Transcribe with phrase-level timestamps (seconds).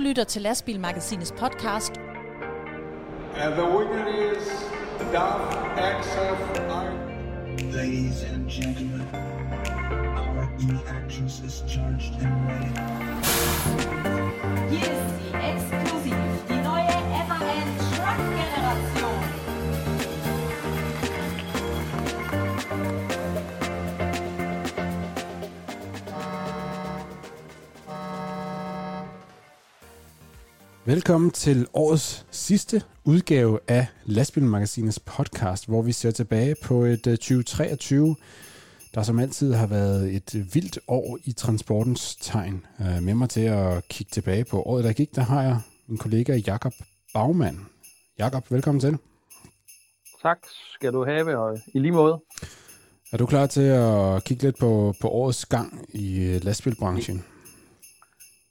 [0.00, 1.92] lytter til Lastbilmagasinets podcast.
[3.36, 4.48] And the winner is
[5.12, 5.40] Daf
[5.76, 6.72] XF9.
[7.76, 9.06] Ladies and gentlemen,
[10.16, 12.72] our E-Actress is charged and ready.
[14.70, 15.29] Hier ist
[30.90, 37.16] Velkommen til årets sidste udgave af Lastbilmagasinets podcast, hvor vi ser tilbage på et øh,
[37.16, 38.16] 2023,
[38.94, 42.66] der som altid har været et vildt år i transportens tegn.
[42.80, 45.98] Øh, Med mig til at kigge tilbage på året, der gik, der har jeg min
[45.98, 46.72] kollega Jakob
[47.14, 47.66] Bagman.
[48.18, 48.98] Jakob, velkommen til.
[50.22, 50.38] Tak
[50.74, 52.20] skal du have, og i lige måde.
[53.12, 57.24] Er du klar til at kigge lidt på, på årets gang i øh, lastbilbranchen?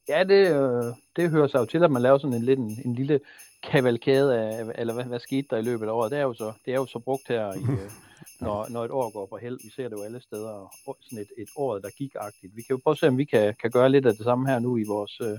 [0.10, 2.82] Ja, det, øh, det hører sig jo til, at man laver sådan en, lidt, en,
[2.86, 3.20] en lille
[3.64, 6.12] kavalkade af, eller hvad, hvad skete der i løbet af året.
[6.12, 7.92] Det er jo så, det er jo så brugt her, i, øh,
[8.46, 9.60] når, når et år går på held.
[9.64, 12.56] Vi ser det jo alle steder, sådan et, et år, der gik-agtigt.
[12.56, 14.50] Vi kan jo prøve at se, om vi kan, kan gøre lidt af det samme
[14.50, 15.38] her nu i vores øh,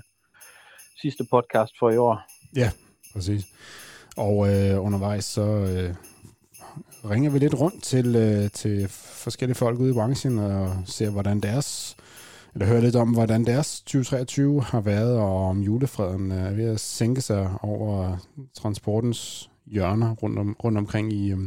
[1.01, 2.21] sidste podcast for i år.
[2.55, 2.71] Ja,
[3.13, 3.45] præcis.
[4.17, 5.95] Og øh, undervejs så øh,
[7.11, 8.87] ringer vi lidt rundt til, øh, til
[9.23, 11.97] forskellige folk ude i branchen og ser, hvordan deres,
[12.53, 16.79] eller høre lidt om, hvordan deres 2023 har været, og om julefreden er ved at
[16.79, 18.17] sænke sig over
[18.53, 21.39] transportens hjørner rundt, om, rundt omkring i, øh,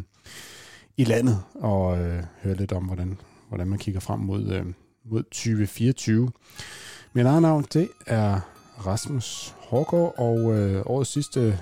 [0.97, 4.67] i landet, og øh, høre lidt om, hvordan, hvordan man kigger frem mod, øh,
[5.05, 6.31] mod 2024.
[7.13, 8.41] Mit eget navn, det er
[8.87, 11.59] Rasmus Hårgaard, og øh, årets sidste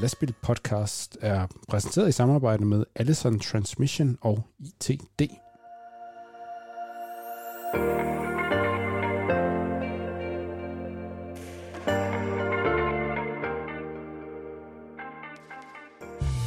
[0.00, 5.45] Lastbil podcast er præsenteret i samarbejde med Allison Transmission og ITD.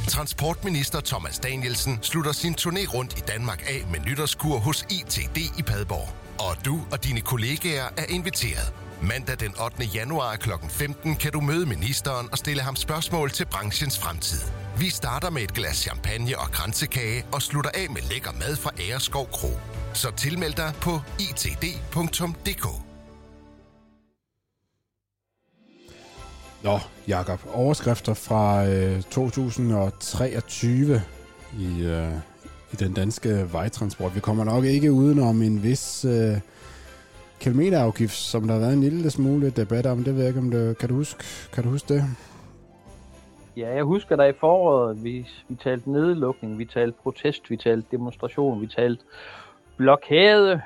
[0.09, 5.61] Transportminister Thomas Danielsen slutter sin turné rundt i Danmark af med nytårskur hos ITD i
[5.61, 6.09] Padborg.
[6.39, 8.73] Og du og dine kollegaer er inviteret.
[9.01, 9.83] Mandag den 8.
[9.83, 10.49] januar kl.
[10.69, 14.41] 15 kan du møde ministeren og stille ham spørgsmål til branchens fremtid.
[14.79, 18.71] Vi starter med et glas champagne og kransekage og slutter af med lækker mad fra
[18.79, 19.49] Æreskov Kro.
[19.93, 22.88] Så tilmeld dig på itd.dk.
[26.63, 26.77] Nå,
[27.07, 31.01] Jakob, overskrifter fra øh, 2023
[31.59, 32.13] i, øh,
[32.73, 34.15] i den danske vejtransport.
[34.15, 36.37] Vi kommer nok ikke udenom en vis øh,
[37.39, 40.03] kilometerafgift, som der har været en lille smule debat om.
[40.03, 42.03] Det ved jeg ikke, om det, kan, du huske, kan du huske det?
[43.57, 47.87] Ja, jeg husker da i foråret, vi, vi talte nedlukning, vi talte protest, vi talte
[47.91, 49.03] demonstration, vi talte
[49.77, 50.61] blokade,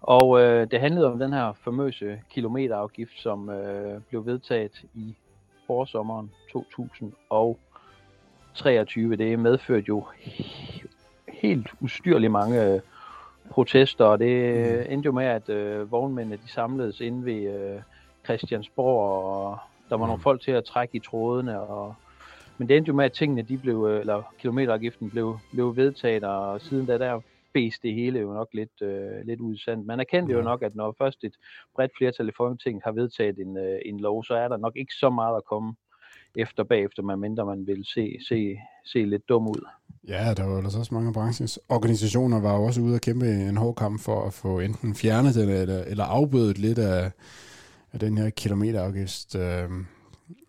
[0.00, 5.16] og øh, det handlede om den her famøse kilometerafgift, som øh, blev vedtaget i
[5.72, 9.16] forsommeren 2023.
[9.16, 10.04] Det medførte jo
[11.28, 12.80] helt ustyrligt mange øh,
[13.50, 14.62] protester, og det mm.
[14.92, 17.80] endte jo med, at øh, vognmændene de samledes inde ved øh,
[18.24, 20.08] Christiansborg, og der var mm.
[20.08, 21.94] nogle folk til at trække i trådene, og
[22.58, 26.24] men det endte jo med, at tingene, de blev, øh, eller kilometerafgiften blev, blev vedtaget,
[26.24, 27.20] og siden da, der
[27.54, 29.84] bæs det hele jo nok lidt, øh, lidt ud i sand.
[29.84, 31.34] Man erkendte jo nok, at når først et
[31.74, 34.94] bredt flertal i Folketinget har vedtaget en, øh, en lov, så er der nok ikke
[34.94, 35.74] så meget at komme
[36.36, 39.66] efter bagefter, man mindre man vil se, se, se lidt dum ud.
[40.08, 43.56] Ja, der var ellers også mange branchens organisationer, var jo også ude at kæmpe en
[43.56, 47.10] hård kamp for at få enten fjernet den, eller, eller afbødet lidt af,
[47.92, 49.70] af den her kilometerafgift, øh,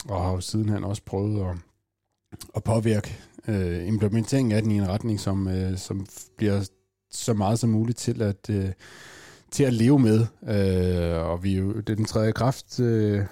[0.09, 1.57] og har jo sidenhen også prøvet at,
[2.55, 3.09] at påvirke
[3.47, 6.05] øh, implementeringen af den i en retning, som, øh, som
[6.37, 6.69] bliver
[7.13, 8.69] så meget som muligt til at, øh,
[9.51, 10.19] til at leve med.
[10.47, 13.25] Øh, og vi er jo, det er den tredje kraft øh,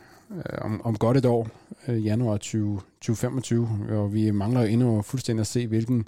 [0.61, 1.49] om, om godt et år,
[1.87, 6.07] øh, januar 20, 2025, og vi mangler endnu fuldstændig at se, hvilken,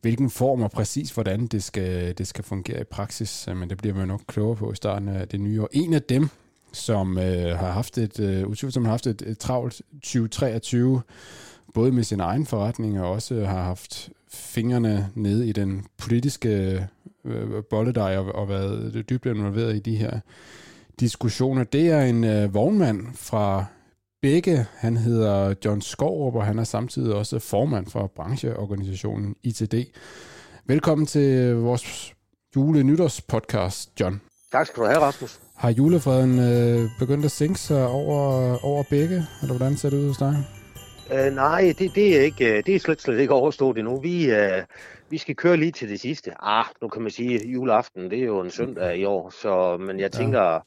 [0.00, 3.78] hvilken form og præcis, hvordan det skal, det skal fungere i praksis, øh, men det
[3.78, 5.68] bliver man nok klogere på i starten af det nye år.
[5.72, 6.28] En af dem,
[6.72, 11.02] som øh, har haft et, øh, som har haft et, et travlt 2023,
[11.74, 16.48] både med sin egen forretning og også har haft fingrene nede i den politiske
[17.24, 20.20] øh, bolledej og, og været dybt involveret i de her
[21.00, 21.64] diskussioner.
[21.64, 23.64] Det er en øh, vognmand fra
[24.22, 24.66] begge.
[24.76, 29.74] Han hedder John Skorup, og han er samtidig også formand for brancheorganisationen ITD.
[30.66, 32.14] Velkommen til vores
[32.56, 34.20] jule-nytårspodcast, John.
[34.52, 35.40] Tak skal du have, Rasmus.
[35.56, 40.08] Har julefreden øh, begyndt at sænke sig over, over begge, eller hvordan ser det ud
[40.08, 40.63] hos dig?
[41.10, 44.00] Uh, nej, det, det, er ikke, det er slet, slet ikke overstået endnu.
[44.00, 44.62] Vi, uh,
[45.10, 46.30] vi skal køre lige til det sidste.
[46.42, 50.00] Ah, nu kan man sige, juleaften, det er jo en søndag i år, så, men
[50.00, 50.60] jeg tænker,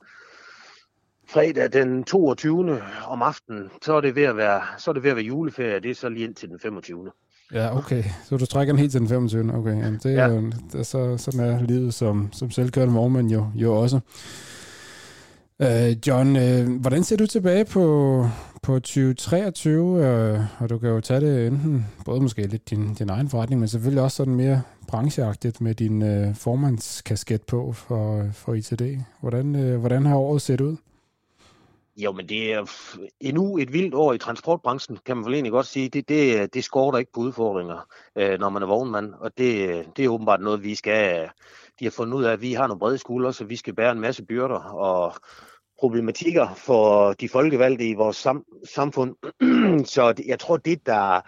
[1.30, 2.81] fredag den 22.
[3.07, 5.80] om aftenen, så er det ved at være, så er det ved at være juleferie,
[5.80, 7.12] det er så lige ind til den 25.
[7.54, 8.04] Ja, okay.
[8.25, 9.54] Så du trækker den helt til den 25.
[9.56, 10.28] Okay, jamen, det er Ja.
[10.28, 10.42] jo,
[10.72, 14.00] det er så, sådan er livet som, som selvkørende vognmand jo, jo også.
[15.62, 18.25] Øh, John, øh, hvordan ser du tilbage på,
[18.63, 20.06] på 2023?
[20.06, 23.59] Øh, og du kan jo tage det enten, både måske lidt din, din egen forretning,
[23.59, 28.81] men selvfølgelig også sådan mere brancheagtigt med din øh, formandskasket på for, for ITD.
[29.21, 30.77] Hvordan, øh, hvordan har året set ud?
[31.98, 32.65] Jo, men det er
[33.19, 35.89] endnu et vildt år i transportbranchen, kan man vel egentlig godt sige.
[35.89, 40.06] Det, det, det skorter ikke på udfordringer, øh, når man er vognmand, og det, det
[40.06, 41.30] er åbenbart noget, vi skal...
[41.80, 43.92] De har fundet ud af, at vi har nogle brede skuldre, så vi skal bære
[43.92, 45.14] en masse byrder og
[45.80, 48.44] problematikker for de folkevalgte i vores sam,
[48.74, 49.16] samfund.
[49.94, 51.22] så jeg tror, det der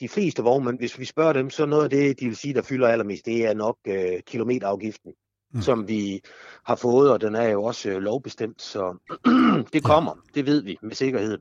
[0.00, 2.62] de fleste vognmænd, hvis vi spørger dem, så noget af det, de vil sige, der
[2.62, 5.12] fylder allermest, det er nok øh, kilometerafgiften,
[5.54, 5.62] Mm.
[5.62, 6.22] som vi
[6.64, 8.96] har fået, og den er jo også øh, lovbestemt, så
[9.72, 11.38] det kommer, det ved vi med sikkerhed.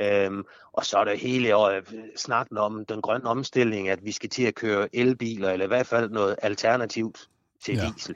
[0.00, 1.84] Øhm, og så er der hele året
[2.16, 5.86] snakken om den grønne omstilling, at vi skal til at køre elbiler, eller i hvert
[5.86, 7.28] fald noget alternativt
[7.64, 7.90] til Ja.
[7.96, 8.14] diesel.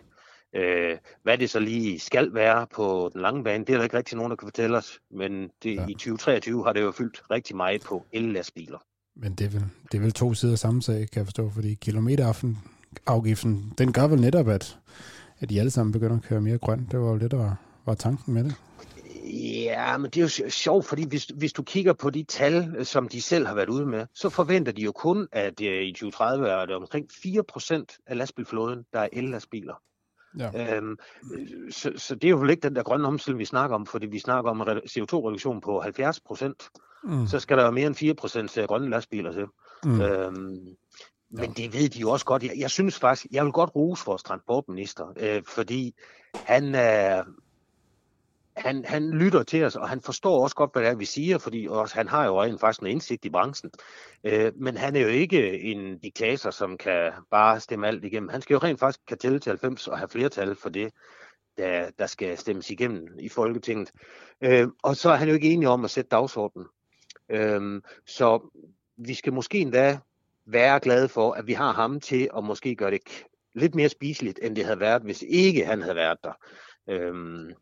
[0.56, 3.96] Øh, hvad det så lige skal være på den lange bane, det er der ikke
[3.96, 5.80] rigtig nogen, der kan fortælle os, men det, Ja.
[5.82, 5.86] ja.
[5.88, 8.78] i 2023 har det jo fyldt rigtig meget på el-lastbiler.
[9.16, 11.50] Men det er, vel, det er vel to sider af samme sag, kan jeg forstå,
[11.50, 14.78] fordi kilometerafgiften, den gør vel netop, at,
[15.40, 16.92] at de alle sammen begynder at køre mere grønt.
[16.92, 17.56] Det var jo det, der var,
[17.86, 18.54] var tanken med det.
[19.64, 22.86] Ja, men det er jo sj- sjovt, fordi hvis, hvis du kigger på de tal,
[22.86, 25.92] som de selv har været ude med, så forventer de jo kun, at øh, i
[25.92, 29.82] 2030 er det omkring 4% af lastbilflåden, der er el-lastbiler.
[30.38, 30.76] Ja.
[30.76, 30.96] Øhm,
[31.34, 33.86] øh, så, så det er jo vel ikke den der grønne omstilling, vi snakker om,
[33.86, 36.70] fordi vi snakker om en re- CO2-reduktion på 70%.
[37.04, 37.26] Mm.
[37.26, 39.46] Så skal der jo mere end 4% grønne lastbiler til.
[39.84, 40.00] Mm.
[40.00, 40.76] Øhm,
[41.30, 42.42] men det ved de jo også godt.
[42.42, 45.94] Jeg, jeg synes faktisk, jeg vil godt rose vores transportminister, øh, fordi
[46.34, 47.24] han, øh,
[48.58, 51.38] han, han lytter til os, og han forstår også godt, hvad det er, vi siger,
[51.38, 53.70] fordi også, han har jo rent faktisk en indsigt i branchen.
[54.24, 58.28] Øh, men han er jo ikke en diktator, som kan bare stemme alt igennem.
[58.28, 60.92] Han skal jo rent faktisk kan tælle til 90 og have flertal for det,
[61.58, 63.92] der, der skal stemmes igennem i Folketinget.
[64.40, 66.66] Øh, og så er han jo ikke enig om at sætte dagsordenen.
[67.30, 68.50] Øh, så
[68.96, 69.98] vi skal måske endda
[70.46, 73.00] være glade for, at vi har ham til at måske gøre det
[73.54, 76.32] lidt mere spiseligt, end det havde været, hvis ikke han havde været der.
[76.88, 77.52] Øhm,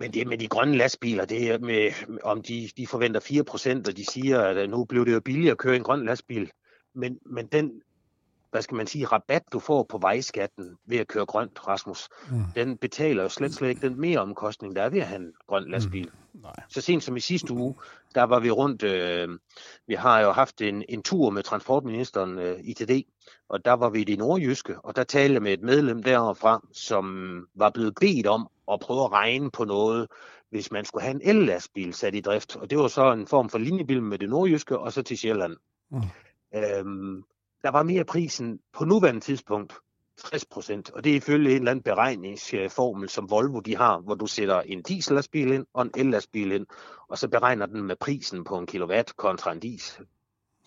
[0.00, 1.90] men det med de grønne lastbiler, det er med,
[2.22, 3.20] om de, de forventer
[3.84, 6.50] 4%, og de siger, at nu blev det jo billigere at køre en grøn lastbil.
[6.94, 7.82] Men, men den,
[8.50, 12.42] hvad skal man sige, rabat, du får på vejskatten ved at køre grønt, Rasmus, Mm.
[12.56, 15.32] den betaler jo slet, slet ikke den mere omkostning, der er ved at have en
[15.46, 16.10] grøn lastbil.
[16.34, 16.52] Nej.
[16.68, 17.74] Så sent som i sidste uge,
[18.14, 19.28] der var vi rundt, øh,
[19.86, 22.90] vi har jo haft en, en tur med transportministeren øh, ITD,
[23.48, 26.66] og der var vi i det nordjyske, og der talte jeg med et medlem derfra,
[26.72, 30.08] som var blevet bedt om at prøve at regne på noget,
[30.50, 32.56] hvis man skulle have en el-lastbil sat i drift.
[32.56, 35.56] Og det var så en form for linjebil med det nordjyske, og så til Sjælland.
[35.90, 36.02] Mm.
[36.54, 37.22] Øhm,
[37.62, 39.74] der var mere prisen på nuværende tidspunkt
[40.16, 44.14] 60 procent, og det er ifølge en eller anden beregningsformel, som Volvo de har, hvor
[44.14, 46.66] du sætter en diesellastbil ind og en el-lastbil ind,
[47.08, 50.06] og så beregner den med prisen på en kilowatt kontra en diesel,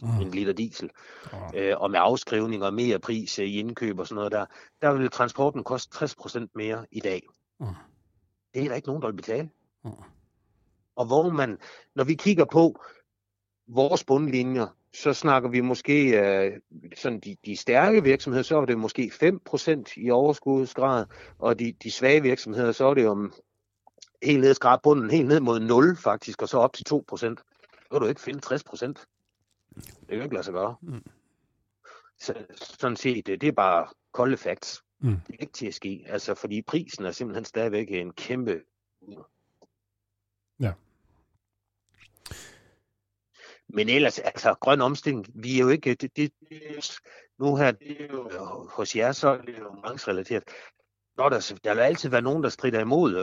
[0.02, 0.22] Mm.
[0.22, 0.90] en liter diesel,
[1.34, 1.40] Åh.
[1.56, 4.46] øh, og med afskrivning og mere pris i indkøb og sådan noget der,
[4.82, 7.22] der vil transporten koste 60 procent mere i dag.
[7.60, 7.66] Mm.
[8.54, 9.50] Det er der ikke nogen, der vil betale.
[9.84, 9.92] Mm.
[10.96, 11.58] Og hvor man,
[11.96, 12.82] når vi kigger på
[13.68, 16.60] vores bundlinjer, så snakker vi måske øh,
[16.96, 19.12] sådan de, de stærke virksomheder, så er det måske
[19.48, 21.06] 5% i overskudsgrad,
[21.40, 23.34] og de, de svage virksomheder, så er det om
[24.24, 27.16] helt ned skrab bunden, helt ned mod 0 faktisk, og så op til 2%.
[27.16, 27.36] Så
[27.92, 28.88] kan du ikke finde 60%.
[29.76, 30.76] Det kan jo ikke lade sig gøre.
[30.82, 31.04] Mm.
[32.20, 34.84] Så, sådan set, det, det er bare kolde facts.
[35.04, 35.20] Mm.
[35.28, 38.62] Det er ikke til at ske, altså fordi prisen er simpelthen stadigvæk en kæmpe
[40.60, 40.74] Ja.
[43.68, 47.00] Men ellers, altså grøn omstilling, vi er jo ikke, det, det, det
[47.40, 48.30] nu her, det er jo,
[48.72, 50.44] hos jer, så er det jo markedsrelateret.
[51.18, 53.16] Nå, der, der vil altid være nogen, der strider imod,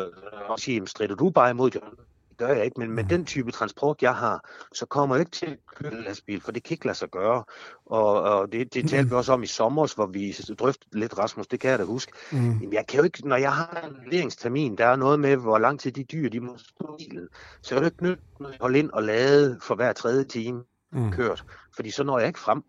[0.49, 1.99] og siger, "Jamen, strider du bare imod, John?
[2.41, 5.47] Gør jeg ikke, men med den type transport, jeg har, så kommer jeg ikke til
[5.47, 7.45] at køre en lastbil, for det kan ikke lade sig gøre.
[7.87, 11.47] Og, og det, det talte vi også om i sommer, hvor vi drøftede lidt, Rasmus,
[11.47, 12.13] det kan jeg da huske.
[12.33, 12.39] Mm.
[12.39, 15.59] Jamen, jeg kan jo ikke, når jeg har en leveringstermin, der er noget med, hvor
[15.59, 17.29] lang tid de dyr, de må stå i bilen,
[17.63, 20.63] så er det ikke nødt til at holde ind og lade for hver tredje time
[20.93, 21.13] Mm.
[21.13, 21.45] kørt,
[21.77, 22.63] fordi så når jeg ikke frem.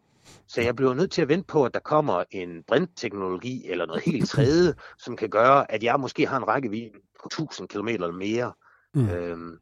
[0.48, 4.04] Så jeg bliver nødt til at vente på, at der kommer en brintteknologi eller noget
[4.04, 6.92] helt tredje, som kan gøre, at jeg måske har en rækkevidde
[7.24, 8.54] på 1000 km eller mere.
[8.94, 9.10] Mm.
[9.10, 9.60] Øhm,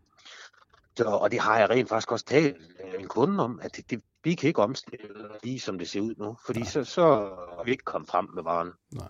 [0.97, 3.89] så, og det har jeg rent faktisk også talt med en kunde om, at det,
[3.89, 5.07] det, vi kan ikke omstille
[5.43, 7.01] lige som det ser ud nu, fordi så, så
[7.59, 8.71] er vi ikke kommet frem med varen.
[8.91, 9.07] Nej.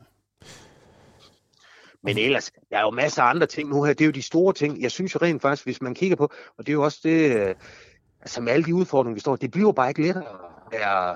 [2.03, 3.93] Men ellers, der er jo masser af andre ting nu her.
[3.93, 4.81] Det er jo de store ting.
[4.81, 6.23] Jeg synes jo rent faktisk, hvis man kigger på,
[6.57, 7.55] og det er jo også det, øh,
[8.21, 10.25] altså med alle de udfordringer, vi står, det bliver bare ikke lettere.
[10.71, 11.15] Er,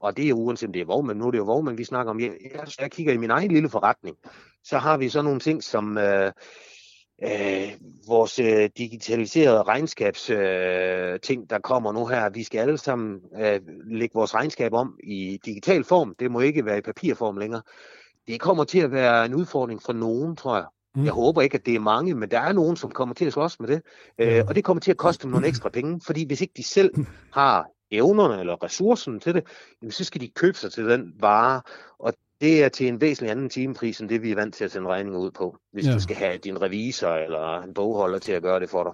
[0.00, 2.10] og det er uanset om det er vognmænd, nu er det jo vognmænd, vi snakker
[2.10, 2.20] om.
[2.20, 4.16] Jeg, jeg, jeg kigger i min egen lille forretning,
[4.64, 6.32] så har vi så nogle ting som øh,
[7.22, 7.72] øh,
[8.08, 12.30] vores øh, digitaliserede regnskabs øh, ting, der kommer nu her.
[12.30, 16.14] Vi skal alle sammen øh, lægge vores regnskab om i digital form.
[16.18, 17.62] Det må ikke være i papirform længere.
[18.26, 20.66] Det kommer til at være en udfordring for nogen, tror jeg.
[20.94, 21.04] Mm.
[21.04, 23.32] Jeg håber ikke, at det er mange, men der er nogen, som kommer til at
[23.32, 23.82] slås med det.
[24.18, 26.64] Øh, og det kommer til at koste dem nogle ekstra penge, fordi hvis ikke de
[26.64, 26.90] selv
[27.32, 29.44] har evnerne eller ressourcerne til det,
[29.82, 31.62] jamen, så skal de købe sig til den vare,
[31.98, 34.70] og det er til en væsentlig anden timepris, end det vi er vant til at
[34.70, 35.92] sende regninger ud på, hvis Ja.
[35.92, 38.92] du skal have din revisor eller en bogholder til at gøre det for dig.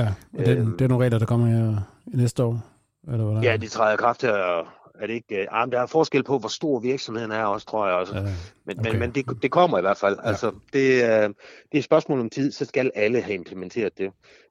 [0.00, 0.72] Ja, og det, Øhm.
[0.78, 1.80] det er nogle regler, der kommer her
[2.12, 2.60] i næste år.
[3.12, 4.32] Eller hvad Ja, det træder kraft her.
[5.00, 7.86] Er det ikke, ah, men der er forskel på, hvor stor virksomheden er også, tror
[7.86, 8.14] jeg også.
[8.16, 8.22] Ja,
[8.66, 8.90] Men, okay.
[8.90, 10.16] men, men det, det kommer i hvert fald.
[10.22, 10.28] Ja.
[10.28, 11.34] Altså, det, er, det
[11.74, 14.10] er et spørgsmål om tid, så skal alle have implementeret det.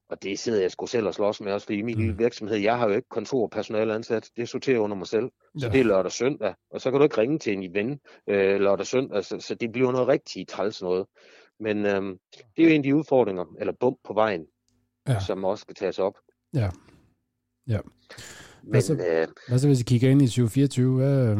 [0.09, 2.01] Og det sidder jeg sgu selv og slås med også, fordi i min Mm.
[2.01, 4.29] lille virksomhed, jeg har jo ikke kontorpersonale ansat.
[4.37, 5.29] Det sorterer under mig selv.
[5.57, 5.71] Så Ja.
[5.71, 6.53] det er lørdag og søndag.
[6.71, 7.99] Og så kan du ikke ringe til en ven
[8.29, 9.23] øh, lørdag og søndag.
[9.25, 11.05] Så, så det bliver noget rigtig træls noget.
[11.59, 12.17] Men øhm,
[12.57, 14.45] det er jo en af de udfordringer, eller bump på vejen,
[15.07, 15.19] Ja.
[15.19, 16.13] som også skal tages op.
[16.53, 16.69] Ja.
[17.67, 17.79] Ja.
[18.63, 18.93] Hvad Men så?
[18.93, 20.95] øh, Hvad så, hvis I kigger ind i 2024?
[20.95, 21.37] Hvad, øh,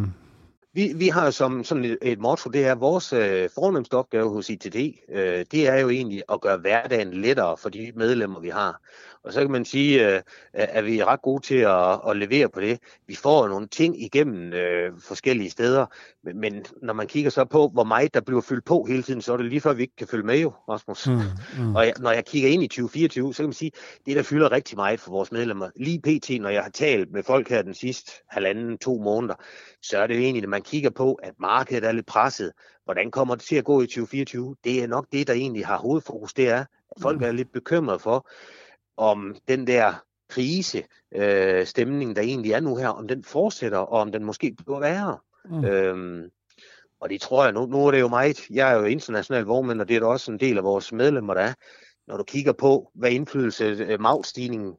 [0.73, 4.49] vi, vi har som sådan et, et motto, det er vores øh, fornemmeste opgave hos
[4.49, 4.75] ITD,
[5.09, 8.81] øh, det er jo egentlig at gøre hverdagen lettere for de medlemmer, vi har.
[9.27, 10.21] Og så kan man sige, øh,
[10.53, 12.79] at vi er ret gode til at, at levere på det.
[13.07, 15.85] Vi får nogle ting igennem øh, forskellige steder,
[16.23, 19.21] men, men når man kigger så på, hvor meget der bliver fyldt på hele tiden,
[19.21, 21.07] så er det lige før, vi ikke kan følge med jo, Rasmus.
[21.07, 21.19] mm,
[21.57, 23.71] mm, Og jeg, når jeg kigger ind i 2024, så kan man sige,
[24.05, 25.69] det der fylder rigtig meget for vores medlemmer.
[25.75, 29.35] Lige pt, når jeg har talt med folk her den sidste halvanden, to måneder,
[29.81, 32.51] så er det jo egentlig, når man kigger på, at markedet er lidt presset.
[32.85, 34.55] Hvordan kommer det til at gå i 2024?
[34.63, 37.99] Det er nok det, der egentlig har hovedfokus, det er, at folk er lidt bekymrede
[37.99, 38.29] for,
[38.97, 39.93] om den der
[40.29, 40.83] krise,
[41.15, 44.79] øh, stemning, der egentlig er nu her, om den fortsætter, og om den måske bliver
[44.79, 45.17] værre.
[45.45, 45.65] Mm.
[45.65, 46.23] Øhm,
[47.01, 49.81] og det tror jeg, nu, nu er det jo meget, jeg er jo international vognmand,
[49.81, 51.53] og det er da også en del af vores medlemmer, der er.
[52.07, 54.73] Når du kigger på, hvad indflydelse øh, magstigningen,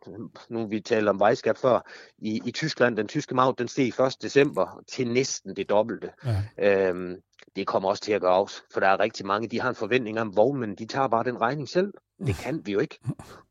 [0.51, 4.17] nu vi talte om vejskat før, i, i Tyskland, den tyske mag, den steg 1.
[4.23, 6.11] december til næsten det dobbelte.
[6.59, 6.89] ja.
[6.89, 7.17] Øhm,
[7.57, 9.75] det kommer også til at gøre af, for der er rigtig mange, de har en
[9.75, 11.93] forventning om, vognmænd, de tager bare den regning selv.
[12.27, 12.99] Det kan vi jo ikke.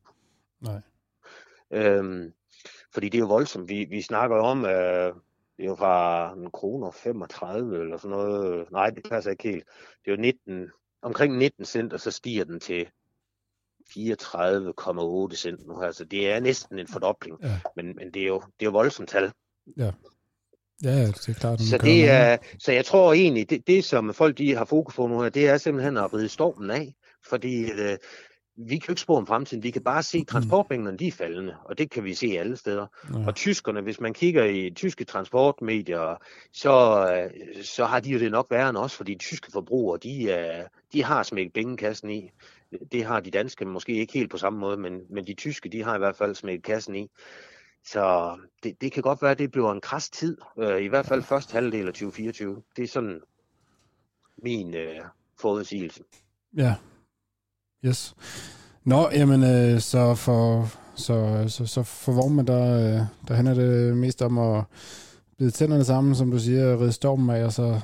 [0.60, 0.80] Nej.
[1.70, 2.32] Øhm,
[2.94, 3.68] fordi det er jo voldsomt.
[3.68, 5.14] Vi, vi snakker om, øh,
[5.56, 8.70] det er jo fra en kroner 35 eller sådan noget.
[8.72, 9.64] Nej, det passer ikke helt.
[10.04, 10.70] Det er jo 19,
[11.02, 12.86] omkring 19 cent, og så stiger den til
[13.90, 15.90] 34,8 cent nu her.
[15.92, 17.38] Så det er næsten en fordobling.
[17.42, 17.60] Ja.
[17.76, 19.32] Men, men det er jo, det er jo voldsomt tal.
[19.76, 19.92] Ja,
[20.82, 21.60] ja, det er klart.
[21.60, 25.06] Så, det er, så jeg tror egentlig, det, det som folk de har fokus på
[25.06, 26.94] nu her, det er simpelthen at ride stormen af.
[27.28, 27.98] Fordi øh,
[28.60, 29.62] vi kan ikke spå om fremtiden.
[29.62, 32.56] Vi kan bare se, at transportmængderne de er faldende, og det kan vi se alle
[32.56, 32.86] steder.
[33.14, 33.26] Ja.
[33.26, 36.22] Og tyskerne, hvis man kigger i tyske transportmedier,
[36.52, 39.98] så, øh, så har de jo det nok værre end os, fordi de tyske forbrugere,
[40.02, 42.30] de, er, de har smækket pengekassen i.
[42.92, 45.82] Det har de danske måske ikke helt på samme måde, men, men de tyske, de
[45.82, 47.08] har i hvert fald smækket kassen i.
[47.84, 51.06] Så det, det kan godt være, at det bliver en kras tid, øh, i hvert
[51.06, 52.62] fald første halvdel af 2024.
[52.76, 53.20] Det er sådan
[54.42, 55.00] min øh,
[55.40, 56.02] forudsigelse.
[56.56, 56.74] Ja.
[57.84, 58.14] Yes.
[58.84, 63.96] Nå, jamen, øh, så for, så, så, så for vognmænd, der, øh, der handler det
[63.96, 64.64] mest om at
[65.38, 67.80] bide tænderne sammen, som du siger, ride stormen af, og så,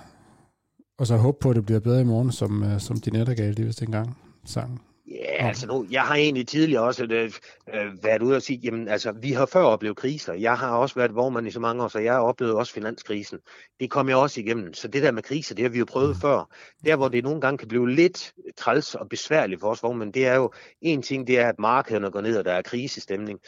[0.99, 3.35] og så håbe på, at det bliver bedre i morgen, som, øh, som de netter
[3.35, 4.83] gav lige vist engang sang.
[5.07, 7.33] Ja, altså nu, jeg har egentlig tidligere også øh,
[7.75, 10.33] øh, været ude og sige, jamen altså, vi har før oplevet kriser.
[10.33, 13.39] Jeg har også været vognmand i så mange år, så jeg har oplevet også finanskrisen.
[13.81, 14.75] Det kom jeg også igennem.
[14.75, 16.21] Så det der med kriser, det har vi jo prøvet mm.
[16.21, 16.55] før.
[16.85, 20.27] Der, hvor det nogle gange kan blive lidt træls og besværligt for os vognmænd, det
[20.27, 23.39] er jo, en ting, det er, at markederne går ned, og der er krisestemning.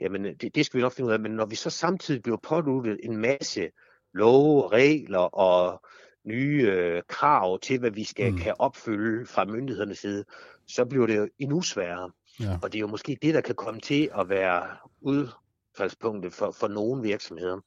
[0.00, 1.20] Jamen, det, det skal vi nok finde ud af.
[1.20, 3.70] Men når vi så samtidig bliver påduttet en masse
[4.14, 5.82] love, regler og
[6.26, 8.38] nye øh, krav til, hvad vi skal mm.
[8.38, 10.24] kan opfylde fra myndighedernes side,
[10.68, 12.10] så bliver det jo endnu sværere.
[12.40, 12.58] Ja.
[12.62, 14.66] Og det er jo måske det, der kan komme til at være
[15.00, 17.60] udfaldspunktet for, for nogle virksomheder.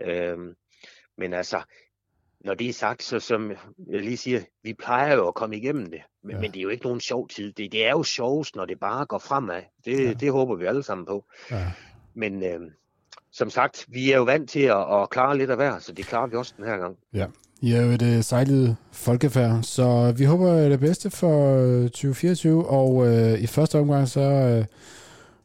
[0.00, 0.30] Ja.
[0.32, 0.54] Øhm,
[1.18, 1.62] men altså,
[2.40, 3.50] når det er sagt, så som
[3.90, 6.00] jeg lige siger, vi plejer jo at komme igennem det.
[6.22, 6.40] Men, Ja.
[6.40, 7.52] men det er jo ikke nogen sjov tid.
[7.52, 9.62] Det, det er jo sjovest, når det bare går fremad.
[9.84, 10.12] Det, Ja.
[10.12, 11.24] det håber vi alle sammen på.
[11.50, 11.72] Ja.
[12.14, 12.70] Men øhm,
[13.32, 16.06] som sagt, vi er jo vant til at, at klare lidt af hver, så det
[16.06, 16.98] klarer vi også den her gang.
[17.12, 17.26] Ja.
[17.60, 21.82] I er jo et øh, sejlet folkefærd, så vi håber øh, det bedste for øh,
[21.82, 24.64] 2024, og øh, i første omgang så øh,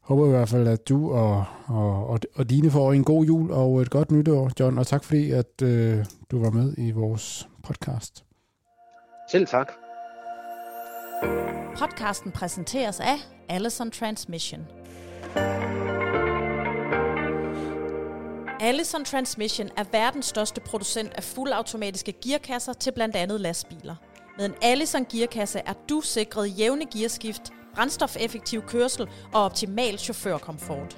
[0.01, 3.25] håber vi i hvert fald, at du og, og, og, og dine får en god
[3.25, 6.91] jul og et godt nytår, John, og tak fordi, at øh, du var med i
[6.91, 8.23] vores podcast.
[9.31, 9.71] Selv tak.
[11.79, 13.17] Podcasten præsenteres af
[13.49, 14.61] Allison Transmission.
[18.63, 23.95] Allison Transmission er verdens største producent af fuldautomatiske gearkasser til blandt andet lastbiler.
[24.37, 27.41] Med en Allison gearkasse er du sikret jævne gearskift,
[27.75, 30.97] brændstofeffektiv kørsel og optimal chaufførkomfort.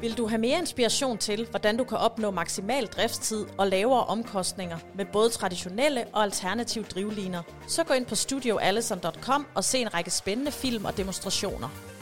[0.00, 4.78] Vil du have mere inspiration til, hvordan du kan opnå maksimal driftstid og lavere omkostninger
[4.94, 10.10] med både traditionelle og alternative drivliner, så gå ind på studioallison.com og se en række
[10.10, 11.95] spændende film og demonstrationer.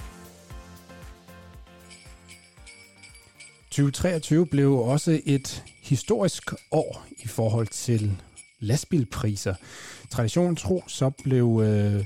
[3.74, 8.22] 2023 blev også et historisk år i forhold til
[8.60, 9.54] lastbilpriser.
[10.10, 12.04] Traditionen tro, så blev øh,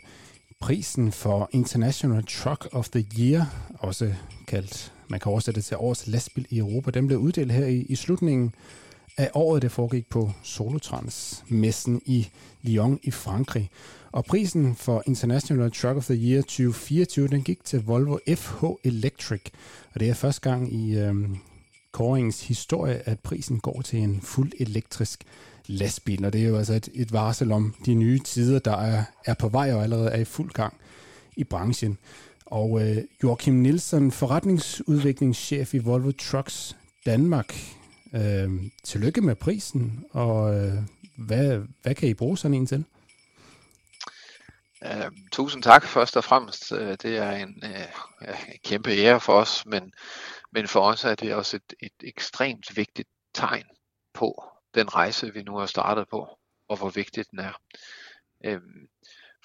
[0.60, 4.14] prisen for International Truck of the Year, også
[4.46, 7.86] kaldt, man kan oversætte det til årets lastbil i Europa, den blev uddelt her i,
[7.88, 8.54] i slutningen
[9.16, 12.28] af året, det foregik på Solotrans-messen i
[12.62, 13.70] Lyon i Frankrig.
[14.12, 19.42] Og prisen for International Truck of the Year 2024, den gik til Volvo FH Electric.
[19.94, 21.38] Og det er første gang i øhm,
[21.92, 25.24] kåringens historie, at prisen går til en fuld elektrisk
[25.66, 26.24] lastbil.
[26.24, 29.34] Og det er jo altså et, et varsel om de nye tider, der er, er
[29.34, 30.74] på vej og allerede er i fuld gang
[31.36, 31.98] i branchen.
[32.46, 36.76] Og øh, Joachim Nielsen, forretningsudviklingschef i Volvo Trucks
[37.06, 37.54] Danmark.
[38.14, 38.50] Øh,
[38.84, 40.74] tillykke med prisen, og øh,
[41.18, 42.84] hvad, hvad kan I bruge sådan en til?
[44.82, 46.72] Uh, tusind tak først og fremmest.
[46.72, 49.92] Uh, det er en uh, kæmpe ære for os, men,
[50.52, 53.66] men for os er det også et, et ekstremt vigtigt tegn
[54.14, 56.38] på den rejse, vi nu har startet på,
[56.68, 57.60] og hvor vigtig den er.
[58.46, 58.62] Uh,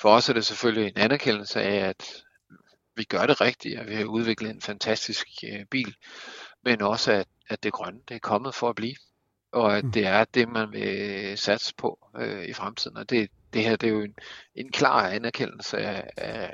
[0.01, 2.23] for os er det selvfølgelig en anerkendelse af, at
[2.95, 5.95] vi gør det rigtigt, at vi har udviklet en fantastisk uh, bil,
[6.63, 8.95] men også at, at det grønne det er kommet for at blive,
[9.51, 12.97] og at det er det, man vil satse på uh, i fremtiden.
[12.97, 14.15] Og det, det her det er jo en,
[14.55, 16.53] en klar anerkendelse af, af,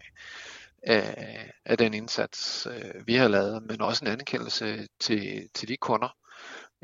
[0.83, 5.77] af, af den indsats, øh, vi har lavet, men også en anerkendelse til, til de
[5.77, 6.15] kunder,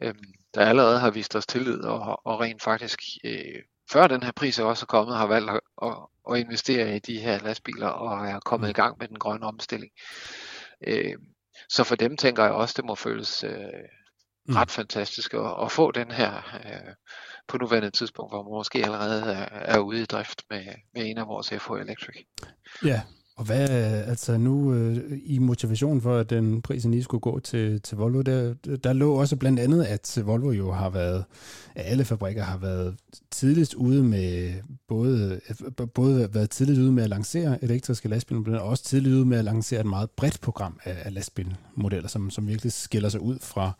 [0.01, 0.15] øh,
[0.53, 4.59] der allerede har vist os tillid og, og rent faktisk, øh, før den her pris
[4.59, 5.93] også er kommet, har valgt at, at,
[6.31, 9.91] at investere i de her lastbiler og er kommet i gang med den grønne omstilling.
[10.87, 11.15] Øh,
[11.69, 13.51] så for dem tænker jeg også, det må føles øh,
[14.49, 16.93] ret fantastisk at, at få den her øh,
[17.47, 21.17] på nuværende tidspunkt, hvor man måske allerede er, er ude i drift med, med en
[21.17, 22.25] af vores FH Electric.
[22.85, 23.01] Ja,
[23.37, 27.39] og hvad øh, altså nu øh, i motivation for, at den prisen lige skulle gå
[27.39, 31.25] til, til Volvo, der, der lå også blandt andet, at Volvo jo har været,
[31.75, 32.95] at alle fabrikker har været
[33.31, 34.53] tidligst ude med,
[34.87, 35.41] både,
[35.93, 39.45] både været tidligt ude med at lancere elektriske lastbiler, men også tidligt ude med at
[39.45, 43.71] lancere et meget bredt program af, af lastbilmodeller, som, som virkelig skiller sig ud fra,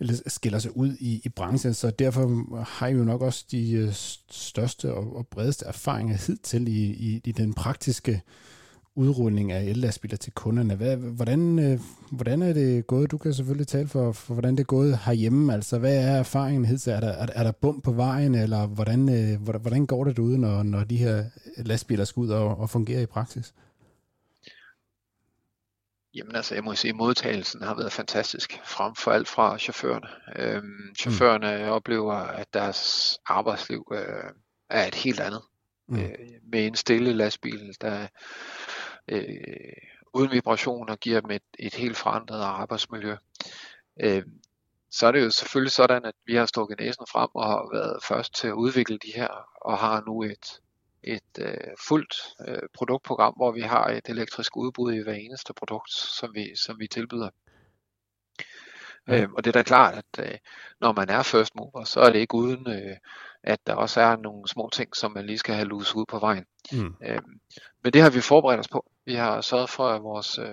[0.00, 3.72] eller skiller sig ud i, i branchen, så derfor har I jo nok også de
[3.72, 3.92] øh,
[4.30, 8.22] største og, og bredeste erfaringer hidtil i, i, i den praktiske
[8.94, 10.74] udrulning af ellastbiler til kunderne.
[10.74, 13.10] Hvad, hvordan, øh, hvordan er det gået?
[13.10, 15.54] Du kan selvfølgelig tale for, for, hvordan det er gået herhjemme.
[15.54, 16.92] Altså, hvad er erfaringen hidtil?
[16.92, 20.38] Er der, er, er der bum på vejen, eller hvordan, øh, hvordan går det derude,
[20.38, 21.24] når, når de her
[21.56, 23.54] lastbiler skal ud og, og fungere i praksis?
[26.14, 30.08] Jamen altså, jeg må sige, at modtagelsen har været fantastisk, frem for alt fra chaufførerne.
[30.36, 31.70] Øhm, chaufførerne mm.
[31.70, 34.30] oplever, at deres arbejdsliv øh,
[34.70, 35.42] er et helt andet.
[35.88, 36.00] Mm.
[36.00, 36.14] Øh,
[36.52, 38.06] med en stille lastbil, der
[39.08, 39.72] øh,
[40.12, 43.16] uden vibrationer giver dem et, et helt forandret arbejdsmiljø.
[44.00, 44.22] Øh,
[44.90, 48.02] så er det jo selvfølgelig sådan, at vi har stukket næsen frem og har været
[48.04, 49.28] først til at udvikle de her,
[49.60, 50.60] og har nu et,
[51.02, 52.14] et øh, fuldt
[52.48, 56.78] øh, produktprogram, hvor vi har et elektrisk udbud i hver eneste produkt, som vi, som
[56.78, 57.28] vi tilbyder.
[59.08, 59.22] Ja.
[59.22, 60.38] Øhm, og det er da klart, at øh,
[60.80, 62.96] når man er first mover, så er det ikke uden, øh,
[63.42, 66.18] at der også er nogle små ting, som man lige skal have luset ud på
[66.18, 66.44] vejen.
[66.72, 66.94] Mm.
[67.06, 67.40] Øhm,
[67.82, 68.91] men det har vi forberedt os på.
[69.06, 70.46] Vi har sørget for, at vores øh,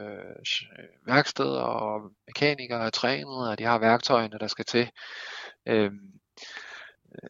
[1.05, 4.89] værksteder og mekanikere er trænet, og de har værktøjerne, der skal til.
[5.67, 5.99] Øhm,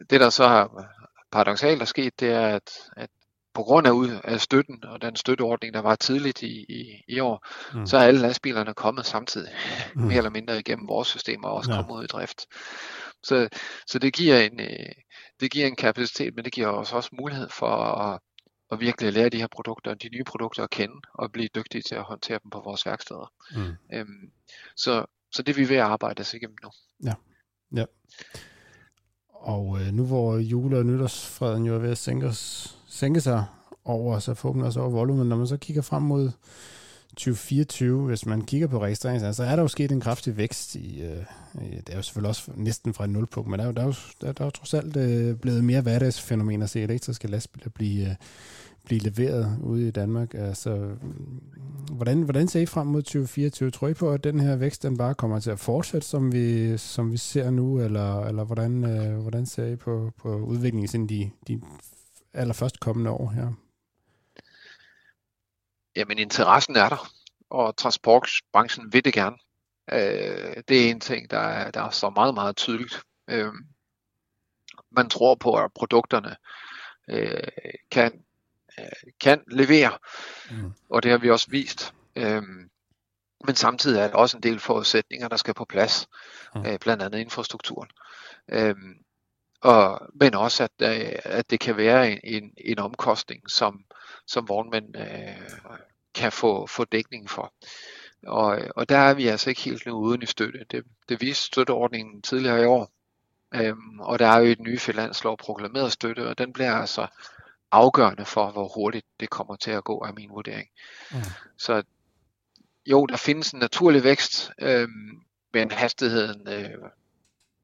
[0.09, 0.91] det der så har
[1.31, 3.09] paradoxalt er sket, det er, at, at
[3.53, 7.19] på grund af, ud, af støtten og den støtteordning, der var tidligt i, i, i
[7.19, 7.85] år, mm.
[7.85, 9.51] så er alle lastbilerne kommet samtidig,
[9.95, 10.01] mm.
[10.01, 11.77] mere eller mindre igennem vores systemer og også ja.
[11.77, 12.45] kommet ud i drift.
[13.23, 13.49] Så,
[13.87, 14.91] så det, giver en, øh,
[15.39, 18.19] det giver en kapacitet, men det giver os også mulighed for at,
[18.71, 21.95] at virkelig lære de her produkter, de nye produkter at kende, og blive dygtige til
[21.95, 23.31] at håndtere dem på vores værksteder.
[23.55, 23.97] Mm.
[23.97, 24.31] Øhm,
[24.75, 26.69] så, så det er vi ved at arbejde os igennem nu.
[27.03, 27.13] Ja,
[27.75, 27.85] ja.
[29.29, 32.33] Og øh, nu hvor jule- og nytårsfreden jo er ved at sænke,
[32.87, 33.45] sænke sig
[33.85, 36.31] over, så forhåbentlig også over volumen, når man så kigger frem mod
[37.19, 41.01] 2024, hvis man kigger på registreringen, så er der jo sket en kraftig vækst i,
[41.01, 41.23] øh,
[41.61, 43.85] det er jo selvfølgelig også næsten fra et nulpunkt, men der er jo, der er
[43.85, 47.69] jo, der, der er jo trods alt øh, blevet mere hverdagsfænomen at se elektriske lastbiler
[47.69, 48.15] blive, øh,
[48.85, 50.33] blive leveret ude i Danmark.
[50.33, 50.89] Altså,
[51.91, 53.71] hvordan, hvordan ser I frem mod 2024?
[53.71, 56.77] Tror I på, at den her vækst den bare kommer til at fortsætte, som vi,
[56.77, 61.07] som vi ser nu, eller, eller hvordan, øh, hvordan ser I på, på udviklingen i
[61.07, 61.61] de, de
[62.33, 63.53] allerførst kommende år her?
[65.99, 67.11] Jamen interessen er der,
[67.49, 69.37] og transportbranchen vil det gerne.
[69.91, 73.03] Øh, det er en ting, der er, der er så meget, meget tydeligt.
[73.29, 73.53] Øh,
[74.91, 76.35] man tror på, at produkterne
[77.09, 77.47] øh,
[77.91, 78.23] kan,
[78.79, 79.97] øh, kan levere,
[80.51, 80.73] mm.
[80.89, 81.93] og det har vi også vist.
[82.15, 82.43] Øh,
[83.45, 86.07] men samtidig er der også en del forudsætninger, der skal på plads,
[86.55, 86.65] mm.
[86.65, 87.89] øh, blandt andet infrastrukturen.
[88.51, 88.75] Øh,
[89.61, 93.83] og, men også, at, øh, at det kan være en, en, en omkostning, som,
[94.27, 95.79] som vognmænd øh,
[96.15, 97.53] kan få, få dækning for.
[98.27, 100.65] Og, og der er vi altså ikke helt nu uden i støtte.
[100.71, 102.91] Det, det viste støtteordningen tidligere i år,
[103.55, 107.07] øhm, og der er jo et nye finanslov proklameret støtte, og den bliver altså
[107.71, 110.67] afgørende for, hvor hurtigt det kommer til at gå, af min vurdering.
[111.11, 111.17] Mm.
[111.57, 111.83] Så
[112.85, 115.21] jo, der findes en naturlig vækst, øhm,
[115.53, 116.89] men hastigheden, øh,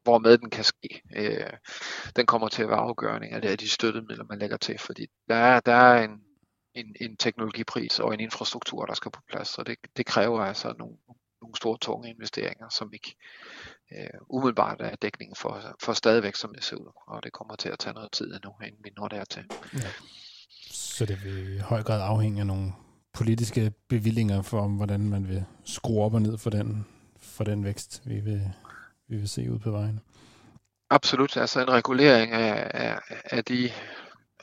[0.03, 1.49] hvormed den kan ske, øh,
[2.15, 5.59] den kommer til at være afgørende af de støttemidler, man lægger til, fordi der er,
[5.59, 6.21] der er en,
[6.75, 10.73] en, en teknologipris og en infrastruktur, der skal på plads, og det, det kræver altså
[10.79, 10.95] nogle,
[11.41, 13.15] nogle store, tunge investeringer, som ikke
[13.91, 17.69] øh, umiddelbart er dækning for, for stadigvæk, som det ser ud, og det kommer til
[17.69, 19.45] at tage noget tid endnu, inden vi når dertil.
[19.73, 19.89] Ja.
[20.71, 22.73] Så det vil i høj grad afhænge af nogle
[23.13, 26.85] politiske bevillinger for, hvordan man vil skrue op og ned for den,
[27.19, 28.41] for den vækst, vi vil,
[29.07, 29.99] vi vil se ud på vejen.
[30.89, 33.71] Absolut, altså en regulering af, af, af de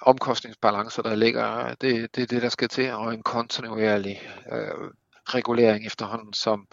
[0.02, 4.90] omkostningsbalancer, der ligger, det, det er det, der skal til, og en kontinuerlig øh,
[5.24, 6.66] regulering efterhånden, som,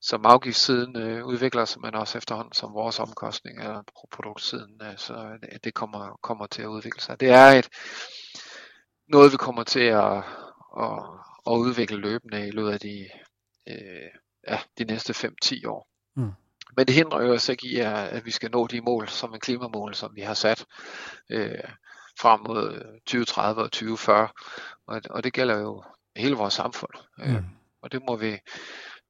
[0.00, 5.38] som afgiftssiden øh, udvikler sig, men også efterhånden som vores omkostninger på produktsiden, øh, så
[5.42, 7.20] det, det kommer, kommer til at udvikle sig.
[7.20, 7.68] Det er et
[9.08, 10.16] noget, vi kommer til at,
[10.80, 11.02] at,
[11.46, 13.08] at udvikle løbende i løbet af de,
[13.68, 14.10] øh,
[14.48, 15.88] ja, de næste 5-10 år.
[16.16, 16.32] Mm.
[16.76, 19.40] Men det hindrer jo os ikke i, at vi skal nå de mål som en
[19.40, 20.64] klimamål, som vi har sat
[21.30, 21.64] øh,
[22.20, 24.28] frem mod 2030 og 2040.
[24.86, 25.82] Og, og det gælder jo
[26.16, 26.92] hele vores samfund.
[27.20, 27.36] Øh, mm.
[27.36, 27.42] Øh,
[27.82, 28.38] og det må vi,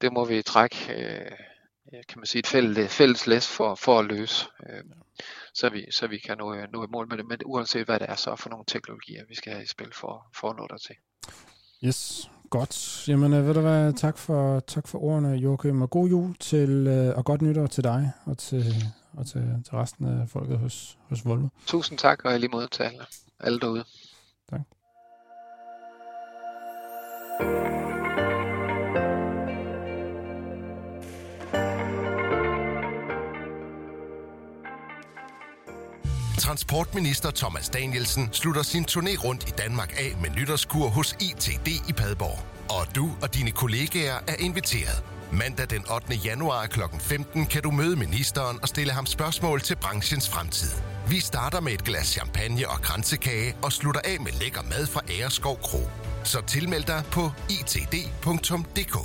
[0.00, 1.30] det må vi trække øh,
[1.92, 4.84] kan man sige, et fælles, fælles læs for, for at løse, øh,
[5.54, 7.26] så, vi, så vi kan nå, nå i mål med det.
[7.26, 10.26] Men uanset hvad det er så for nogle teknologier, vi skal have i spil for,
[10.34, 10.96] for at nå der til.
[11.84, 13.08] Yes, godt.
[13.08, 16.86] Jamen, øh, ved du hvad, tak for, tak for ordene, Joachim, og god jul til,
[16.86, 18.64] øh, og godt nytår til dig og til,
[19.16, 21.48] og til, til resten af folket hos, hos Volvo.
[21.66, 23.06] Tusind tak, og lige måde til alle,
[23.40, 23.84] alle derude.
[24.50, 24.60] Tak.
[36.38, 41.92] Transportminister Thomas Danielsen slutter sin turné rundt i Danmark af med nytårskur hos ITD i
[41.92, 42.38] Padborg.
[42.70, 45.15] Og du og dine kollegaer er inviteret.
[45.32, 46.14] Mandag den 8.
[46.14, 46.80] januar kl.
[47.00, 50.68] 15 kan du møde ministeren og stille ham spørgsmål til branchens fremtid.
[51.08, 55.00] Vi starter med et glas champagne og kransekage og slutter af med lækker mad fra
[55.20, 55.78] Æreskov Kro.
[56.24, 58.96] Så tilmeld dig på itd.dk.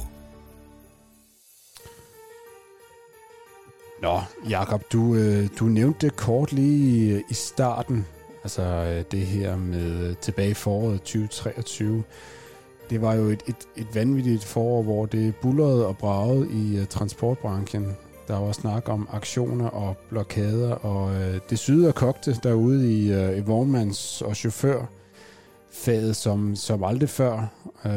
[4.02, 8.06] Nå, Jakob, du, øh, du nævnte kort lige i starten,
[8.44, 12.04] altså øh, det her med øh, tilbage i foråret 2023.
[12.92, 16.86] Det var jo et, et, et vanvittigt forår, hvor det bullerede og bragede i uh,
[16.86, 17.88] transportbranchen.
[18.28, 23.12] Der var snak om aktioner og blokader, og uh, det syede og kogte derude i,
[23.12, 27.48] uh, i vognmands- og chaufførfaget som, som aldrig før.
[27.86, 27.92] Uh,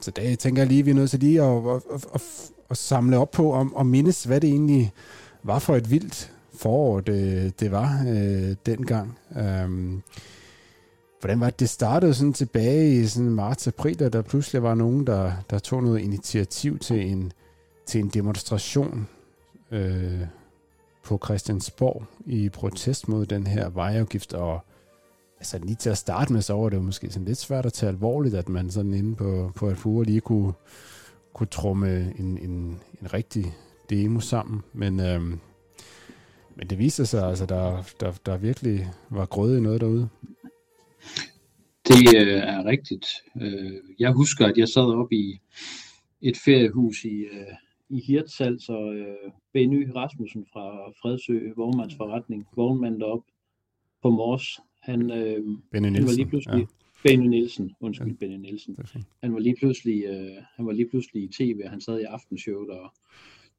[0.00, 2.22] så der tænker jeg lige, at vi er nødt til lige at, at, at, at,
[2.70, 4.92] at samle op på og, og mindes, hvad det egentlig
[5.42, 9.18] var for et vildt forår, det, det var uh, dengang.
[9.30, 10.00] Uh,
[11.20, 15.06] Hvordan var det, det startede sådan tilbage i sådan marts-april, da der pludselig var nogen,
[15.06, 17.32] der, der tog noget initiativ til en,
[17.86, 19.08] til en demonstration
[19.70, 20.20] øh,
[21.04, 24.60] på Christiansborg i protest mod den her vejafgift, og
[25.38, 27.72] altså lige til at starte med, så var det jo måske sådan lidt svært at
[27.72, 30.52] tage alvorligt, at man sådan inde på, på et uger lige kunne,
[31.34, 33.54] kunne trumme en, en, en rigtig
[33.90, 35.20] demo sammen, men, øh,
[36.56, 40.08] men det viste sig altså, der, der, der virkelig var grøde i noget derude.
[41.88, 43.06] Det øh, er rigtigt.
[43.42, 45.40] Øh, jeg husker, at jeg sad op i
[46.20, 47.54] et feriehus i, øh,
[47.88, 53.22] i Hirtshals, og øh, Benny Rasmussen fra Fredsø Vognmandsforretning, vognmand op
[54.02, 56.66] på Mors, han, øh, Benny han var lige pludselig, ja.
[57.04, 58.78] Benny Nielsen, undskyld, Benny Nielsen.
[59.22, 62.02] Han var lige pludselig, øh, han var lige pludselig i tv, og han sad i
[62.02, 62.92] aftenshowet og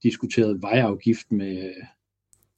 [0.04, 1.74] diskuterede vejafgift med,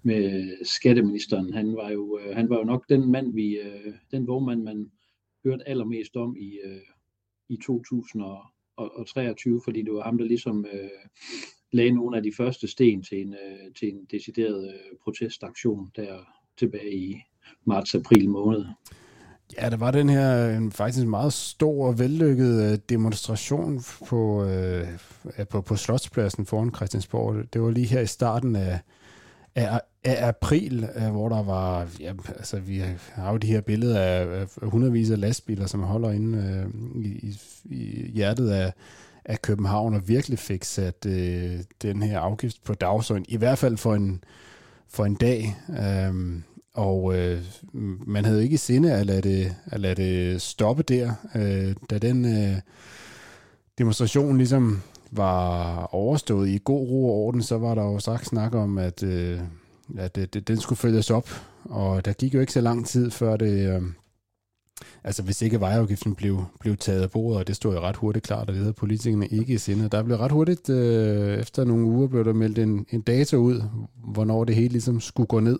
[0.04, 1.54] med skatteministeren.
[1.54, 4.92] Han var jo, øh, han var jo nok den mand, vi, øh, den vognmand, man
[5.46, 6.82] hørte allermest om i, øh,
[7.50, 10.90] i 2023, fordi det var ham, der ligesom øh,
[11.72, 16.20] lagde nogle af de første sten til en, øh, til en decideret øh, protestaktion der
[16.58, 17.16] tilbage i
[17.66, 18.66] marts-april måned.
[19.58, 24.46] Ja, der var den her en, faktisk en meget stor og vellykket øh, demonstration på,
[24.46, 24.88] øh,
[25.50, 27.54] på, på Slotspladsen foran Christiansborg.
[27.54, 28.80] Det var lige her i starten af,
[29.56, 32.84] af, af april, øh, hvor der var, ja, altså vi
[33.14, 37.38] har jo de her billeder af, af hundredvis af lastbiler, som holder inde øh, i,
[37.66, 38.74] i hjertet af,
[39.26, 43.78] af København og virkelig fik sat øh, den her afgift på dagsordenen, i hvert fald
[43.78, 44.24] for en,
[44.90, 45.56] for en dag.
[45.70, 46.42] Øh,
[46.74, 47.42] og øh,
[48.08, 51.98] man havde ikke i sinde at lade det, at lade det stoppe der, øh, da
[51.98, 52.58] den øh,
[53.78, 58.56] demonstration ligesom var overstået i god ro og orden, så var der jo sagt snak
[58.56, 59.40] om, at, øh,
[59.98, 61.30] at det, den skulle følges op.
[61.64, 63.76] Og der gik jo ikke så lang tid før det...
[63.76, 63.82] Øh,
[65.04, 68.26] altså hvis ikke vejafgiften blev, blev taget af bordet, og det stod jo ret hurtigt
[68.26, 69.90] klart, og det havde politikerne ikke i sinde.
[69.90, 73.64] Der blev ret hurtigt, øh, efter nogle uger, blev der meldt en, en dato ud,
[74.14, 75.60] hvornår det hele ligesom skulle gå ned.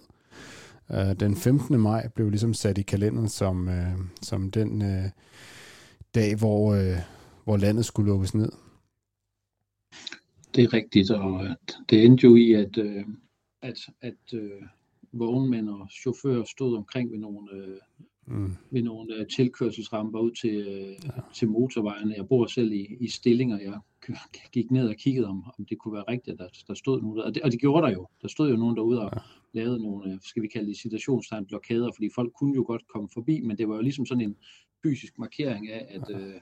[0.92, 1.80] Øh, den 15.
[1.80, 5.10] maj blev ligesom sat i kalenderen som, øh, som den øh,
[6.16, 6.98] dag, hvor, øh,
[7.44, 8.52] hvor landet skulle lukkes ned.
[10.56, 11.52] Det er rigtigt, og øh,
[11.90, 13.06] det endte jo i, at, øh,
[13.62, 14.62] at, at øh,
[15.12, 17.78] vognmænd og chauffører stod omkring ved nogle, øh,
[18.26, 18.52] mm.
[18.72, 21.22] ved nogle øh, tilkørselsramper ud til, øh, ja.
[21.34, 22.14] til motorvejene.
[22.18, 23.60] Jeg bor selv i, i stillinger.
[23.60, 23.80] Jeg
[24.52, 27.18] gik ned og kiggede, om, om det kunne være rigtigt, at der, der stod nogen
[27.18, 27.24] der.
[27.24, 28.08] Og det, og det gjorde der jo.
[28.22, 29.22] Der stod jo nogen derude og ja.
[29.54, 33.10] lavede nogle, øh, skal vi kalde det citationstegn, blokader, fordi folk kunne jo godt komme
[33.14, 34.36] forbi, men det var jo ligesom sådan en
[34.84, 36.20] fysisk markering af, at ja.
[36.20, 36.42] øh,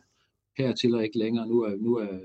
[0.58, 2.19] hertil og ikke længere, nu er, nu er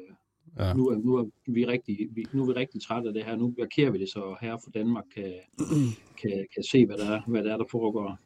[0.59, 0.75] Ja.
[0.75, 3.37] Nu, er, nu, er vi rigtig, vi, nu er vi rigtig trætte af det her.
[3.37, 5.33] Nu markerer vi det, så her for Danmark kan,
[6.21, 8.19] kan, kan se, hvad der, er, hvad der er, der foregår.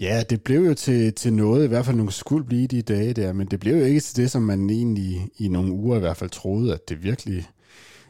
[0.00, 3.12] Ja, det blev jo til, til noget, i hvert fald nogle skulle blive de dage
[3.14, 6.00] der, men det blev jo ikke til det, som man egentlig i nogle uger i
[6.00, 7.46] hvert fald troede, at det virkelig,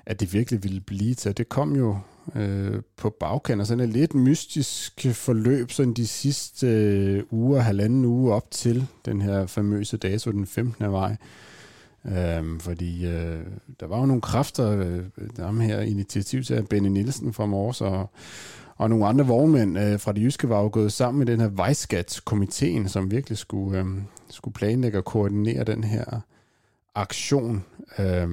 [0.07, 1.37] at det virkelig ville blive til.
[1.37, 1.99] Det kom jo
[2.37, 8.05] øh, på bagkant, og sådan et lidt mystisk forløb, sådan de sidste øh, uger, halvanden
[8.05, 10.91] uge op til den her famøse dato den 15.
[10.91, 11.17] maj.
[12.07, 13.41] Øhm, fordi øh,
[13.81, 15.05] der var jo nogle kræfter, øh,
[15.37, 18.11] der her initiativ til Benny Nielsen fra Mors og,
[18.77, 21.49] og nogle andre vognmænd øh, fra det jyske var jo gået sammen med den her
[21.49, 23.87] vejskatskomiteen, som virkelig skulle, øh,
[24.31, 26.05] skulle planlægge og koordinere den her
[26.95, 27.65] aktion.
[27.99, 28.29] Øh,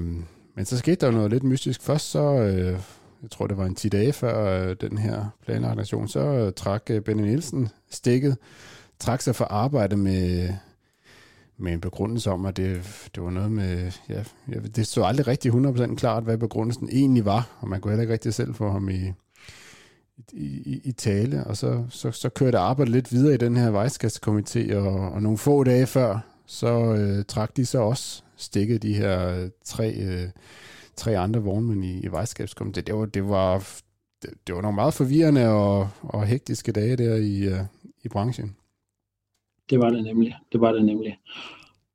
[0.56, 1.82] men så skete der jo noget lidt mystisk.
[1.82, 2.80] Først så, øh,
[3.22, 6.54] jeg tror det var en 10 dage før øh, den her planlagte aktion, så øh,
[6.54, 8.38] trak øh, Benny Nielsen stikket,
[9.00, 10.50] trak sig for arbejde med
[11.62, 12.82] med en begrundelse om, at det,
[13.16, 14.24] det var noget med, ja,
[14.76, 18.14] det stod aldrig rigtig 100% klart, hvad begrundelsen egentlig var, og man kunne heller ikke
[18.14, 19.14] rigtig selv få ham i,
[20.34, 24.76] i, i tale, og så, så, så kørte arbejdet lidt videre i den her vejskastskomité,
[24.76, 29.28] og, og nogle få dage før, så øh, trak de så også stikket de her
[29.28, 30.30] øh, tre, øh,
[30.96, 32.82] tre andre vognmænd i, i vejskabskomitéen.
[32.82, 33.58] Det var, det var,
[34.22, 37.60] det, det var nogle meget forvirrende og, og hektiske dage der i, øh,
[38.04, 38.56] i branchen.
[39.72, 40.36] Det var det nemlig.
[40.52, 41.18] Det var det nemlig.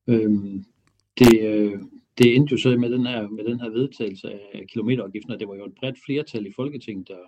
[0.06, 0.64] Øhm,
[1.18, 1.72] det, øh,
[2.18, 5.48] det endte jo så med den her, med den her vedtagelse af kilometerafgiften, og det
[5.48, 7.22] var jo et bredt flertal i Folketinget, der,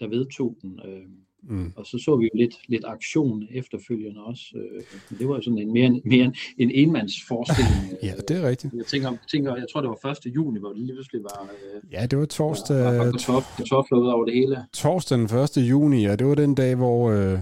[0.00, 0.80] der vedtog den.
[0.84, 1.02] Øh,
[1.42, 1.72] mm.
[1.76, 4.44] Og så så vi jo lidt, lidt aktion efterfølgende også.
[4.54, 7.98] Øh, men det var jo sådan en mere, mere en, en enmandsforestilling.
[8.08, 8.74] ja, det er rigtigt.
[8.74, 10.34] Jeg tænker, tænker, jeg tror det var 1.
[10.34, 11.42] juni, hvor det lige pludselig var...
[11.42, 12.84] Øh, ja, det var torsdag...
[12.84, 14.64] Var, var kartofler ud over det hele.
[14.72, 15.56] Torsdag den 1.
[15.56, 17.10] juni, ja, det var den dag, hvor...
[17.10, 17.38] Øh,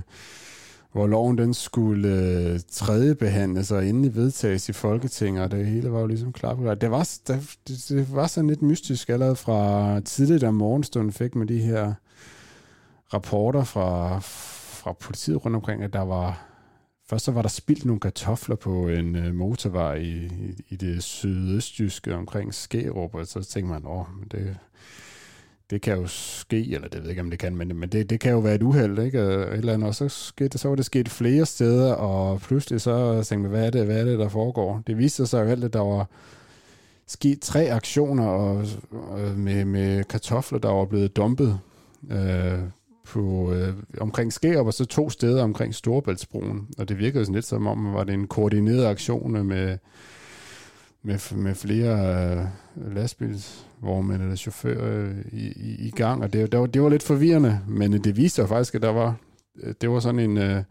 [0.92, 5.92] hvor loven den skulle øh, tredje behandles og endelig vedtages i Folketinget, og det hele
[5.92, 7.56] var jo ligesom klar Det var, det,
[7.88, 11.94] det var sådan lidt mystisk allerede fra tidligt om morgenstunden fik man de her
[13.14, 16.48] rapporter fra, fra politiet rundt omkring, at der var
[17.10, 21.02] først så var der spildt nogle kartofler på en øh, motorvej i, i, i det
[21.02, 24.56] sydøstjyske omkring Skærup, og så tænkte man, åh, det,
[25.72, 28.10] det kan jo ske, eller det ved jeg ikke, om det kan, men, men det,
[28.10, 29.18] det kan jo være et uheld, ikke?
[29.18, 33.14] Et eller andet, og så, skete, så var det sket flere steder, og pludselig så
[33.14, 34.82] tænkte man, hvad er det, hvad er det, der foregår?
[34.86, 36.08] Det viste sig jo alt, at der var
[37.06, 41.58] sket tre aktioner og, og med, med kartofler, der var blevet dumpet
[42.10, 42.58] øh,
[43.04, 46.68] på, øh, omkring Skærup, og så to steder omkring Storebæltsbroen.
[46.78, 49.78] Og det virkede sådan lidt som om, var det en koordineret aktion med,
[51.02, 52.94] med, med flere øh,
[53.82, 57.02] vognmænd eller chauffører øh, i, i, i gang, og det, det, var, det var lidt
[57.02, 59.16] forvirrende, men det viste sig faktisk, at der var,
[59.62, 60.62] øh, det var sådan en, øh,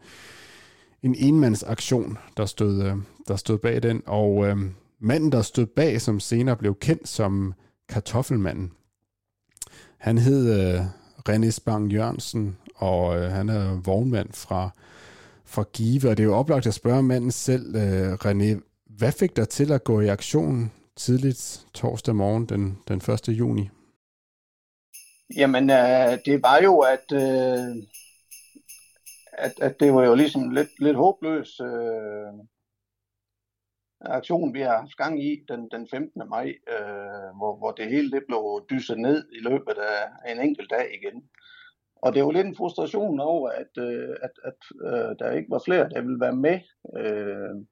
[1.02, 2.96] en enmandsaktion, der stod, øh,
[3.28, 4.56] der stod bag den, og øh,
[5.00, 7.54] manden, der stod bag, som senere blev kendt som
[7.88, 8.70] kartoffelmanden,
[9.98, 10.80] han hed øh,
[11.28, 14.70] René Spang Jørgensen, og øh, han er vognmand fra,
[15.44, 18.60] fra Give, og det er jo oplagt at spørge manden selv, øh, René,
[18.98, 20.70] hvad fik dig til at gå i aktion?
[20.96, 23.28] Tidligt torsdag morgen den, den 1.
[23.28, 23.68] juni?
[25.36, 27.76] Jamen, øh, det var jo, at, øh,
[29.32, 32.32] at, at det var jo ligesom lidt, lidt håbløs øh,
[34.00, 36.22] aktion, vi har haft gang i den, den 15.
[36.28, 40.70] maj, øh, hvor, hvor det hele det blev dysset ned i løbet af en enkelt
[40.70, 41.22] dag igen.
[41.96, 45.62] Og det var lidt en frustration over, at, øh, at, at øh, der ikke var
[45.64, 46.60] flere, der ville være med
[46.96, 47.66] øh,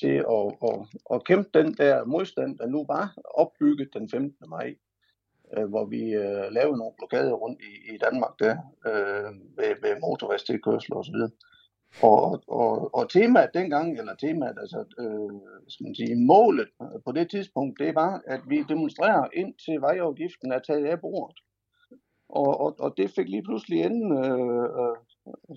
[0.00, 0.78] til at, at,
[1.14, 4.48] at kæmpe den der modstand, der nu var opbygget den 15.
[4.48, 4.74] maj
[5.56, 10.00] øh, hvor vi øh, lavede nogle blokader rundt i, i Danmark der, øh, ved, ved
[10.00, 11.30] motorvejstilkørsel og så videre.
[12.02, 16.68] Og, og, og temaet dengang, eller temaet, altså, øh, skal man sige, målet
[17.04, 21.38] på det tidspunkt, det var, at vi demonstrerer ind til vejafgiften er taget af bordet.
[22.28, 24.96] Og, og, og det fik lige pludselig inden øh, øh,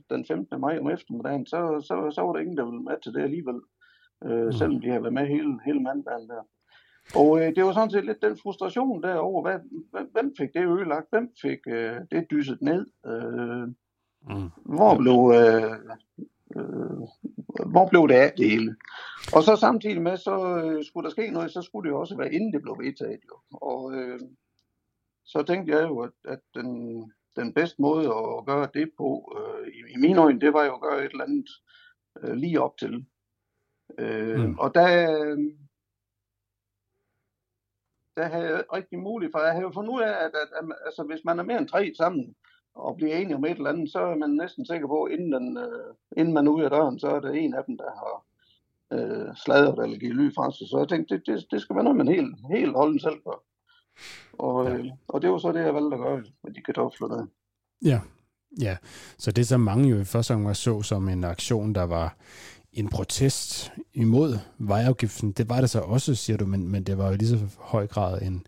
[0.09, 0.61] den 15.
[0.61, 3.59] maj om eftermiddagen, så, så, så var der ingen, der ville med til det alligevel.
[4.25, 4.51] Øh, mm.
[4.51, 6.43] Selvom de havde været med hele, hele mandagen der.
[7.15, 9.59] Og øh, det var sådan set lidt den frustration derover, hvad,
[10.11, 13.67] hvem fik det ødelagt, hvem fik øh, det dysset ned, øh,
[14.29, 14.49] mm.
[14.65, 15.19] hvor blev...
[15.39, 15.71] Øh,
[16.55, 17.07] øh,
[17.65, 18.75] hvor blev det af det hele?
[19.33, 22.17] Og så samtidig med, så øh, skulle der ske noget, så skulle det jo også
[22.17, 23.19] være inden det blev vedtaget.
[23.29, 23.37] Jo.
[23.51, 24.19] Og øh,
[25.23, 27.01] så tænkte jeg jo, at, at den,
[27.35, 30.73] den bedste måde at gøre det på, øh, i, i mine øjne, det var jo
[30.73, 31.49] at gøre et eller andet
[32.23, 33.05] øh, lige op til.
[33.99, 34.59] Øh, mm.
[34.59, 34.87] Og der,
[38.17, 40.75] der havde jeg rigtig muligt, for jeg havde jo fundet ud af, at, at, at,
[40.85, 42.35] altså, hvis man er mere end tre sammen,
[42.75, 45.57] og bliver enige om et eller andet, så er man næsten sikker på, inden, den,
[45.57, 48.25] øh, inden man er ude af døren, så er der en af dem, der har
[48.93, 50.67] øh, sladret eller givet lyd fra sig.
[50.67, 53.43] Så jeg tænkte, det, det, det skal være noget, man helt, helt holden selv gør.
[54.33, 57.25] Og, øh, og det var så det, jeg valgte at gøre med de kartofler der.
[57.85, 58.01] Ja,
[58.61, 58.77] ja.
[59.17, 62.15] Så det, som mange jo i første gang var så som en aktion, der var
[62.77, 65.31] en protest imod vejafgiften.
[65.31, 67.87] Det var det så også, siger du, men, men det var jo lige så høj
[67.87, 68.47] grad en,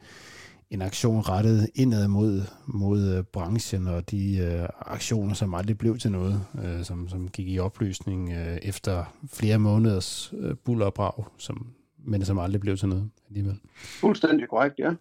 [0.70, 5.98] en aktion rettet indad mod, mod øh, branchen og de øh, aktioner, som aldrig blev
[5.98, 11.68] til noget, øh, som, som gik i opløsning øh, efter flere måneders øh, bullerbrag, som,
[12.06, 13.60] men som aldrig blev til noget alligevel.
[13.76, 14.92] Fuldstændig korrekt, ja.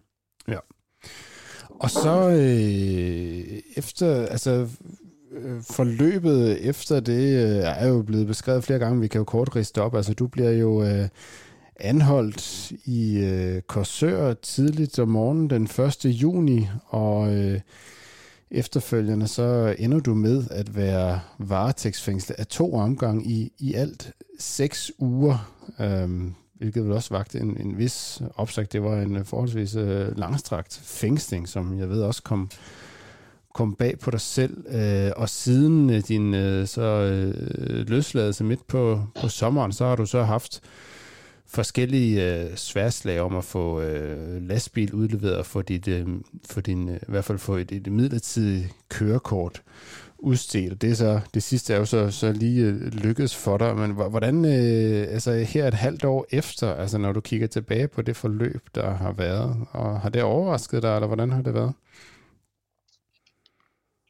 [0.47, 0.59] Ja.
[1.69, 4.69] Og så øh, efter, altså
[5.31, 9.01] Øh, forløbet efter det øh, er jo blevet beskrevet flere gange.
[9.01, 9.95] Vi kan jo kort riste op.
[9.95, 11.07] Altså, du bliver jo øh,
[11.79, 16.05] anholdt i øh, Korsør tidligt om morgenen den 1.
[16.05, 17.59] juni, og øh,
[18.51, 24.91] efterfølgende så ender du med at være varetægtsfængslet af to omgang i, i alt seks
[24.99, 25.51] uger.
[25.79, 28.73] Øhm, hvilket vel også vagte en, en vis opsagt.
[28.73, 32.49] Det var en forholdsvis øh, langstrakt fængsling, som jeg ved også kom
[33.59, 38.67] kom bag på dig selv, øh, og siden øh, din øh, så øh, løsladelse midt
[38.67, 40.61] på, på sommeren, så har du så haft
[41.47, 46.07] forskellige øh, sværslag om at få øh, lastbil udleveret og få dit, øh,
[46.49, 49.61] for din, øh, i hvert fald få et, et midlertidigt kørekort
[50.19, 50.81] udstedt.
[50.81, 53.91] Det, er så, det sidste er jo så, så lige øh, lykkedes for dig, men
[53.91, 58.15] hvordan, øh, altså her et halvt år efter, altså når du kigger tilbage på det
[58.15, 61.73] forløb, der har været, og har det overrasket dig, eller hvordan har det været?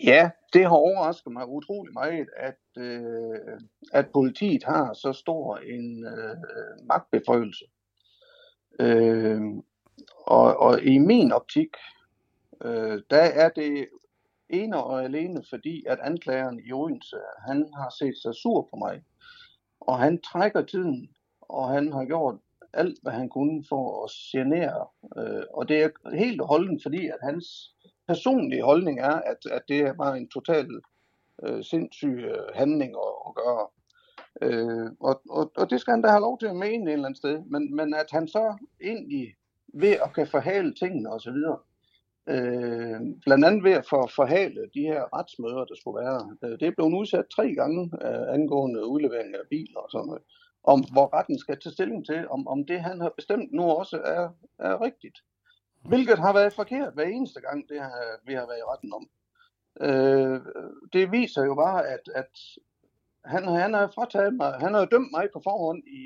[0.03, 3.59] Ja, det har overrasket mig utrolig meget, at, øh,
[3.93, 6.38] at politiet har så stor en øh,
[6.83, 7.65] magtbeføjelse.
[8.79, 9.41] Øh,
[10.27, 11.69] og, og i min optik,
[12.62, 13.88] øh, der er det
[14.49, 19.03] ene og alene fordi, at anklageren i Odense, han har set sig sur på mig.
[19.79, 21.09] Og han trækker tiden,
[21.41, 22.35] og han har gjort
[22.73, 24.88] alt, hvad han kunne for at genere.
[25.17, 27.75] Øh, og det er helt holden, fordi at hans
[28.11, 30.67] personlige holdning er, at, at det var en total
[31.43, 33.65] øh, sindssyg øh, handling at, at gøre.
[34.41, 37.05] Øh, og, og, og det skal han da have lov til at mene et eller
[37.05, 38.43] andet sted, men, men at han så
[38.83, 39.35] egentlig
[39.73, 41.39] ved at kan forhale tingene osv.,
[42.33, 46.67] øh, blandt andet ved at for, forhale de her retsmøder, der skulle være, øh, det
[46.67, 50.23] er blevet udsat tre gange øh, angående udlevering af biler og sådan noget,
[50.63, 53.97] om hvor retten skal tage stilling til, om, om det han har bestemt nu også
[54.05, 54.29] er,
[54.60, 55.17] er rigtigt.
[55.88, 59.10] Hvilket har været forkert hver eneste gang, det har, vi har været i retten om.
[59.82, 60.42] Øh,
[60.94, 62.32] det viser jo bare, at, at
[63.25, 66.04] han, han har frataget mig, han har dømt mig på forhånd i,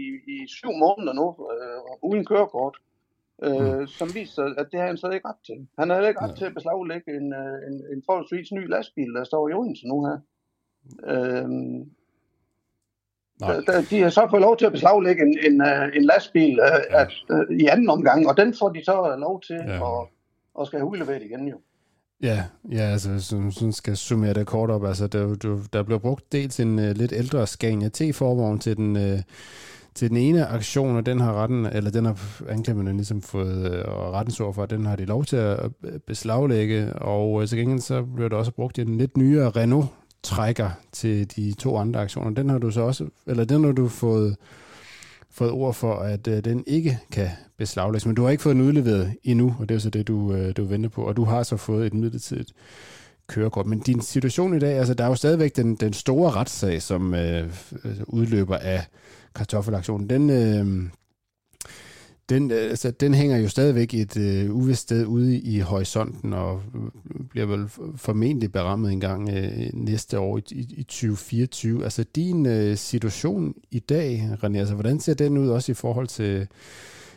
[0.00, 0.04] i,
[0.34, 2.76] i syv måneder nu, øh, uden kørekort,
[3.42, 3.86] øh, mm.
[3.86, 5.68] som viser, at det har han så ikke ret til.
[5.78, 6.34] Han har ikke ret ja.
[6.34, 10.04] til at beslaglægge en, øh, en, en forholdsvis ny lastbil, der står i Odense nu
[10.06, 10.18] her.
[11.12, 11.48] Øh,
[13.40, 16.80] Der, de har så fået lov til at beslaglægge en, en, øh, en lastbil uh,
[16.90, 17.00] ja.
[17.00, 20.00] at, uh, i anden omgang, og den får de så lov til ja.
[20.00, 20.08] at,
[20.60, 21.56] at skal have udleveret igen jo.
[22.22, 24.84] Ja, ja altså sådan, sådan skal summere det kort op.
[24.84, 28.96] Altså, der, der, der blev brugt dels en uh, lidt ældre Scania T-forvogn til den,
[28.96, 29.20] uh,
[29.94, 33.92] til den ene aktion, og den har retten, eller den har anklagerne ligesom fået uh,
[33.92, 35.70] rettens ord for, at den har de lov til at
[36.06, 39.86] beslaglægge, og uh, til gengæld så blev der også brugt en lidt nyere Renault
[40.26, 42.30] trækker til de to andre aktioner.
[42.30, 44.36] Den har du så også, eller den har du fået,
[45.30, 48.64] fået ord for, at øh, den ikke kan beslaglægges, men du har ikke fået den
[48.64, 51.42] udleveret endnu, og det er så det, du, øh, du venter på, og du har
[51.42, 52.52] så fået et midlertidigt
[53.26, 53.66] kørekort.
[53.66, 57.14] Men din situation i dag, altså der er jo stadigvæk den, den store retssag, som
[57.14, 57.44] øh,
[57.84, 58.86] øh udløber af
[59.34, 60.10] kartoffelaktionen.
[60.10, 60.90] Den, øh,
[62.28, 66.62] den, øh, altså, den hænger jo stadigvæk et øh, uvist sted ude i horisonten, og
[67.30, 71.84] bliver vel formentlig berammet en gang øh, næste år i, i, i 2024.
[71.84, 76.06] Altså din øh, situation i dag, René, altså hvordan ser den ud også i forhold
[76.06, 76.46] til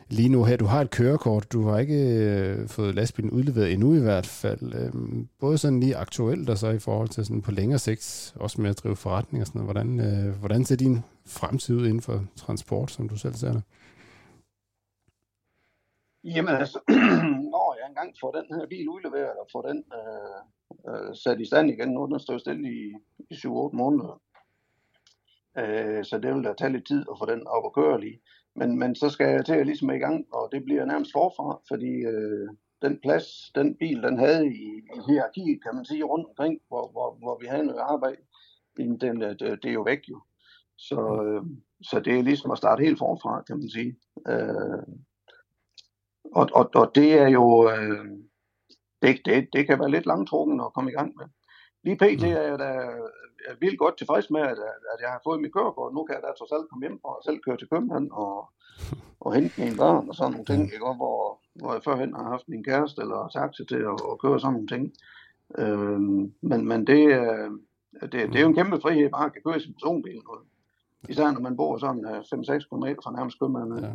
[0.09, 0.57] lige nu her?
[0.57, 4.73] Du har et kørekort, du har ikke øh, fået lastbilen udleveret endnu i hvert fald.
[4.73, 4.91] Øh,
[5.39, 8.69] både sådan lige aktuelt og så i forhold til sådan på længere sigt, også med
[8.69, 9.73] at drive forretning og sådan noget.
[9.73, 13.61] Hvordan, øh, hvordan ser din fremtid ud inden for transport, som du selv ser det?
[16.35, 16.79] Jamen altså,
[17.53, 20.41] når jeg engang får den her bil udleveret, og får den øh,
[20.89, 22.93] øh, sat i stand igen, nu den står stille i,
[23.29, 24.21] i 7-8 måneder.
[25.57, 28.21] Øh, så det vil da tage lidt tid at få den op at køre lige.
[28.55, 31.61] Men, men så skal jeg til at ligesom i gang, og det bliver nærmest forfra,
[31.67, 32.49] fordi øh,
[32.81, 36.91] den plads, den bil, den havde i, i hierarkiet, kan man sige, rundt omkring, hvor,
[36.91, 38.21] hvor, hvor vi havde noget arbejde,
[38.77, 40.21] den, det, det er jo væk jo.
[40.77, 41.43] Så, øh,
[41.81, 43.95] så det er ligesom at starte helt forfra, kan man sige.
[44.27, 44.83] Øh,
[46.31, 48.05] og, og, og det er jo, øh,
[49.01, 51.25] det, det, det kan være lidt langtrukken at komme i gang med.
[51.83, 52.21] Lige pt.
[52.21, 52.27] Mm.
[52.27, 52.71] er jeg da
[53.47, 54.59] er vildt godt tilfreds med, at,
[54.93, 55.93] at jeg har fået mit kørekort.
[55.93, 58.49] Nu kan jeg da trods alt komme hjem og selv køre til København og,
[59.19, 60.77] og hente mine børn og sådan nogle ting, ikke?
[61.01, 64.53] Hvor, hvor jeg førhen har haft min kæreste eller taxa til at, at køre sådan
[64.53, 64.83] nogle ting.
[65.57, 65.99] Øh,
[66.49, 67.01] men, men det,
[68.01, 70.21] det, det er jo en kæmpe frihed bare at kan køre i sin personbil.
[71.09, 73.83] Især når man bor sådan 5-6 km fra nærmest København.
[73.83, 73.91] Ja.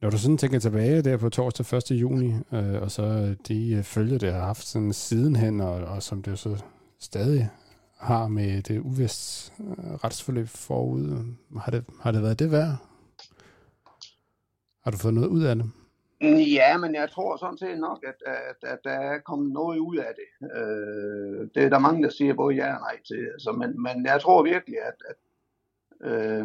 [0.00, 1.90] Når du sådan tænker tilbage der på torsdag 1.
[1.90, 6.22] juni, øh, og så de øh, følger, det har haft sådan sidenhen, og, og som
[6.22, 6.62] det jo så
[6.98, 7.50] stadig
[7.98, 12.76] har med det uvist øh, retsforløb forud, har det, har det været det værd?
[14.84, 15.70] Har du fået noget ud af det?
[16.56, 19.96] Ja, men jeg tror sådan set nok, at, at, at der er kommet noget ud
[19.96, 20.46] af det.
[20.56, 23.28] Øh, det er der mange, der siger både ja og nej til.
[23.32, 25.16] Altså, men, men jeg tror virkelig, at, at
[26.10, 26.44] øh,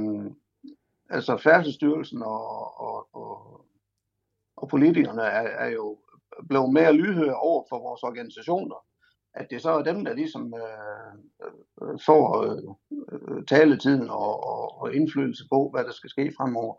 [1.09, 3.65] altså Færdselsstyrelsen og, og, og,
[4.57, 5.97] og politikerne er, er jo
[6.49, 8.85] blevet mere lydhøre over for vores organisationer.
[9.33, 11.13] At det så er dem, der ligesom øh,
[11.83, 16.75] øh, får øh, taletiden og, og, og indflydelse på, hvad der skal ske fremover.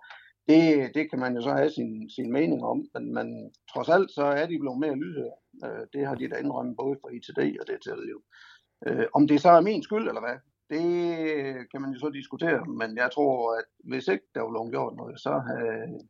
[0.48, 4.10] Det, det kan man jo så have sin, sin mening om, men, men trods alt
[4.10, 5.36] så er de blevet mere lydhøre.
[5.64, 8.20] Øh, det har de da indrømmet både fra ITD og det til jo.
[8.86, 10.38] Øh, om det så er min skyld eller hvad,
[10.70, 14.96] det kan man jo så diskutere, men jeg tror, at hvis ikke der var gjort
[14.96, 16.08] noget, så havde,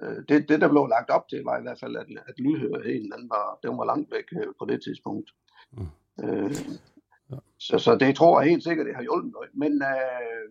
[0.00, 3.12] øh, det, det, der blev lagt op til, var i hvert fald, at, at lydhørheden,
[3.12, 5.30] den var, den var langt væk øh, på det tidspunkt.
[5.72, 5.86] Mm.
[6.24, 6.50] Øh,
[7.30, 7.36] ja.
[7.58, 9.50] så, så det tror jeg helt sikkert, det har hjulpet noget.
[9.54, 10.48] Men, øh,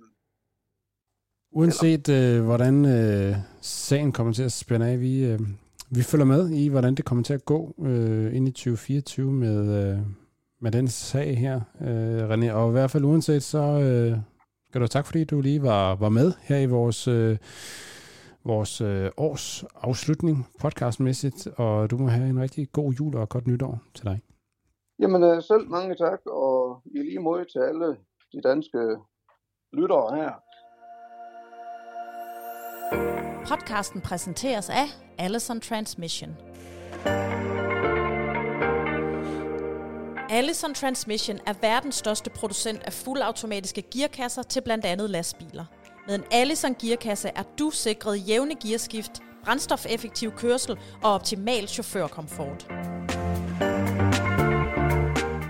[1.51, 5.39] Uanset øh, hvordan øh, sagen kommer til at spænde af, vi, øh,
[5.89, 9.91] vi følger med i, hvordan det kommer til at gå øh, ind i 2024 med,
[9.91, 9.99] øh,
[10.61, 12.51] med den sag her, øh, René.
[12.51, 14.17] Og i hvert fald uanset, så øh,
[14.69, 17.37] skal du tak, fordi du lige var, var med her i vores, øh,
[18.45, 21.47] vores øh, års afslutning podcastmæssigt.
[21.47, 24.21] Og du må have en rigtig god jul og godt nytår til dig.
[24.99, 27.97] Jamen øh, selv mange tak, og i lige måde til alle
[28.33, 28.79] de danske
[29.73, 30.31] lyttere her.
[33.49, 34.87] Podcasten præsenteres af
[35.17, 36.29] Allison Transmission.
[40.29, 45.65] Allison Transmission er verdens største producent af fuldautomatiske gearkasser til blandt andet lastbiler.
[46.07, 49.11] Med en Allison gearkasse er du sikret jævne gearskift,
[49.43, 52.67] brændstofeffektiv kørsel og optimal chaufførkomfort.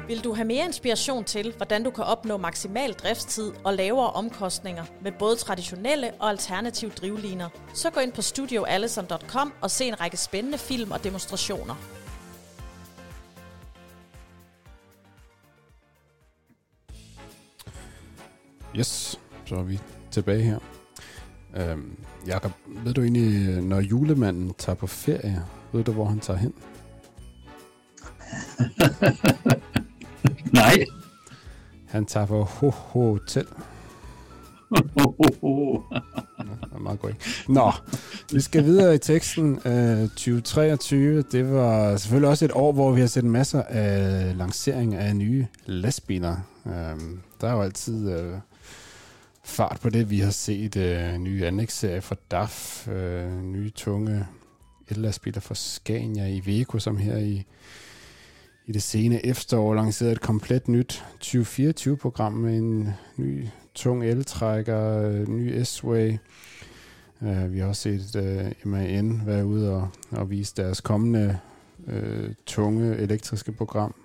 [0.08, 4.86] Vil du have mere inspiration til, hvordan du kan opnå maksimal driftstid og lavere omkostninger
[5.02, 10.18] med både traditionelle og alternative drivliner, så gå ind på studioallison.com og se en række
[10.18, 11.97] spændende film og demonstrationer.
[18.80, 19.80] Yes, så er vi
[20.12, 20.60] tilbage her.
[21.56, 21.98] Øhm,
[22.28, 22.52] Jakob,
[22.84, 26.54] ved du egentlig, når julemanden tager på ferie, ved du, hvor han tager hen?
[30.54, 30.86] Nej.
[31.88, 33.48] Han tager på Ho Hotel.
[36.68, 37.46] Det er meget godt.
[37.50, 37.72] Nå,
[38.32, 39.52] vi skal videre i teksten.
[39.56, 44.96] Uh, 2023, det var selvfølgelig også et år, hvor vi har set masser af lancering
[44.96, 46.36] af nye lastbiler.
[46.66, 46.72] Uh,
[47.42, 48.40] der er jo altid uh,
[49.48, 50.10] fart på det.
[50.10, 54.26] Vi har set øh, nye anlægsserier fra DAF, øh, nye tunge
[54.90, 57.44] ellastbiler fra Scania i Iveco, som her i,
[58.66, 65.28] i det sene efterår lancerede et komplet nyt 2024-program med en ny tung eltrækker, øh,
[65.28, 66.18] ny S-Way.
[67.22, 71.40] Øh, vi har også set øh, MAN være ude og, og vise deres kommende
[71.88, 73.96] øh, tunge elektriske program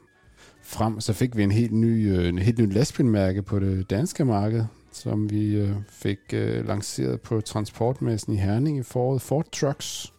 [0.63, 1.01] frem.
[1.01, 4.65] Så fik vi en helt ny, øh, en helt ny lastbilmærke på det danske marked,
[4.93, 9.23] som vi øh, fik øh, lanceret på transportmessen i Herning i foråret.
[9.23, 10.13] Ford Trucks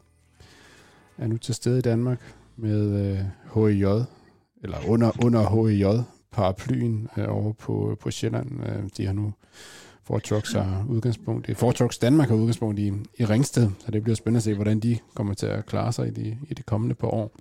[1.17, 3.19] er nu til stede i Danmark med øh,
[3.53, 3.83] HIJ,
[4.63, 8.67] eller under, under HIJ paraplyen øh, over på, på Sjælland.
[8.67, 9.33] Øh, de har nu
[10.03, 12.87] Ford Trucks har udgangspunkt i, Ford Trucks Danmark har udgangspunkt i,
[13.19, 16.07] i Ringsted, så det bliver spændende at se, hvordan de kommer til at klare sig
[16.07, 17.35] i de, i de kommende par år.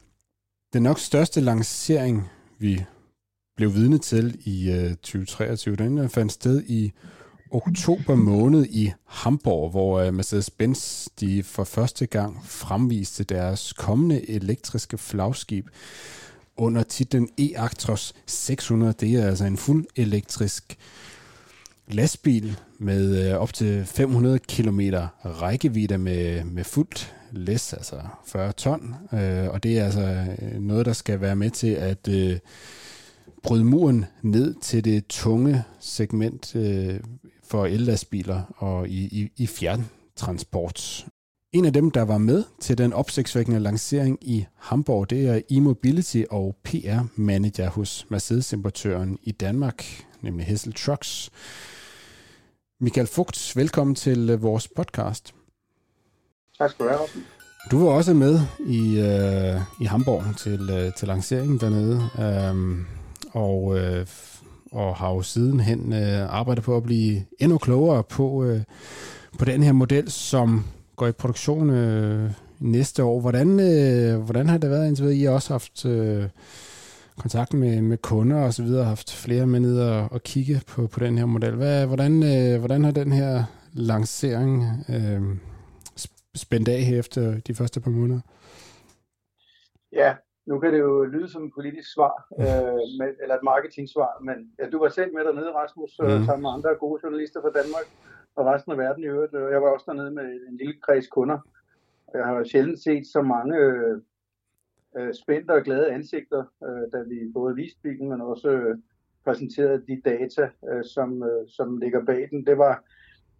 [0.72, 2.84] Den nok største lancering, vi
[3.56, 6.92] blev vidne til i øh, 2023, den fandt sted i
[7.52, 14.98] oktober måned i Hamburg, hvor øh, Mercedes-Benz de for første gang fremviste deres kommende elektriske
[14.98, 15.68] flagskib
[16.56, 18.94] under titlen e-Actros 600.
[19.00, 20.78] Det er altså en fuld elektrisk
[21.88, 24.80] lastbil med øh, op til 500 km
[25.24, 28.94] rækkevidde med, med fuldt læs, altså 40 ton.
[29.12, 30.26] Øh, og det er altså
[30.60, 32.08] noget, der skal være med til at
[33.42, 37.00] bryde muren ned til det tunge segment øh,
[37.52, 41.06] for ellastbiler og i, i, i fjerntransport.
[41.52, 46.22] En af dem, der var med til den opsigtsvækkende lancering i Hamburg, det er e-mobility
[46.30, 49.84] og PR-manager hos Mercedes-importøren i Danmark,
[50.20, 51.30] nemlig Hessel Trucks.
[52.80, 55.34] Michael Fugt, velkommen til øh, vores podcast.
[56.58, 57.00] Tak skal du have,
[57.70, 62.86] Du var også med i, øh, i Hamburg til, øh, til lanceringen dernede, øh,
[63.32, 64.06] og, øh,
[64.72, 68.60] og har jo sidenhen øh, arbejdet på at blive endnu klogere på, øh,
[69.38, 70.64] på den her model, som
[70.96, 73.20] går i produktion øh, næste år.
[73.20, 75.18] Hvordan, øh, hvordan har det været indtil videre?
[75.18, 75.86] I har også haft...
[75.86, 76.28] Øh,
[77.18, 80.86] kontakt med, med kunder og så videre, haft flere med ned og, og kigge på,
[80.86, 81.54] på den her model.
[81.54, 85.22] Hvad, hvordan, øh, hvordan har den her lancering øh,
[86.34, 88.20] spændt af her efter de første par måneder?
[89.92, 90.12] Ja,
[90.46, 94.52] nu kan det jo lyde som et politisk svar, øh, med, eller et marketing-svar, men
[94.58, 96.24] ja, du var selv med dernede, Rasmus, mm.
[96.26, 97.86] sammen med andre gode journalister fra Danmark
[98.34, 99.32] og resten af verden i øvrigt.
[99.32, 101.38] Jeg var også dernede med en lille kreds kunder.
[102.14, 104.00] Jeg har sjældent set så mange øh,
[104.96, 108.78] øh, spændte og glade ansigter, øh, da vi både viste bilen, men også øh,
[109.24, 112.46] præsenterede de data, øh, som, øh, som ligger bag den.
[112.46, 112.84] Det var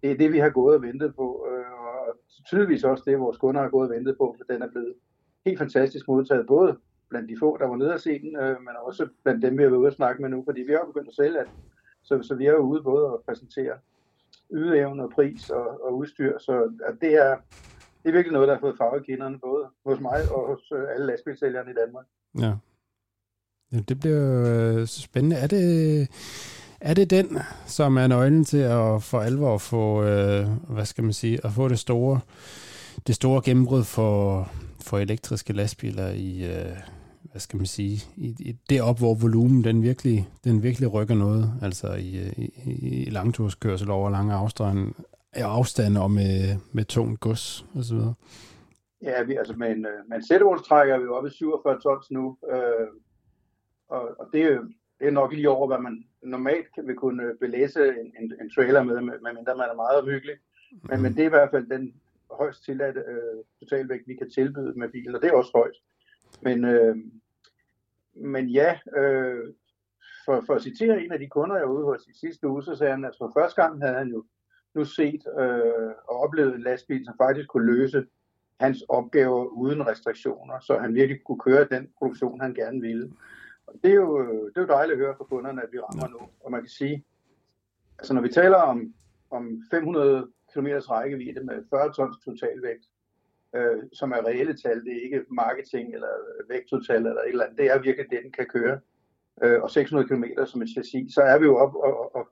[0.03, 3.39] det, er det, vi har gået og ventet på, øh, og tydeligvis også det, vores
[3.39, 4.95] kunder har gået og ventet på, for den er blevet
[5.47, 6.77] helt fantastisk modtaget, både
[7.13, 9.63] blandt de få, der var nede at se den, øh, men også blandt dem, vi
[9.63, 11.51] har været ude at snakke med nu, fordi vi har begyndt at sælge, at,
[12.03, 13.77] så, så vi er jo ude både at præsentere
[14.53, 16.53] ydeevne og pris og, og udstyr, så
[16.85, 17.37] at det er,
[18.03, 20.73] det er virkelig noget, der har fået farve i kinderne, både hos mig og hos
[20.73, 22.07] øh, alle lastbilsælgerne i Danmark.
[22.39, 22.53] Ja.
[23.73, 25.37] ja det bliver øh, spændende.
[25.37, 26.09] Er det,
[26.81, 31.13] er det den, som er nøglen til at for alvor få, øh, hvad skal man
[31.13, 32.21] sige, at få det store,
[33.07, 34.49] det store gennembrud for,
[34.81, 36.77] for elektriske lastbiler i, øh,
[37.33, 41.15] hvad skal man sige, i, i det op, hvor volumen den virkelig, den virkelig rykker
[41.15, 42.11] noget, altså i,
[42.67, 44.93] i, i langturskørsel over lange afstande,
[45.35, 48.15] afstande og med, med tungt gods og så videre?
[49.03, 52.11] Ja, vi, altså med en, øh, med en sættevognstrækker er vi oppe i 47 tons
[52.11, 52.89] nu, øh,
[53.89, 54.61] og, og det, er,
[54.99, 58.51] det er nok lige over, hvad man normalt kan vi kunne belæse en, en, en
[58.55, 60.37] trailer med, medmindre man er meget omhyggelig.
[60.83, 61.03] Men, mm.
[61.03, 61.95] men det er i hvert fald den
[62.31, 65.77] højst tilladte øh, totalvægt, vi kan tilbyde med bilen, og det er også højt.
[66.43, 66.97] Men, øh,
[68.15, 69.55] men ja, øh,
[70.25, 72.63] for, for at citere en af de kunder, jeg var ude hos i sidste uge,
[72.63, 74.25] så sagde han, at for første gang havde han jo
[74.75, 78.07] nu set øh, og oplevet en lastbil, som faktisk kunne løse
[78.61, 83.13] hans opgaver uden restriktioner, så han virkelig kunne køre den produktion, han gerne ville.
[83.67, 86.09] Og det er jo, det er jo dejligt at høre fra kunderne, at vi rammer
[86.09, 86.29] nu.
[86.41, 87.05] Og man kan sige,
[87.99, 88.95] altså når vi taler om,
[89.31, 92.85] om 500 km rækkevidde med 40 tons totalvægt,
[93.57, 96.09] øh, som er reelle tal, det er ikke marketing eller
[96.49, 98.81] vægttotal eller et eller andet, det er virkelig det, den kan køre.
[99.43, 102.29] Øh, og 600 km som et chassis, så er vi jo op og, og,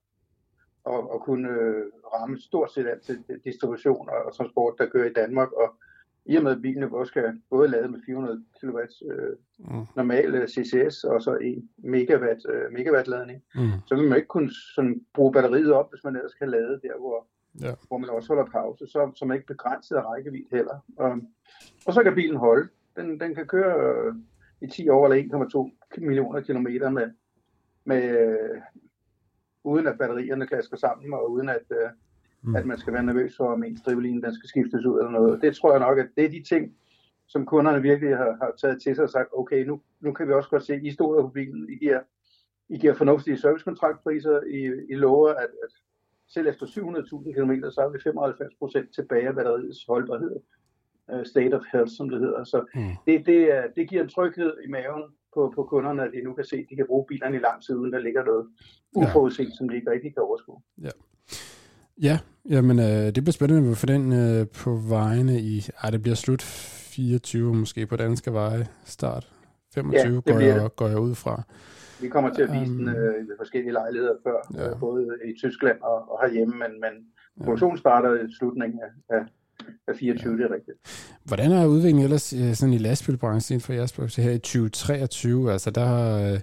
[0.84, 5.10] og, og kunne øh, ramme stort set alt til distribution og, og transport, der kører
[5.10, 5.52] i Danmark.
[5.52, 5.74] Og
[6.24, 8.78] i og med at bilen også skal både lade med 400 kW
[9.10, 9.86] øh, mm.
[9.96, 13.70] normal øh, CCS og så en megawatt, øh, megawatt ladning, Mm.
[13.86, 16.98] så vil man ikke kunne sådan, bruge batteriet op, hvis man ellers kan lade der,
[16.98, 17.26] hvor,
[17.60, 17.72] Ja.
[17.88, 20.78] hvor man også holder pause, så, så man ikke begrænset af rækkevidde heller.
[20.96, 21.18] Og,
[21.86, 22.68] og så kan bilen holde.
[22.96, 24.14] Den, den kan køre øh,
[24.60, 27.10] i 10 år eller 1,2 millioner kilometer med,
[27.84, 28.60] med, øh,
[29.64, 31.88] uden at batterierne klasker sammen, og uden at, øh,
[32.42, 32.56] mm.
[32.56, 35.42] at man skal være nervøs for, om ens drivlinje den skal skiftes ud eller noget.
[35.42, 36.76] Det tror jeg nok, at det er de ting,
[37.26, 40.32] som kunderne virkelig har, har taget til sig og sagt, okay, nu, nu kan vi
[40.32, 42.00] også godt se, at I stoler på bilen, I giver,
[42.68, 45.72] I giver fornuftige servicekontraktpriser, I, I lover, at, at
[46.34, 50.36] selv efter 700.000 km, så har vi 95% tilbage af batteriets holdbarhed.
[51.12, 52.44] Uh, state of health, som det hedder.
[52.44, 52.80] Så Mm.
[53.06, 55.02] det, det, er- det giver en tryghed i maven
[55.34, 57.62] på, på kunderne, at de nu kan se, at de kan bruge bilerne i lang
[57.64, 58.46] tid, uden der ligger noget
[58.96, 60.60] uforudset, som de ikke rigtig kan overskue.
[62.02, 62.18] Ja,
[62.50, 66.42] jamen øh, det bliver spændende for den øh, på vejene i, ej, det bliver slut
[66.42, 69.28] 24 måske på danske veje, start
[69.74, 70.76] 25 Ja, går, jeg, det.
[70.76, 71.42] går jeg ud fra.
[72.02, 74.68] Vi kommer til at vise Um, den øh, ved forskellige lejligheder før, ja.
[74.68, 74.74] ja.
[74.74, 76.92] både i Tyskland og, og herhjemme, men, men
[77.44, 79.22] produktionen starter i slutningen af, af,
[79.88, 80.38] af 24, ja.
[80.38, 80.76] det er rigtigt.
[81.24, 85.52] Hvordan er udviklingen ellers øh, sådan i lastbilbranchen inden for jeres branche her i 2023?
[85.52, 86.40] Altså der har, øh,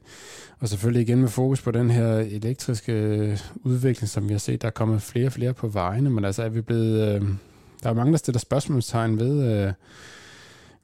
[0.59, 4.61] og selvfølgelig igen med fokus på den her elektriske øh, udvikling, som vi har set,
[4.61, 7.21] der er kommet flere og flere på vejene, men altså er vi blevet, øh,
[7.83, 9.73] der er mange, der stiller spørgsmålstegn ved, øh,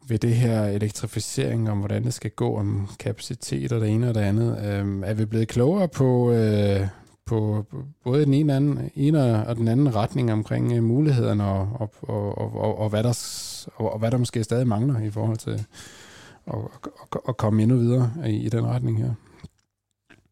[0.09, 4.15] ved det her elektrificering, om hvordan det skal gå, om kapacitet og det ene og
[4.15, 4.51] det andet.
[4.57, 6.87] Øh, er vi blevet klogere på, øh,
[7.25, 7.65] på
[8.03, 12.37] både den ene, anden, ene og den anden retning omkring øh, mulighederne og, og, og,
[12.37, 13.15] og, og, og, hvad der,
[13.75, 15.65] og, og hvad der måske stadig mangler i forhold til at,
[16.47, 19.13] at, at komme endnu videre i, i den retning her?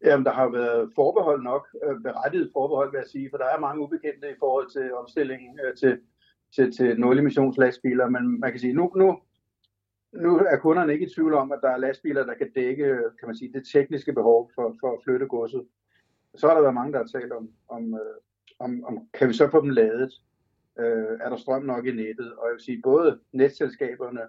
[0.04, 3.60] Jamen, der har været forbehold nok, øh, berettiget forbehold, vil jeg sige, for der er
[3.60, 5.98] mange ubekendte i forhold til omstillingen øh, til,
[6.54, 9.18] til, til nul-emissionslastbiler, men man kan sige, nu, nu,
[10.12, 12.84] nu er kunderne ikke i tvivl om, at der er lastbiler, der kan dække,
[13.18, 15.66] kan man sige, det tekniske behov for, for at flytte godset.
[16.34, 18.16] Så har der været mange, der har talt om, om, øh,
[18.58, 20.12] om, om kan vi så få dem ladet?
[20.78, 22.32] Øh, er der strøm nok i nettet?
[22.32, 24.20] Og jeg vil sige, både netselskaberne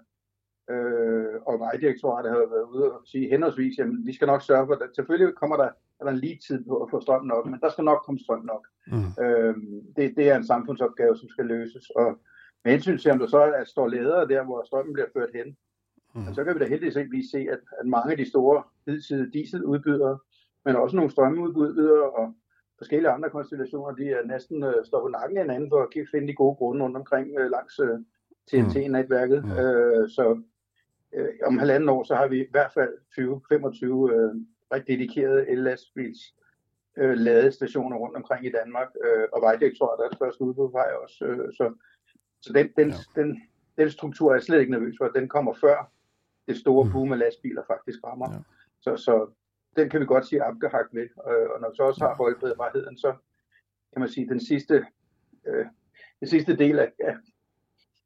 [0.70, 4.74] øh, og Vejdirektoratet har været ude og sige henholdsvis, jamen vi skal nok sørge for
[4.74, 4.90] det.
[4.96, 5.68] Selvfølgelig kommer der,
[6.00, 8.20] er der en lige tid på at få strøm nok, men der skal nok komme
[8.20, 8.66] strøm nok.
[8.86, 9.24] Mm.
[9.24, 9.54] Øh,
[9.96, 11.90] det, det er en samfundsopgave, som skal løses.
[11.90, 12.18] Og
[12.64, 15.56] med hensyn til, om der så er, står ledere der, hvor strømmen bliver ført hen,
[16.14, 16.34] mm.
[16.34, 20.18] så kan vi da heldigvis se, at, at mange af de store hidtidige dieseludbydere,
[20.64, 22.34] men også nogle strømudbydere og
[22.78, 26.28] forskellige andre konstellationer, de er næsten øh, står på nakken af hinanden for at finde
[26.28, 27.98] de gode grunde rundt omkring øh, langs øh,
[28.48, 29.44] TNT-netværket.
[29.44, 29.50] Mm.
[29.50, 30.42] Øh, så
[31.14, 34.34] øh, om halvanden år, så har vi i hvert fald 20-25 øh,
[34.72, 36.34] rigtig dedikerede el-lastbils
[36.98, 40.90] øh, ladestationer rundt omkring i Danmark, øh, og Vejdirektoratet er det første ude på vej
[41.02, 41.24] også.
[41.24, 41.74] Øh, så
[42.44, 43.22] så den, den, ja.
[43.22, 43.42] den,
[43.78, 45.08] den struktur er jeg slet ikke nervøs for.
[45.08, 45.90] Den kommer før
[46.48, 48.32] det store boom af lastbiler faktisk rammer.
[48.32, 48.38] Ja.
[48.80, 49.26] Så, så
[49.76, 51.02] den kan vi godt sige abgehakt ved.
[51.02, 53.14] Øh, og når vi så også har holdbarheden, så
[53.92, 54.86] kan man sige, den sidste,
[55.46, 55.66] øh,
[56.20, 57.14] den sidste del af, af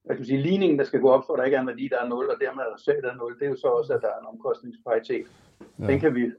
[0.04, 1.66] hvad kan man sige, ligningen, der skal gå op for, at der ikke er en
[1.66, 3.92] værdi, der er 0, og dermed er resultatet er 0, det er jo så også,
[3.94, 5.26] at der er en omkostningsparitet.
[5.78, 5.86] Ja.
[5.86, 6.32] Den kan vi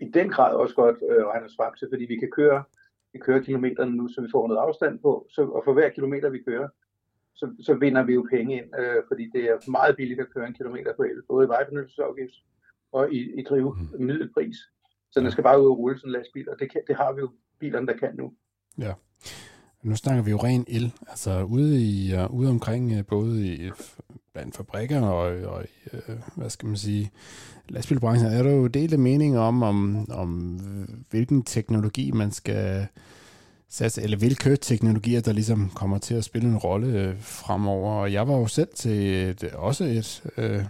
[0.00, 2.64] i den grad også godt øh, regne os frem til, fordi vi kan køre,
[3.12, 6.28] vi kører kilometerne nu, så vi får noget afstand på, så, og for hver kilometer,
[6.30, 6.68] vi kører,
[7.36, 10.46] så, så vinder vi jo penge ind, øh, fordi det er meget billigt at køre
[10.46, 12.36] en kilometer på el, både i vejbenyttelsesafgift
[12.92, 14.56] og i, i drivmiddelpris.
[15.12, 17.12] Så den skal bare ud og rulle sådan en lastbil, og det, kan, det har
[17.12, 18.32] vi jo bilerne, der kan nu.
[18.78, 18.92] Ja.
[19.82, 23.70] Nu snakker vi jo ren el, altså ude, i, uh, ude omkring, uh, både i,
[24.32, 27.10] blandt fabrikker og, og i, uh, hvad skal man sige,
[27.68, 30.60] lastbilbranchen, er der jo delte meninger om, om, om
[31.10, 32.86] hvilken teknologi man skal
[33.70, 37.92] satse, eller hvilke teknologier, der ligesom kommer til at spille en rolle uh, fremover.
[37.92, 40.64] Og jeg var jo selv til et, også et uh,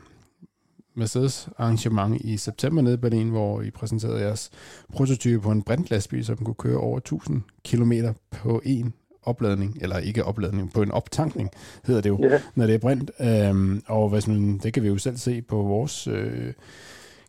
[0.99, 4.51] Mercedes arrangement i september nede i Berlin, hvor I præsenterede jeres
[4.93, 7.93] prototype på en brintlastbil, som kunne køre over 1000 km
[8.31, 11.51] på en opladning, eller ikke opladning, på en optankning,
[11.87, 12.41] hedder det jo, Ja.
[12.55, 13.11] når det er brint.
[13.21, 16.53] Øhm, og hvis man, det kan vi jo selv se på vores øh,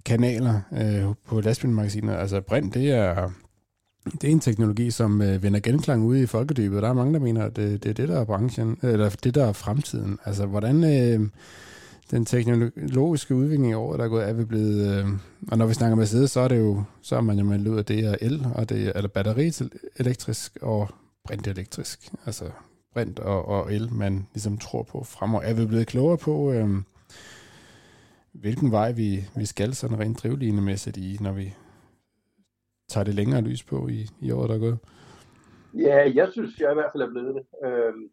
[0.05, 2.15] kanaler øh, på lastbilmagasinet.
[2.15, 3.31] Altså brint, det er,
[4.11, 6.81] det er en teknologi, som øh, vender genklang ude i folkedybet.
[6.81, 9.35] Der er mange, der mener, at det, det er det, der er branchen, eller det,
[9.35, 10.19] der er fremtiden.
[10.25, 11.29] Altså, hvordan øh,
[12.11, 14.99] den teknologiske udvikling i året, der er gået, er vi blevet...
[14.99, 15.05] Øh,
[15.51, 17.79] og når vi snakker Mercedes, så er det jo, så er man jo meldt ud,
[17.79, 20.89] at det er el, og det er eller batteri til elektrisk og
[21.23, 22.09] brintelektrisk.
[22.25, 22.45] Altså
[22.93, 25.43] brint og, og el, man ligesom tror på fremover.
[25.43, 26.69] Er vi blevet klogere på, øh,
[28.33, 31.53] hvilken vej vi, vi skal sådan rent drivlinemæssigt i, når vi
[32.87, 34.79] tager det længere lys på i, i året, der er gået?
[35.73, 37.45] Ja, jeg synes, jeg i hvert fald er blevet det.
[37.67, 38.09] Øhm,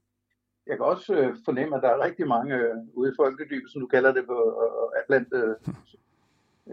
[0.66, 3.80] jeg kan også øh, fornemme, at der er rigtig mange øh, ude i folkedybet, som
[3.80, 5.54] du kalder det, på, øh, blandt øh,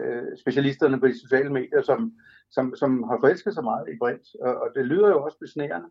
[0.00, 2.12] øh, specialisterne på de sociale medier, som,
[2.50, 4.26] som, som har forelsket sig meget i brint.
[4.40, 5.88] Og, og det lyder jo også besnærende.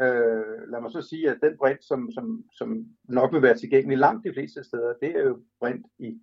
[0.00, 3.98] Øh, lad mig så sige, at den brint, som, som, som nok vil være tilgængelig
[3.98, 6.20] langt de fleste steder, det er jo brint i,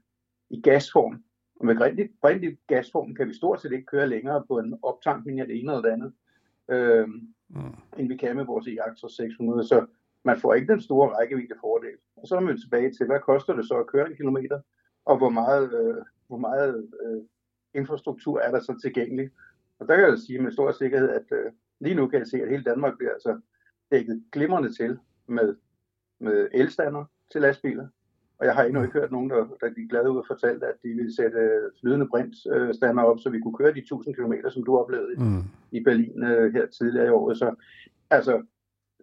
[0.49, 1.23] i gasform.
[1.61, 4.59] Og med brint i, brint i gasform kan vi stort set ikke køre længere på
[4.59, 6.13] en optankning af det ene eller det andet,
[6.69, 7.07] øh,
[7.49, 7.75] mm.
[7.97, 9.67] end vi kan med vores Eactros 600.
[9.67, 9.85] Så
[10.23, 11.97] man får ikke den store rækkevidde fordel.
[12.15, 14.61] Og så er man tilbage til, hvad koster det så at køre en kilometer,
[15.05, 17.21] og hvor meget, øh, hvor meget øh,
[17.73, 19.29] infrastruktur er der så tilgængelig.
[19.79, 22.41] Og der kan jeg sige med stor sikkerhed, at øh, lige nu kan jeg se,
[22.41, 23.39] at hele Danmark bliver altså
[23.91, 25.55] dækket glimrende til med,
[26.19, 27.87] med elstander til lastbiler.
[28.41, 30.75] Og jeg har endnu ikke hørt nogen, der, der gik glade ud og fortalte, at
[30.83, 34.63] de ville sætte øh, flydende brintstander op, så vi kunne køre de 1000 km, som
[34.63, 35.43] du oplevede mm.
[35.71, 37.37] i Berlin øh, her tidligere i året.
[37.37, 37.55] Så
[38.09, 38.43] altså,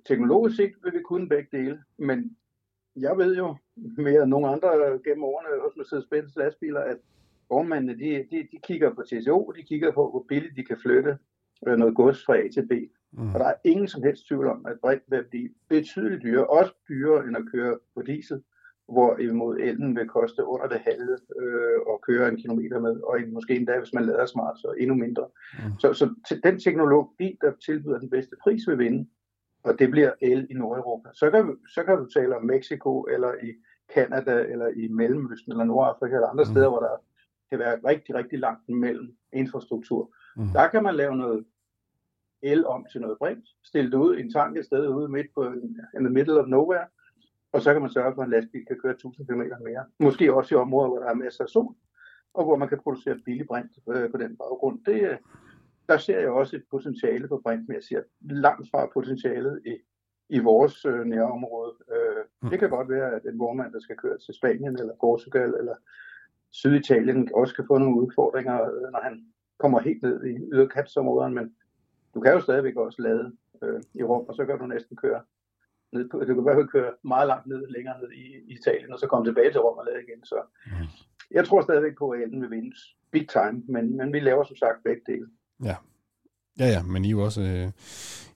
[0.06, 2.36] teknologisk set vil vi kunne begge dele, men
[2.96, 4.70] jeg ved jo mere end nogle andre
[5.04, 6.96] gennem årene hos Mercedes-Benz lastbiler, at
[7.48, 11.18] vognmændene, de, de, de kigger på TCO, de kigger på, hvor billigt de kan flytte
[11.66, 12.72] øh, noget gods fra A til B.
[13.12, 13.34] Mm.
[13.34, 16.72] Og der er ingen som helst tvivl om, at brint vil blive betydeligt dyrere, også
[16.88, 18.42] dyrere end at køre på diesel,
[18.88, 23.18] hvor imod elen vil koste under det halve øh, at køre en kilometer med, og
[23.32, 25.26] måske endda, hvis man lader smart, så endnu mindre.
[25.52, 25.78] Mm.
[25.78, 29.08] Så, så den teknologi, der tilbyder den bedste pris, vil vinde
[29.62, 31.08] og det bliver el i Nordeuropa.
[31.14, 33.54] Så kan, så kan du tale om Mexico, eller i
[33.94, 36.50] Kanada, eller i Mellemøsten, eller Nordafrika, eller andre mm.
[36.50, 36.96] steder, hvor der
[37.50, 40.10] kan være rigtig, rigtig langt mellem infrastruktur.
[40.36, 40.48] Mm.
[40.52, 41.44] Der kan man lave noget
[42.42, 45.26] el om til noget brint, stille det ud i en tank et sted ude midt
[45.34, 45.44] på
[45.96, 46.86] in the middle of nowhere,
[47.52, 49.84] og så kan man sørge for, at en lastbil kan køre 1000 km mere.
[49.98, 51.74] Måske også i områder, hvor der er masser af sol,
[52.34, 54.84] og hvor man kan producere billig brint øh, på den baggrund.
[54.84, 55.18] Det,
[55.88, 59.76] der ser jeg også et potentiale på brint, men jeg ser langt fra potentialet i,
[60.28, 61.74] i vores øh, nærområde.
[61.92, 62.50] Øh, mm.
[62.50, 65.74] Det kan godt være, at en vognmand, der skal køre til Spanien eller Portugal eller
[66.50, 69.24] Syditalien, også kan få nogle udfordringer, øh, når han
[69.58, 71.54] kommer helt ned i yderkantsområderne, men
[72.14, 73.32] du kan jo stadigvæk også lade
[73.62, 75.20] øh, i Rom, og så kan du næsten køre
[75.92, 78.98] ned på, du kan bare køre meget langt ned, længere ned i, i Italien, og
[78.98, 80.24] så komme tilbage til Rom og lade igen.
[80.24, 80.86] Så mm.
[81.30, 82.76] jeg tror stadigvæk på, at elen vil vinde
[83.10, 85.28] big time, men, men vi laver som sagt begge dele.
[85.64, 85.76] Ja.
[86.58, 87.68] Ja, ja, men I er jo også, øh,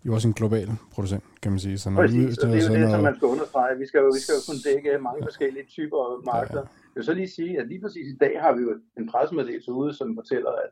[0.02, 1.78] I er også en global producent, kan man sige.
[1.78, 3.78] Så når Præcis, og det er jo det, som man skal understrege.
[3.78, 5.26] Vi skal jo, vi skal jo kunne dække mange ja.
[5.26, 6.60] forskellige typer markeder.
[6.60, 6.92] Ja, ja.
[6.92, 9.72] Jeg vil så lige sige, at lige præcis i dag har vi jo en pressemeddelelse
[9.72, 10.70] ude, som fortæller, at,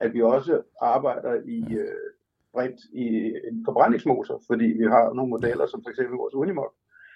[0.00, 1.74] at vi også arbejder i ja.
[1.74, 2.11] øh,
[2.52, 3.06] brint i
[3.50, 6.00] en forbrændningsmotor, fordi vi har nogle modeller, som f.eks.
[6.10, 6.74] vores Unimog,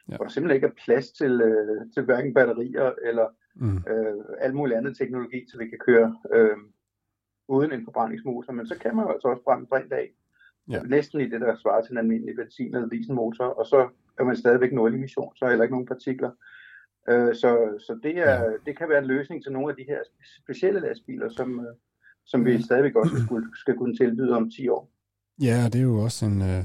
[0.08, 0.16] ja.
[0.16, 3.76] hvor der simpelthen ikke er plads til, øh, til hverken batterier eller mm.
[3.76, 6.56] øh, alt muligt andet teknologi, så vi kan køre øh,
[7.48, 10.12] uden en forbrændingsmotor, men så kan man jo altså også brænde brint af.
[10.70, 10.82] Ja.
[10.82, 14.36] Næsten i det, der svarer til en almindelig benzin- eller dieselmotor, og så er man
[14.36, 16.30] stadigvæk nul emission, så er heller ikke nogen partikler.
[17.08, 18.50] Øh, så så det, er, ja.
[18.66, 20.00] det kan være en løsning til nogle af de her
[20.42, 21.74] specielle lastbiler, som, øh,
[22.24, 24.90] som vi stadigvæk også skal, skal kunne tilbyde om 10 år.
[25.40, 26.42] Ja, det er jo også en...
[26.42, 26.64] Øh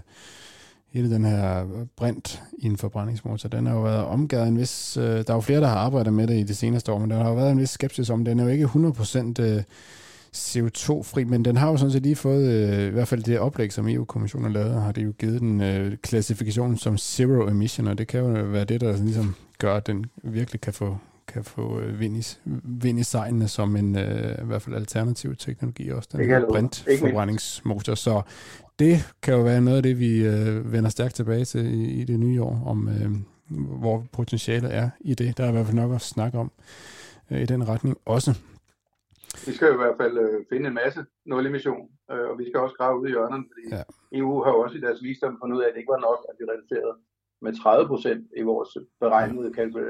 [0.91, 4.97] hele den her øh, brint i en forbrændingsmotor, den har jo været omgivet en vis...
[4.97, 7.09] Øh, der er jo flere, der har arbejdet med det i de seneste år, men
[7.09, 9.63] der har jo været en vis skepsis om, den er jo ikke 100% øh,
[10.36, 13.74] CO2-fri, men den har jo sådan set lige fået, øh, i hvert fald det oplæg,
[13.74, 18.07] som EU-kommissionen lavede, har det jo givet den øh, klassifikation som zero emission, og det
[18.07, 20.97] kan jo være det, der ligesom gør, at den virkelig kan få,
[21.28, 22.24] kan få øh, vind, i,
[22.63, 27.95] vind i sejlene som en øh, i hvert fald alternativ teknologi, også den her brintforbrændingsmotor.
[27.95, 28.22] Så
[28.80, 32.03] det kan jo være noget af det, vi øh, vender stærkt tilbage til i, i
[32.03, 33.11] det nye år, om øh,
[33.82, 35.38] hvor potentialet er i det.
[35.38, 36.51] Der er i hvert fald nok at snakke om
[37.32, 38.32] øh, i den retning også.
[39.47, 42.45] Vi skal jo i hvert fald øh, finde en masse nul emission, øh, og vi
[42.49, 43.84] skal også grave ud i hjørnerne, fordi ja.
[44.19, 46.19] EU har jo også i deres visdom fundet ud af, at det ikke var nok,
[46.30, 46.95] at vi reducerede
[47.41, 48.69] med 30 procent i vores
[48.99, 49.49] beregnede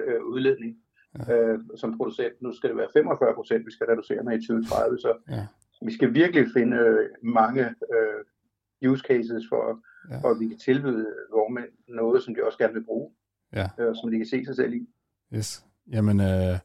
[0.09, 0.71] øh, udledning
[1.19, 1.33] ja.
[1.33, 2.41] øh, som producent.
[2.41, 5.47] Nu skal det være 45 procent, vi skal reducere med i 2030, så ja.
[5.81, 10.17] vi skal virkelig finde øh, mange øh, use cases for, ja.
[10.21, 13.11] for, at vi kan tilbyde vognmænd noget, som de også gerne vil bruge,
[13.53, 13.69] ja.
[13.79, 14.87] øh, som de kan se sig selv i.
[15.35, 15.65] Yes.
[15.91, 16.59] Jamen, øh,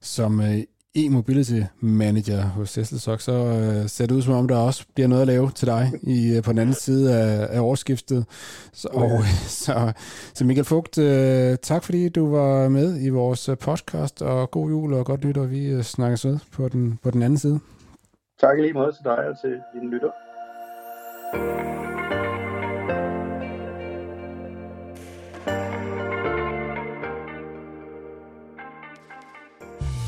[0.00, 0.58] som øh,
[0.94, 5.22] e-mobility manager hos Tesla så øh, ser det ud som om, der også bliver noget
[5.22, 8.26] at lave til dig i, øh, på den anden side af, af årsskiftet.
[8.72, 9.24] Så, og, ja.
[9.64, 9.92] så,
[10.34, 14.68] så Michael Fugt, øh, tak fordi du var med i vores øh, podcast, og god
[14.68, 15.44] jul og godt nytår.
[15.44, 17.60] Vi øh, snakkes ved på den, på den anden side.
[18.40, 20.10] Tak lige meget til dig og til dine lytter.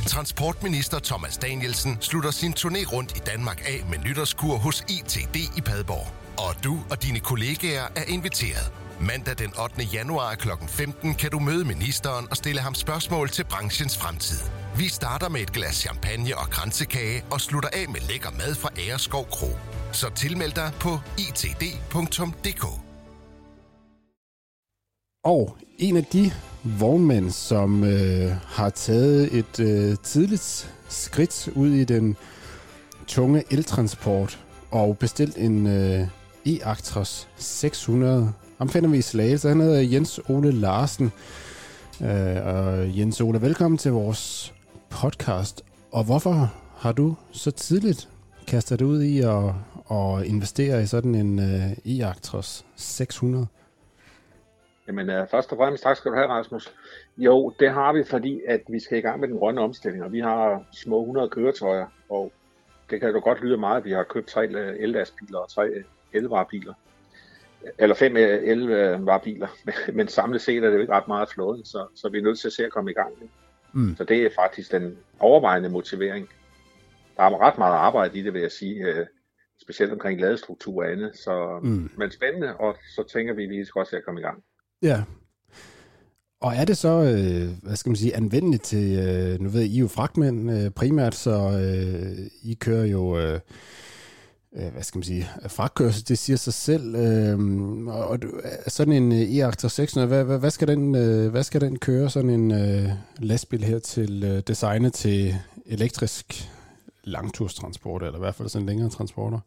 [0.06, 5.60] Transportminister Thomas Danielsen slutter sin turné rundt i Danmark af med nytårskur hos ITD i
[5.60, 6.06] Padborg.
[6.38, 8.72] Og du og dine kollegaer er inviteret.
[9.00, 9.82] Mandag den 8.
[9.82, 10.48] januar kl.
[10.68, 14.38] 15 kan du møde ministeren og stille ham spørgsmål til branchens fremtid.
[14.76, 18.70] Vi starter med et glas champagne og kransekage og slutter af med lækker mad fra
[18.88, 19.58] Æreskov Kro.
[19.92, 22.83] Så tilmeld dig på itd.dk.
[25.24, 26.30] Og en af de
[26.64, 32.16] vognmænd, som øh, har taget et øh, tidligt skridt ud i den
[33.06, 36.06] tunge eltransport og bestilt en øh,
[36.48, 38.32] e-Actros 600.
[38.58, 39.48] Ham finder vi i Slagelse.
[39.48, 41.12] Han hedder Jens Ole Larsen.
[42.00, 44.54] Øh, og Jens Ole, velkommen til vores
[44.90, 45.62] podcast.
[45.92, 48.08] Og hvorfor har du så tidligt
[48.46, 49.44] kastet dig ud i at,
[49.90, 53.46] at investere i sådan en øh, e-Actros 600?
[54.88, 56.74] Jamen, uh, først og fremmest tak skal du have, Rasmus.
[57.16, 60.12] Jo, det har vi, fordi at vi skal i gang med den grønne omstilling, og
[60.12, 62.32] vi har små 100 køretøjer, og
[62.90, 64.46] det kan jo godt lyde meget, at vi har købt tre
[64.78, 65.70] ellastbiler og tre
[66.12, 66.74] elvarebiler.
[67.78, 69.48] Eller fem elvarebiler,
[69.96, 72.38] men samlet set er det jo ikke ret meget flåden, så, så vi er nødt
[72.38, 73.12] til at se at komme i gang.
[73.72, 73.96] Mm.
[73.96, 76.28] Så det er faktisk den overvejende motivering.
[77.16, 79.06] Der er ret meget arbejde i det, vil jeg sige, øh,
[79.62, 81.16] specielt omkring ladestruktur og andet.
[81.16, 81.90] Så, mm.
[81.96, 84.44] Men spændende, og så tænker vi, at vi skal også se at komme i gang.
[84.84, 85.02] Ja.
[86.40, 89.76] Og er det så, øh, hvad skal man sige, anvendeligt til, øh, nu ved I
[89.76, 93.40] er jo fragtmænd øh, primært, så øh, I kører jo, øh,
[94.56, 96.94] øh, hvad skal man sige, fragtkørsel, det siger sig selv.
[96.94, 97.38] Øh,
[97.86, 98.30] og øh,
[98.68, 102.10] sådan en øh, E-Actor 600, hvad, hvad, hvad, skal den, øh, hvad skal den køre,
[102.10, 105.34] sådan en øh, lastbil her til øh, designet til
[105.66, 106.50] elektrisk
[107.04, 109.38] langturstransport, eller i hvert fald sådan længere transporter?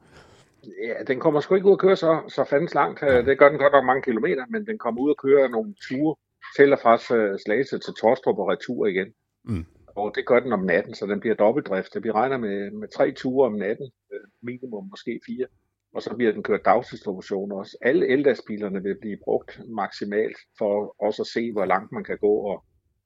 [0.83, 2.99] Ja, den kommer sgu ikke ud at køre så, så fandens langt.
[3.01, 6.15] Det gør den godt nok mange kilometer, men den kommer ud at køre nogle ture
[6.57, 6.97] til og fra
[7.37, 9.13] Slagelse til Torstrup og retur igen.
[9.45, 9.65] Mm.
[9.87, 12.03] Og det gør den om natten, så den bliver dobbeltdrift.
[12.03, 15.47] Vi regner med, med tre ture om natten, øh, minimum måske fire.
[15.93, 17.77] Og så bliver den kørt dagsdistribution også.
[17.81, 22.33] Alle eldasbilerne vil blive brugt maksimalt for også at se, hvor langt man kan gå
[22.51, 22.63] og,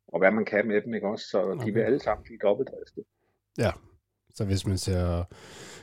[0.08, 0.94] og hvad man kan med dem.
[0.94, 1.26] Ikke også?
[1.32, 1.66] Så okay.
[1.66, 3.04] de vil alle sammen blive dobbeltdriftet.
[3.58, 3.72] Ja,
[4.36, 5.24] så hvis man ser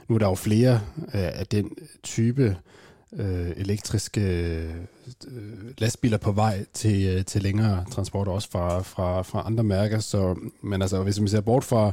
[0.09, 1.71] nu er der jo flere øh, af den
[2.03, 2.57] type
[3.13, 4.21] øh, elektriske
[4.59, 4.75] øh,
[5.79, 9.99] lastbiler på vej til, øh, til længere transport, også fra, fra, fra andre mærker.
[9.99, 11.93] Så, men altså, hvis man ser bort fra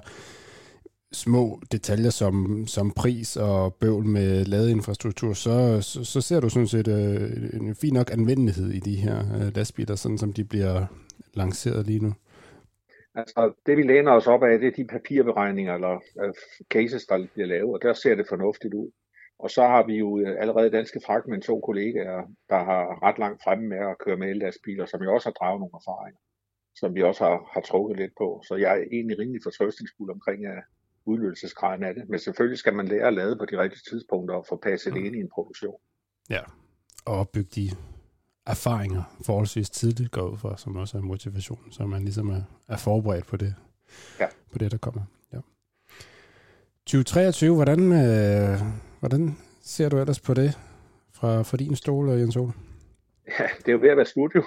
[1.11, 6.67] små detaljer som, som pris og bøvl med ladeinfrastruktur, så, så, så ser du sådan
[6.67, 10.85] set øh, en fin nok anvendelighed i de her øh, lastbiler, sådan som de bliver
[11.33, 12.13] lanceret lige nu.
[13.15, 16.33] Altså, det vi læner os op af, det er de papirberegninger eller uh,
[16.69, 18.91] cases, der bliver lavet, og der ser det fornuftigt ud.
[19.39, 23.43] Og så har vi jo øh, allerede danske fragtmænd, to kollegaer, der har ret langt
[23.43, 26.19] fremme med at køre med ellastbiler, som jo også har draget nogle erfaringer,
[26.75, 28.41] som vi også har, har trukket lidt på.
[28.47, 30.63] Så jeg er egentlig rimelig fortrøstningsfuld omkring uh,
[31.05, 32.09] udnyttelsesgraden af det.
[32.09, 35.05] Men selvfølgelig skal man lære at lade på de rigtige tidspunkter og få passet mm.
[35.05, 35.79] ind i en produktion.
[36.29, 36.41] Ja,
[37.05, 37.69] og opbygge de
[38.47, 42.77] erfaringer forholdsvis tidligt går ud fra, som også er motivation, så man ligesom er, er
[42.77, 43.55] forberedt på det,
[44.19, 44.27] ja.
[44.51, 45.01] på det, der kommer.
[45.33, 45.39] Ja.
[46.85, 48.59] 2023, hvordan, øh,
[48.99, 50.59] hvordan ser du ellers på det
[51.13, 52.53] fra, fra din stol, Jens Ole?
[53.39, 54.43] Ja, det er jo ved at være slut jo.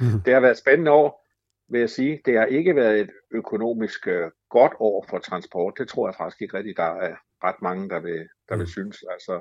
[0.00, 0.20] mm.
[0.24, 1.26] Det har været spændende år,
[1.68, 2.20] vil jeg sige.
[2.24, 5.74] Det har ikke været et økonomisk øh, godt år for transport.
[5.78, 8.60] Det tror jeg faktisk ikke rigtigt, der er ret mange, der vil, der mm.
[8.60, 9.04] vil synes.
[9.10, 9.40] Altså,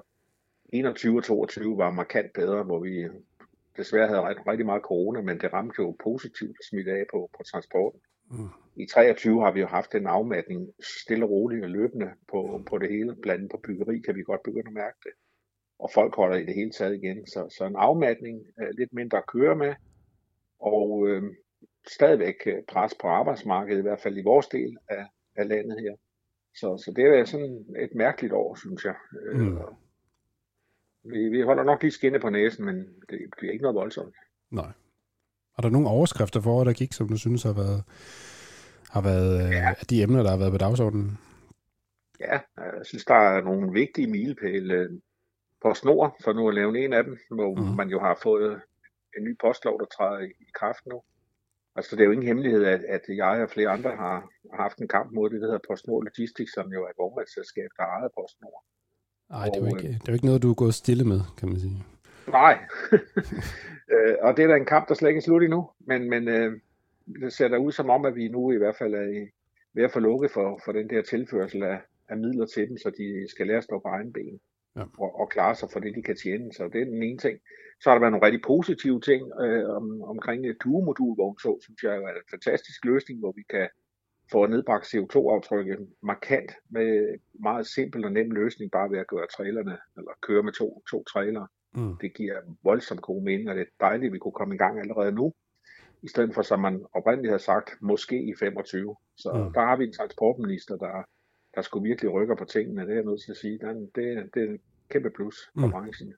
[0.73, 3.07] 21 og 22 var markant bedre, hvor vi
[3.77, 7.43] desværre havde rigtig, rigtig meget corona, men det ramte jo positivt smidt af på, på
[7.43, 7.99] transporten.
[8.31, 8.49] Mm.
[8.75, 10.69] I 23 har vi jo haft en afmatning
[11.01, 13.15] stille og roligt og løbende på, på det hele.
[13.15, 15.11] Blandt andet på byggeri kan vi godt begynde at mærke det.
[15.79, 17.27] Og folk holder i det hele taget igen.
[17.27, 18.45] Så, så en afmatning,
[18.77, 19.73] lidt mindre at køre med,
[20.59, 21.23] og øh,
[21.87, 25.05] stadigvæk øh, pres på arbejdsmarkedet, i hvert fald i vores del af,
[25.35, 25.95] af landet her.
[26.55, 28.95] Så, så det er sådan et mærkeligt år, synes jeg.
[29.33, 29.57] Mm.
[31.11, 32.75] Vi, vi holder nok lige skinne på næsen, men
[33.09, 34.15] det bliver ikke noget voldsomt.
[34.51, 34.71] Nej.
[35.57, 37.83] Er der nogle overskrifter for, der gik, som du synes har været,
[38.89, 39.73] har været øh, ja.
[39.89, 41.17] de emner, der har været på dagsordenen?
[42.19, 45.01] Ja, jeg synes, der er nogle vigtige milepæle
[45.61, 47.75] på snor, for nu at lave en af dem, hvor mm.
[47.75, 48.61] man jo har fået
[49.17, 51.01] en ny postlov, der træder i, i kraft nu.
[51.75, 54.17] Altså, det er jo ingen hemmelighed, at, at jeg og flere andre har,
[54.51, 57.69] har haft en kamp mod det, der hedder PostNord Logistics, som jo er et vognmandsselskab,
[57.77, 58.63] der ejer PostNord.
[59.29, 61.21] Nej, det er jo ikke, det er jo ikke noget, du er gået stille med,
[61.37, 61.83] kan man sige.
[62.27, 62.59] Nej,
[63.93, 66.27] øh, og det er da en kamp, der slet ikke er slut endnu, men, men
[66.27, 66.59] øh,
[67.21, 69.29] det ser da ud som om, at vi nu i hvert fald er i,
[69.73, 72.89] ved at få lukket for, for den der tilførsel af, af midler til dem, så
[72.97, 74.39] de skal lære at stå på egen ben
[74.75, 74.83] ja.
[74.97, 76.53] og, og klare sig for det, de kan tjene.
[76.53, 77.39] Så det er den ene ting.
[77.81, 81.95] Så har der været nogle rigtig positive ting øh, om, omkring et duomodulvogntog, synes jeg
[81.95, 83.67] er en fantastisk løsning, hvor vi kan
[84.31, 89.77] få nedbragt CO2-aftrykket markant med meget simpel og nem løsning, bare ved at gøre trailerne,
[89.97, 91.97] eller køre med to, to trailer Mm.
[92.01, 94.79] Det giver voldsomt god mening, og det er dejligt, at vi kunne komme i gang
[94.79, 95.33] allerede nu,
[96.03, 98.95] i stedet for, som man oprindeligt havde sagt, måske i 25.
[99.17, 99.53] Så Mm.
[99.53, 101.03] der har vi en transportminister, der,
[101.55, 103.59] der skulle virkelig rykke på tingene, det er jeg nødt til at sige.
[103.59, 104.59] Den, det, det er en
[104.89, 105.71] kæmpe plus for Mm.
[105.71, 106.13] branchen.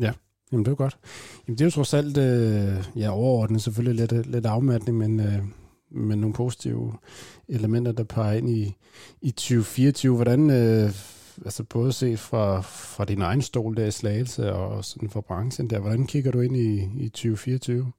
[0.00, 0.12] Ja,
[0.52, 0.98] jamen det er godt.
[1.46, 5.40] Jamen det er jo trods alt, øh, ja overordnet selvfølgelig lidt, lidt afmatning, men, øh,
[5.90, 6.92] men nogle positive
[7.48, 8.76] elementer, der peger ind i,
[9.20, 10.14] i 2024.
[10.16, 10.90] Hvordan, øh,
[11.44, 15.70] altså både set fra, fra din egen stol der i Slagelse og sådan fra branchen
[15.70, 17.92] der, hvordan kigger du ind i, i 2024?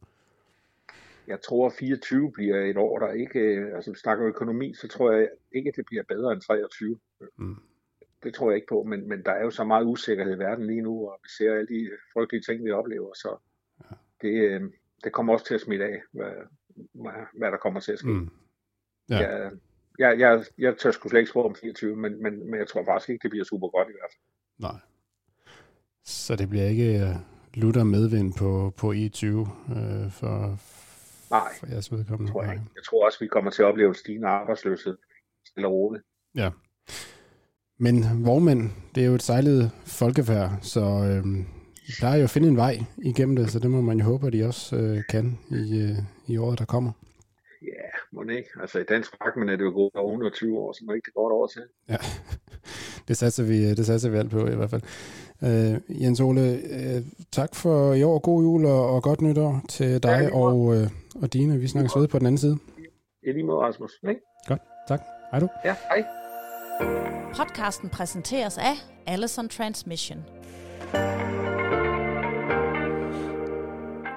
[1.28, 4.88] Jeg tror, at 24 bliver et år, der ikke, øh, altså vi snakker økonomi, så
[4.88, 7.00] tror jeg ikke, at det bliver bedre end 23.
[7.38, 7.56] Mm.
[8.24, 10.68] Det tror jeg ikke på, men, men der er jo så meget usikkerhed i verden
[10.68, 13.38] lige nu, og vi ser alle de frygtelige ting, vi oplever, så
[14.22, 14.62] det, øh,
[15.04, 16.32] det kommer også til at smitte af, hvad,
[17.38, 18.07] hvad, der kommer til at ske.
[18.07, 18.30] Mm.
[19.09, 19.17] Ja.
[19.17, 19.51] Jeg,
[19.99, 22.84] jeg, jeg, jeg tør sgu slet ikke spå om 24, men, men, men jeg tror
[22.86, 24.23] faktisk ikke, det bliver super godt i hvert fald.
[24.59, 24.80] Nej.
[26.03, 27.15] Så det bliver ikke uh,
[27.53, 30.57] lutter medvind på, på E20 uh, for,
[31.30, 32.32] Nej, for jeres vedkommende?
[32.32, 32.65] tror jeg ikke.
[32.75, 34.97] Jeg tror også, vi kommer til at opleve en stigende arbejdsløshed,
[35.45, 36.03] stille og roligt.
[36.36, 36.51] Ja.
[37.80, 41.45] Men vognmænd, det er jo et sejlet folkefærd, så øhm,
[41.88, 44.28] de plejer jo at finde en vej igennem det, så det må man jo håbe,
[44.28, 46.92] at de også øh, kan i, øh, i året, der kommer.
[47.62, 48.50] Ja, må det ikke.
[48.62, 51.14] Altså i dansk fragtmænd er det jo gået over 120 år, så må ikke det
[51.14, 51.62] går over til.
[51.90, 51.98] Ja,
[53.08, 54.82] det satser vi, det satser vi alt på i hvert fald.
[55.44, 58.20] Øh, Jens Ole, øh, tak for i år.
[58.20, 60.34] God jul og, og godt nytår til dig måde.
[60.34, 60.90] og, øh,
[61.22, 61.60] og Dine.
[61.60, 62.58] Vi snakkes ved på den anden side.
[63.24, 63.92] I lige måde, Rasmus.
[64.10, 64.22] Ikke?
[64.48, 65.02] Godt, tak.
[65.32, 65.48] Hej du.
[65.66, 66.06] Ja, hej.
[67.36, 68.76] Podcasten præsenteres af
[69.08, 70.20] Allison Transmission.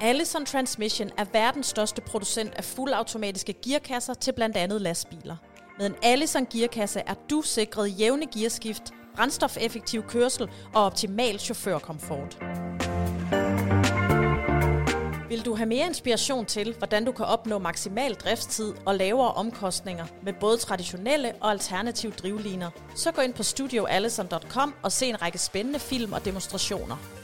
[0.03, 5.36] Allison Transmission er verdens største producent af fuldautomatiske gearkasser til blandt andet lastbiler.
[5.78, 8.82] Med en Allison gearkasse er du sikret jævne gearskift,
[9.16, 12.38] brændstofeffektiv kørsel og optimal chaufførkomfort.
[15.28, 20.07] Vil du have mere inspiration til, hvordan du kan opnå maksimal driftstid og lavere omkostninger
[20.22, 25.38] med både traditionelle og alternative drivliner, så gå ind på studioallison.com og se en række
[25.38, 27.20] spændende film og demonstrationer.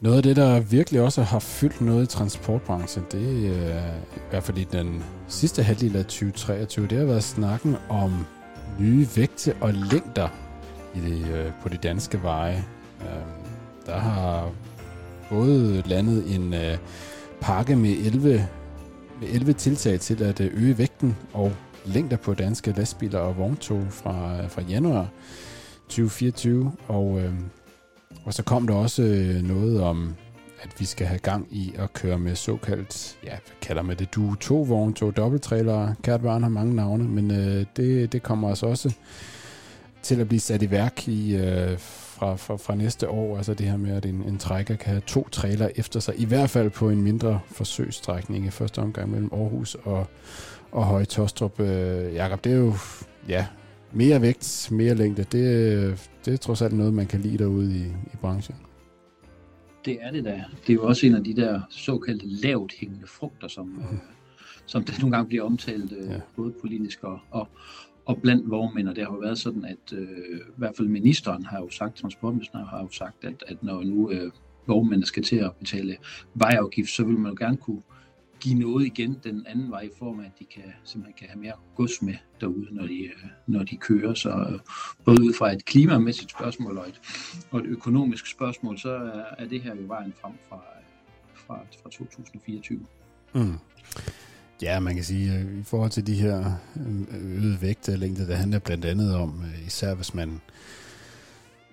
[0.00, 4.20] Noget af det, der virkelig også har fyldt noget i transportbranchen, det øh, er i
[4.30, 8.26] hvert fald i den sidste halvdel af 2023, det har været snakken om
[8.78, 10.28] nye vægte og længder
[10.94, 12.64] i det, øh, på de danske veje.
[13.00, 13.30] Øhm,
[13.86, 14.50] der har
[15.30, 16.78] både landet en øh,
[17.40, 18.48] pakke med 11,
[19.20, 21.52] med 11 tiltag til at øge vægten og
[21.84, 25.08] længder på danske lastbiler og vogntog fra, fra januar
[25.88, 27.44] 2024, og øhm,
[28.24, 30.14] og så kom der også øh, noget om,
[30.62, 34.14] at vi skal have gang i at køre med såkaldt, ja, hvad kalder man det,
[34.14, 35.94] du to vogn, to dobbelttrailere.
[36.02, 38.94] kært barn har mange navne, men øh, det, det kommer altså også
[40.02, 43.66] til at blive sat i værk i, øh, fra, fra, fra næste år, altså det
[43.66, 46.70] her med, at en, en trækker kan have to trailer efter sig, i hvert fald
[46.70, 50.06] på en mindre forsøgsstrækning i første omgang mellem Aarhus og,
[50.72, 51.60] og Høje Tostrup.
[51.60, 52.74] Øh, Jakob, det er jo,
[53.28, 53.46] ja,
[53.92, 57.76] mere vægt, mere længde, det, øh, det er trods alt noget, man kan lide derude
[57.76, 58.56] i, i branchen.
[59.84, 60.44] Det er det da.
[60.66, 63.98] Det er jo også en af de der såkaldte lavt hængende frugter, som, øh,
[64.66, 66.20] som det nogle gange bliver omtalt, øh, ja.
[66.36, 67.48] både politisk og, og,
[68.06, 68.88] og blandt vognmænd.
[68.88, 71.96] Og det har jo været sådan, at øh, i hvert fald ministeren har jo sagt,
[71.96, 74.32] transportministeren har jo sagt, at, at når nu øh,
[74.66, 75.96] vognmændene skal til at betale
[76.34, 77.82] vejafgift, så vil man jo gerne kunne
[78.44, 81.40] give noget igen den anden vej i form af, at de kan, simpelthen kan have
[81.40, 84.14] mere gods med derude, når de, øh, når de kører.
[84.14, 84.58] Så øh,
[85.04, 87.00] både ud fra et klimamæssigt spørgsmål og et,
[87.50, 90.60] og et økonomisk spørgsmål, så er, er det her jo vejen frem fra,
[91.34, 92.80] fra, fra 2024.
[93.34, 93.58] Mm.
[94.62, 96.52] Ja, man kan sige, at i forhold til de her
[97.20, 100.40] øgede vægte længde, det handler blandt andet om, især hvis man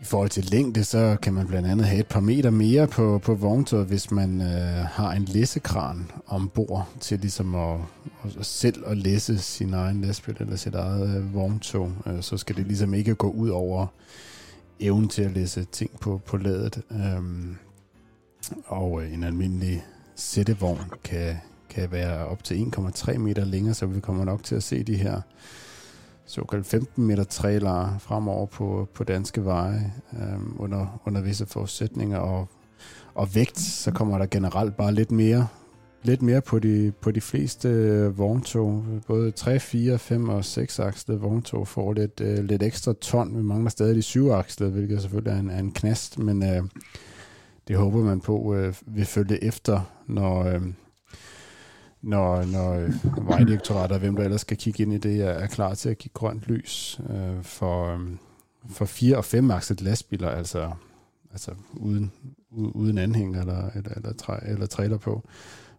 [0.02, 3.20] i forhold til længde, så kan man blandt andet have et par meter mere på,
[3.24, 7.78] på vogntoget, hvis man øh, har en læsekran ombord til ligesom at,
[8.24, 11.92] at selv at læse sin egen lastbil eller sit eget øh, vogntog.
[12.08, 13.88] Øh, så skal det ligesom ikke gå ud over
[14.80, 16.82] evnen til at læse ting på, på ladet.
[16.92, 17.56] Øhm,
[18.66, 19.86] og øh, en almindelig
[20.16, 21.36] sættevogn kan,
[21.70, 24.96] kan være op til 1,3 meter længere, så vi kommer nok til at se de
[24.96, 25.22] her
[26.26, 32.18] såkaldt 15 meter trailer fremover på, på danske veje øhm, under, under visse forudsætninger.
[32.18, 32.48] Og,
[33.16, 35.48] og vægt, så kommer der generelt bare lidt mere
[36.04, 38.84] lidt mere på de, på de fleste øh, vogntog.
[39.08, 43.38] Både 3, 4, 5 og 6 akslede vogntog får lidt, øh, lidt ekstra ton.
[43.38, 46.64] Vi mangler stadig de 7 akslede, hvilket selvfølgelig er en, er en knast, men øh,
[47.68, 50.62] det håber man på øh, vil følge efter, når, øh,
[52.02, 55.74] når, når øh, Vejdirektoratet og hvem der ellers skal kigge ind i det, er, klar
[55.74, 58.00] til at give grønt lys øh, for, øh,
[58.70, 60.72] for fire- og femakset lastbiler, altså,
[61.32, 62.12] altså uden,
[62.52, 65.24] uden anhæng eller, eller, eller, træ, eller trailer på,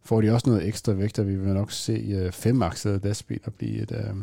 [0.03, 3.83] får de også noget ekstra vægt, og vi vil nok se øh, femaksede lastbiler blive
[3.83, 4.15] et, øh,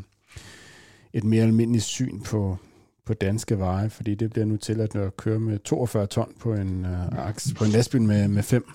[1.14, 2.58] et mere almindeligt syn på,
[3.06, 6.86] på danske veje, fordi det bliver nu tilladt at køre med 42 ton på en,
[6.86, 8.66] øh, aks, på en lastbil med, med 5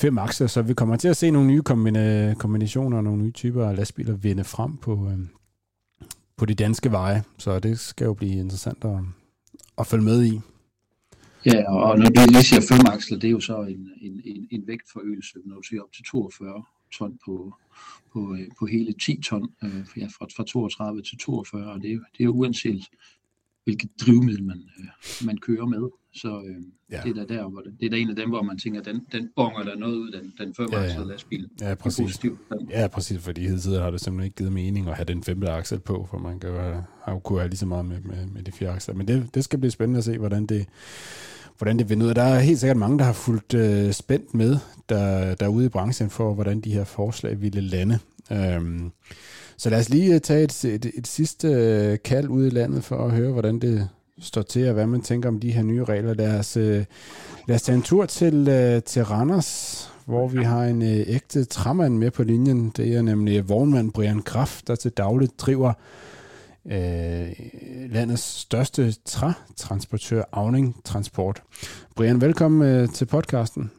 [0.00, 3.32] fem akser, så vi kommer til at se nogle nye kombina- kombinationer og nogle nye
[3.32, 5.18] typer af lastbiler vinde frem på, øh,
[6.36, 8.98] på de danske veje, så det skal jo blive interessant at,
[9.78, 10.40] at følge med i.
[11.46, 14.48] Ja, og når du lige siger fem aksler, det er jo så en, en, en,
[14.50, 17.54] en vægtforøgelse, når du siger op til 42 ton på,
[18.12, 21.92] på, øh, på hele 10 ton, øh, ja, fra, fra 32 til 42, og det
[21.92, 22.84] er, det er jo uanset
[23.64, 25.88] hvilket drivmiddel man, øh, man kører med.
[26.14, 26.56] Så øh,
[26.90, 27.00] Ja.
[27.04, 28.82] det er der, der hvor det, det er der en af dem, hvor man tænker,
[28.82, 31.48] den, den bonger der noget ud, den, den fem Ja, ja, lastbil.
[31.60, 32.20] Ja, præcis.
[32.70, 35.78] Ja, præcis, fordi hidtil har det simpelthen ikke givet mening at have den femte aksel
[35.80, 38.42] på, for man kan jo have, jo kunne have lige så meget med, med, med
[38.42, 38.94] de fire aksler.
[38.94, 40.66] Men det, det skal blive spændende at se, hvordan det,
[41.58, 42.14] hvordan det vender ud.
[42.14, 44.56] Der er helt sikkert mange, der har fulgt øh, spændt med
[44.88, 47.98] der, derude i branchen for, hvordan de her forslag ville lande.
[48.32, 48.90] Øhm,
[49.56, 52.84] så lad os lige øh, tage et, et, et sidste øh, kald ud i landet
[52.84, 53.88] for at høre, hvordan det
[54.24, 56.14] står til, og hvad man tænker om de her nye regler.
[56.14, 56.84] Lad os, øh,
[57.48, 61.44] lad os tage en tur til, øh, til Randers, hvor vi har en øh, ægte
[61.44, 62.72] træmand med på linjen.
[62.76, 65.72] Det er nemlig vognmand Brian Graf, der til dagligt driver
[66.66, 67.32] øh,
[67.90, 71.42] landets største trætransportør, Avning Transport.
[71.96, 73.70] Brian, velkommen øh, til podcasten.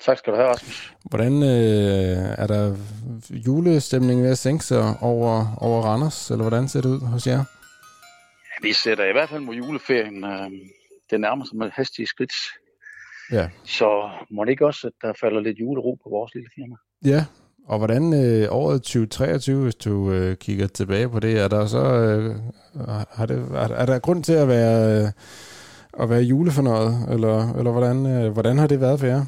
[0.00, 0.94] Tak skal du have, Rasmus.
[1.04, 2.76] Hvordan øh, er der
[3.30, 7.44] julestemning ved at sænke sig over, over Randers, eller hvordan ser det ud hos jer?
[8.62, 10.24] Vi sætter i hvert fald mod juleferien.
[10.24, 10.50] Øh,
[11.10, 12.32] det nærmer sig med hastige skridt.
[13.32, 13.48] Ja.
[13.64, 16.76] Så må det ikke også, at der falder lidt julero på vores lille firma?
[17.04, 17.24] Ja,
[17.66, 21.84] og hvordan øh, året 2023, hvis du øh, kigger tilbage på det, er der så
[21.84, 22.36] øh,
[23.10, 25.12] har det, er, er der grund til at være øh,
[26.02, 29.24] at være julefornøjet, eller, eller hvordan, øh, hvordan har det været for jer?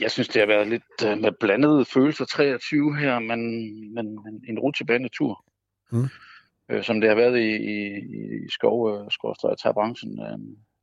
[0.00, 3.40] Jeg synes, det har været lidt øh, med blandede følelser 23 her, men,
[3.94, 5.44] men, men en rutsjebanetur,
[5.90, 6.08] Mm.
[6.68, 7.96] Øh, som det har været i, i,
[8.44, 10.20] i skov, øh, branchen.
[10.20, 10.38] Øh,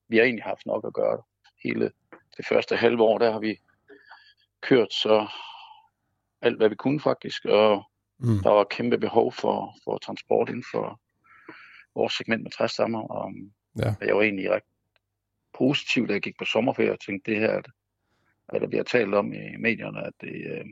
[0.08, 1.22] vi har egentlig haft nok at gøre
[1.64, 1.92] hele
[2.38, 3.60] det første halve år, der har vi
[4.62, 5.28] kørt så
[6.42, 7.84] alt, hvad vi kunne faktisk, og
[8.18, 8.40] Mm.
[8.44, 11.00] der var kæmpe behov for, for transport inden for
[11.96, 13.34] vores segment med træstammer, og
[13.80, 13.96] Ja.
[14.02, 14.64] jeg var egentlig ret
[15.58, 17.68] positiv, da jeg gik på sommerferie og tænkte, det her, at,
[18.50, 20.66] at der bliver talt om i medierne, at det, øh,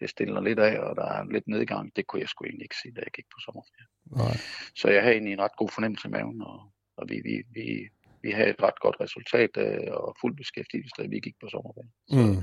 [0.00, 1.96] det stiller lidt af, og der er lidt nedgang.
[1.96, 3.88] Det kunne jeg sgu egentlig ikke se, da jeg gik på sommerferie.
[4.20, 4.36] Nej.
[4.74, 6.58] Så jeg havde egentlig en ret god fornemmelse i maven, og,
[6.96, 7.88] og vi, vi, vi,
[8.22, 11.90] vi havde et ret godt resultat øh, og fuld beskæftigelse, da vi gik på sommerferie.
[12.10, 12.42] Mm.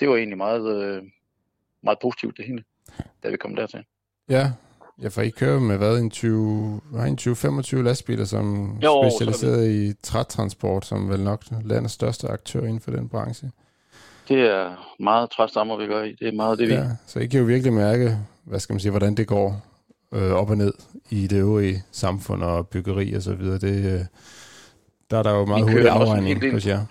[0.00, 1.02] Det var egentlig meget, øh,
[1.82, 2.64] meget positivt det hele,
[3.22, 3.84] da vi kom dertil.
[4.28, 4.52] Ja.
[5.02, 9.00] ja, for I kører med hvad, en 20, har I en 20-25 lastbiler, som Jo,
[9.00, 13.50] er specialiseret i trætransport, som vel nok landets største aktør inden for den branche.
[14.30, 16.12] Det er meget træstammer, vi gør i.
[16.12, 16.72] Det er meget det, vi...
[16.72, 19.62] Ja, så I kan jo virkelig mærke, hvad skal man sige, hvordan det går
[20.14, 20.72] øh, op og ned
[21.10, 23.58] i det øvrige samfund og byggeri og så videre.
[23.58, 24.00] Det, øh,
[25.10, 26.52] der er der jo meget hurtig afregning del.
[26.52, 26.86] hos jer.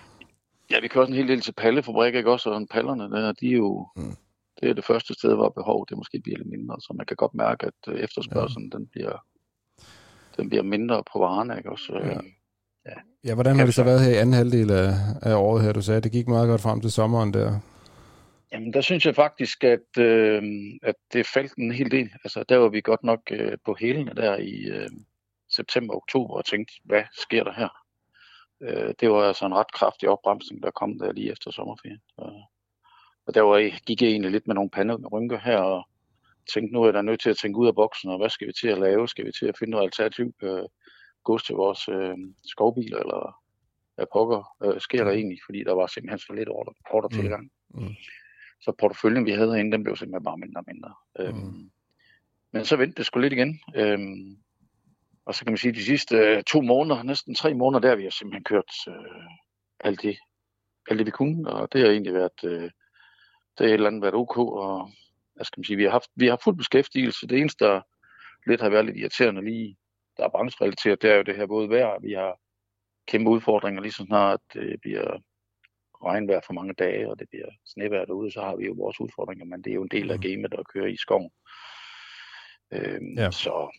[0.70, 2.50] Ja, vi kører også en hel del til pallefabrik, ikke også?
[2.50, 3.86] Og pallerne der, de er jo...
[3.96, 4.16] Mm.
[4.60, 6.76] Det er det første sted, hvor behov det måske bliver lidt mindre.
[6.80, 9.24] Så man kan godt mærke, at øh, efterspørgselen, den bliver
[10.36, 11.92] den bliver mindre på varerne, ikke også?
[12.04, 12.18] Ja.
[12.88, 12.92] Øh,
[13.24, 15.72] Ja, hvordan har det så været her i anden halvdel af, af året her?
[15.72, 17.60] Du sagde, at det gik meget godt frem til sommeren der.
[18.52, 20.42] Jamen, der synes jeg faktisk, at, øh,
[20.82, 22.10] at det faldt en hel del.
[22.24, 24.88] Altså, der var vi godt nok øh, på hælene der i øh,
[25.50, 27.68] september oktober og tænkte, hvad sker der her?
[28.62, 32.00] Øh, det var altså en ret kraftig opbremsning, der kom der lige efter sommerferien.
[32.16, 32.32] Og,
[33.26, 35.88] og der var, gik jeg egentlig lidt med nogle panderynker her og
[36.54, 38.52] tænkte, nu er der nødt til at tænke ud af boksen, og hvad skal vi
[38.52, 39.08] til at lave?
[39.08, 40.64] Skal vi til at finde noget alternativ øh,
[41.24, 43.42] gods til vores øh, skovbiler, eller
[43.94, 45.38] hvad pokker øh, sker der egentlig?
[45.46, 47.20] Fordi der var simpelthen så lidt ordre Mm.
[47.20, 47.50] tilgang.
[47.74, 47.94] Mm.
[48.60, 50.94] Så porteføljen, vi havde herinde, den blev simpelthen bare mindre og mindre.
[51.18, 51.70] Øhm,
[52.52, 53.60] men så vendte det sgu lidt igen.
[53.76, 54.36] Øhm,
[55.24, 57.88] og så kan man sige, at de sidste øh, to måneder, næsten tre måneder, der
[57.88, 59.26] har vi har simpelthen kørt øh,
[59.80, 60.16] alt, det,
[60.90, 61.50] alt det, vi kunne.
[61.50, 62.70] Og det har egentlig været, øh, det
[63.58, 64.38] har et eller andet været ok.
[64.38, 64.90] Og
[65.34, 67.26] hvad skal man sige, vi har haft, vi har haft fuld beskæftigelse.
[67.26, 67.80] Det eneste, der
[68.46, 69.76] lidt har været lidt irriterende lige,
[70.20, 72.00] der er brancherelateret, det er jo det her både vejr.
[72.00, 72.32] Vi har
[73.08, 75.06] kæmpe udfordringer, lige så snart det bliver
[76.04, 79.44] regnvejr for mange dage, og det bliver snevejr derude, så har vi jo vores udfordringer,
[79.44, 81.30] men det er jo en del af gamet at køre i skoven.
[82.72, 83.30] Øhm, Ja.
[83.30, 83.76] Så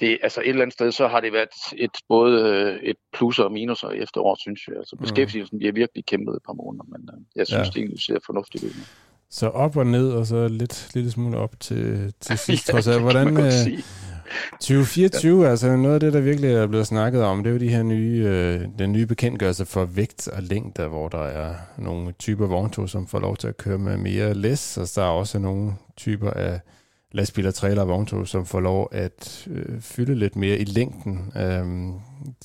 [0.00, 3.38] det, altså et eller andet sted, så har det været et, både øh, et plus
[3.38, 4.76] og minus i efteråret, synes jeg.
[4.76, 7.70] Altså beskæftigelsen, vi har virkelig kæmpet et par måneder, men øh, jeg synes, Ja.
[7.70, 8.70] det egentlig ser fornuftigt ud.
[9.30, 12.68] Så op og ned, og så lidt lille smule op til, til sidst.
[12.68, 13.02] Ja, trods alt.
[13.02, 13.52] hvordan, øh,
[14.60, 14.78] sige.
[14.78, 17.68] 2024, altså noget af det, der virkelig er blevet snakket om, det er jo de
[17.68, 22.46] her nye, øh, den nye bekendtgørelse for vægt og længder, hvor der er nogle typer
[22.46, 25.72] vogntog, som får lov til at køre med mere læs, og der er også nogle
[25.96, 26.60] typer af
[27.14, 31.32] lastbiler, trailer og vogntog, som får lov at øh, fylde lidt mere i længden.
[31.36, 31.92] Øhm,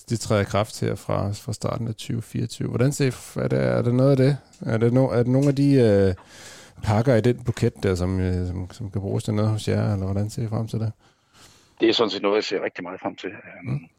[0.09, 2.67] det træder kraft her fra, fra starten af 2024.
[2.67, 4.37] Hvordan ser, er, det, er det noget af det?
[4.65, 6.13] Er det, no, er det nogle af de øh,
[6.83, 9.93] pakker i den buket der, som, øh, som, som kan bruges til noget hos jer,
[9.93, 10.91] eller hvordan ser I frem til det?
[11.79, 13.31] Det er sådan set noget, jeg ser rigtig meget frem til.
[13.63, 13.89] Mm.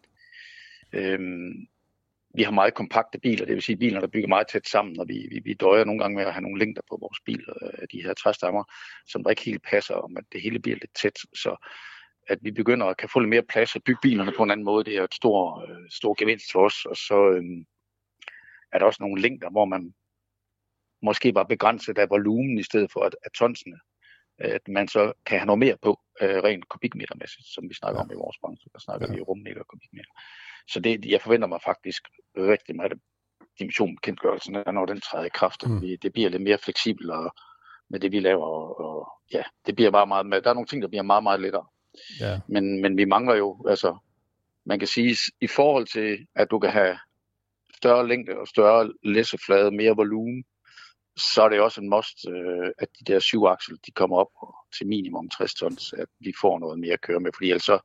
[0.93, 1.66] Øhm,
[2.35, 5.09] vi har meget kompakte biler, det vil sige biler, der bygger meget tæt sammen, og
[5.09, 7.86] vi, vi, vi døjer nogle gange med at have nogle længder på vores biler, øh,
[7.93, 8.65] de her træstammer,
[9.07, 11.57] som der ikke helt passer, om at det hele bliver lidt tæt, så
[12.28, 14.65] at vi begynder at kan få lidt mere plads og bygge bilerne på en anden
[14.65, 17.44] måde, det er et stor, øh, stor gevinst for os, og så øh,
[18.73, 19.94] er der også nogle længder, hvor man
[21.02, 23.78] måske var begrænset af volumen i stedet for at, at tonsene,
[24.41, 28.05] at man så kan have noget mere på, øh, rent kubikmetermæssigt, som vi snakker ja.
[28.05, 29.15] om i vores branche, der snakker ja.
[29.15, 30.12] vi rummeter og kubikmeter.
[30.69, 32.03] Så det, jeg forventer mig faktisk
[32.37, 32.93] rigtig meget
[33.59, 35.67] dimensionbekendtgørelsen, når den træder i kraft.
[35.67, 35.81] Mm.
[36.03, 37.35] Det bliver lidt mere fleksibelt og
[37.91, 38.47] med det, vi laver.
[38.47, 40.45] Og, og ja, det bliver bare meget.
[40.45, 41.67] Der er nogle ting, der bliver meget, meget lettere.
[42.21, 42.41] Ja.
[42.49, 43.97] Men, men vi mangler jo, altså,
[44.65, 46.99] man kan sige, i forhold til, at du kan have
[47.77, 50.45] større længde og større læsseflade, mere volumen,
[51.20, 54.32] så er det også en must, øh, at de der syv aksel, de kommer op
[54.78, 57.78] til minimum 60 tons, at vi får noget mere at køre med, fordi ellers så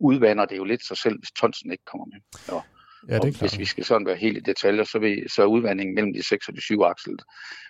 [0.00, 2.20] udvander det jo lidt sig selv, hvis tonsen ikke kommer med.
[2.54, 2.62] Og,
[3.08, 5.42] ja, det er og hvis vi skal sådan være helt i detaljer, så, vil, så
[5.42, 7.18] er udvandringen mellem de 6 og de 7 aksel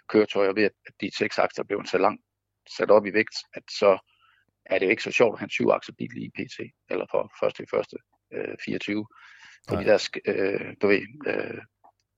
[0.08, 2.22] køretøjer ved, at de 6 aksler bliver så langt
[2.76, 3.98] sat op i vægt, at så
[4.66, 6.58] er det jo ikke så sjovt at have en 7 aksel bil i PT,
[6.90, 7.96] eller for første i første
[8.34, 9.06] øh, 24.
[9.68, 9.92] Fordi Nej.
[9.92, 11.62] der øh, du ved, øh,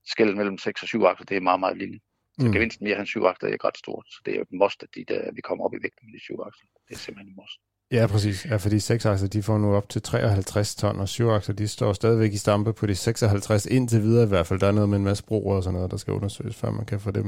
[0.05, 1.99] skældet mellem 6 og 7 aksler, det er meget, meget lille.
[2.39, 2.53] Så mm.
[2.53, 4.05] gevinsten mere at have en 7 aksler er ret stort.
[4.07, 6.13] Så det er jo et must, at de der, vi kommer op i vægten med
[6.19, 6.67] de 7 aksler.
[6.87, 7.59] Det er simpelthen en must.
[7.91, 8.45] Ja, præcis.
[8.45, 11.67] Ja, fordi 6 akser, de får nu op til 53 ton, og 7 akser, de
[11.67, 14.59] står stadigvæk i stampe på de 56 indtil videre i hvert fald.
[14.59, 16.85] Der er noget med en masse broer og sådan noget, der skal undersøges, før man
[16.85, 17.27] kan få dem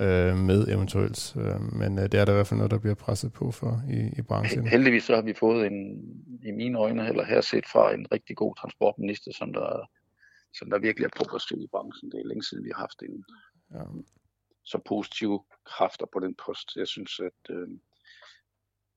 [0.00, 1.36] øh, med eventuelt.
[1.36, 3.82] Øh, men øh, det er der i hvert fald noget, der bliver presset på for
[3.90, 4.66] i, i branchen.
[4.66, 5.78] Heldigvis så har vi fået en,
[6.42, 9.90] i mine øjne, eller her set fra en rigtig god transportminister, som der,
[10.54, 12.10] som der virkelig er progressiv i branchen.
[12.12, 13.24] Det er længe siden, vi har haft en
[13.74, 13.84] ja.
[14.68, 16.76] Så positive kræfter på den post.
[16.76, 17.68] Jeg synes, at øh,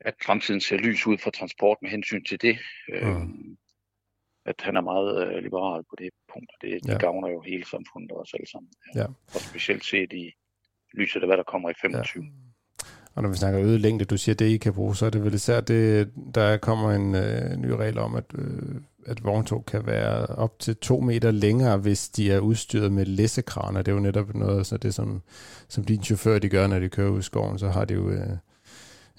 [0.06, 2.60] at fremtiden ser lys ud for transport med hensyn til det.
[2.90, 3.58] Øh, mm.
[4.46, 6.98] At han er meget øh, liberal på det punkt, og det, det ja.
[6.98, 8.72] gavner jo hele samfundet og os alle sammen.
[8.96, 9.06] Ja.
[9.06, 10.34] Og specielt set i
[10.94, 12.24] lyset af, hvad der kommer i 25.
[12.24, 12.30] Ja.
[13.16, 15.24] Og når vi snakker øget længde, du siger, det I kan bruge, så er det
[15.24, 18.62] vel især det, der kommer en øh, ny regel om, at, øh,
[19.06, 23.82] at vogntog kan være op til to meter længere, hvis de er udstyret med læssekraner.
[23.82, 25.22] Det er jo netop noget, så det som,
[25.68, 28.10] som din chauffør de gør, når de kører ud i skoven, så har de jo
[28.10, 28.28] øh,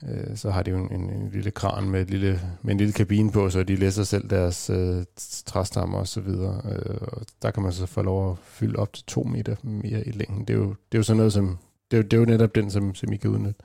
[0.09, 2.79] øh, så har de jo en, en, en lille kran med, et lille, med en
[2.79, 5.05] lille kabine på, så de læser selv deres øh,
[5.47, 6.61] træstammer og så videre.
[6.65, 10.09] Øh, og der kan man så få lov at fylde op til to meter mere
[10.09, 10.41] i længden.
[10.41, 11.59] Det er jo, det er jo sådan noget, som,
[11.91, 13.63] det er jo, det er jo netop den, som, som I kan udnytte.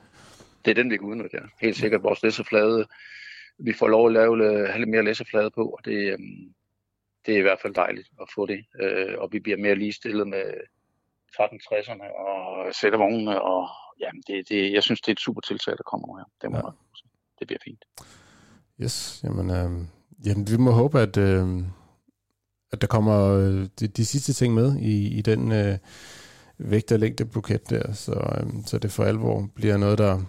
[0.68, 1.42] Det er den, vi kan udnytte, ja.
[1.60, 2.02] Helt sikkert.
[2.02, 2.86] Vores læseflade,
[3.58, 6.18] vi får lov at lave have lidt mere læseflade på, og det, øh,
[7.26, 8.64] det er i hvert fald dejligt at få det.
[8.80, 10.44] Øh, og vi bliver mere ligestillet med
[11.32, 13.68] 1360'erne og sættevognene og,
[14.00, 16.24] ja, det, det, jeg synes, det er et super tiltag, der kommer nu her.
[16.42, 16.70] Det, må ja.
[17.38, 17.84] det bliver fint.
[18.82, 19.70] Yes, jamen, øh,
[20.26, 21.46] jamen vi må håbe, at, øh,
[22.72, 25.78] at der kommer øh, de, de sidste ting med i, i den øh,
[26.58, 30.20] vægt- og længdebuket der, så, øh, så det for alvor bliver noget, der,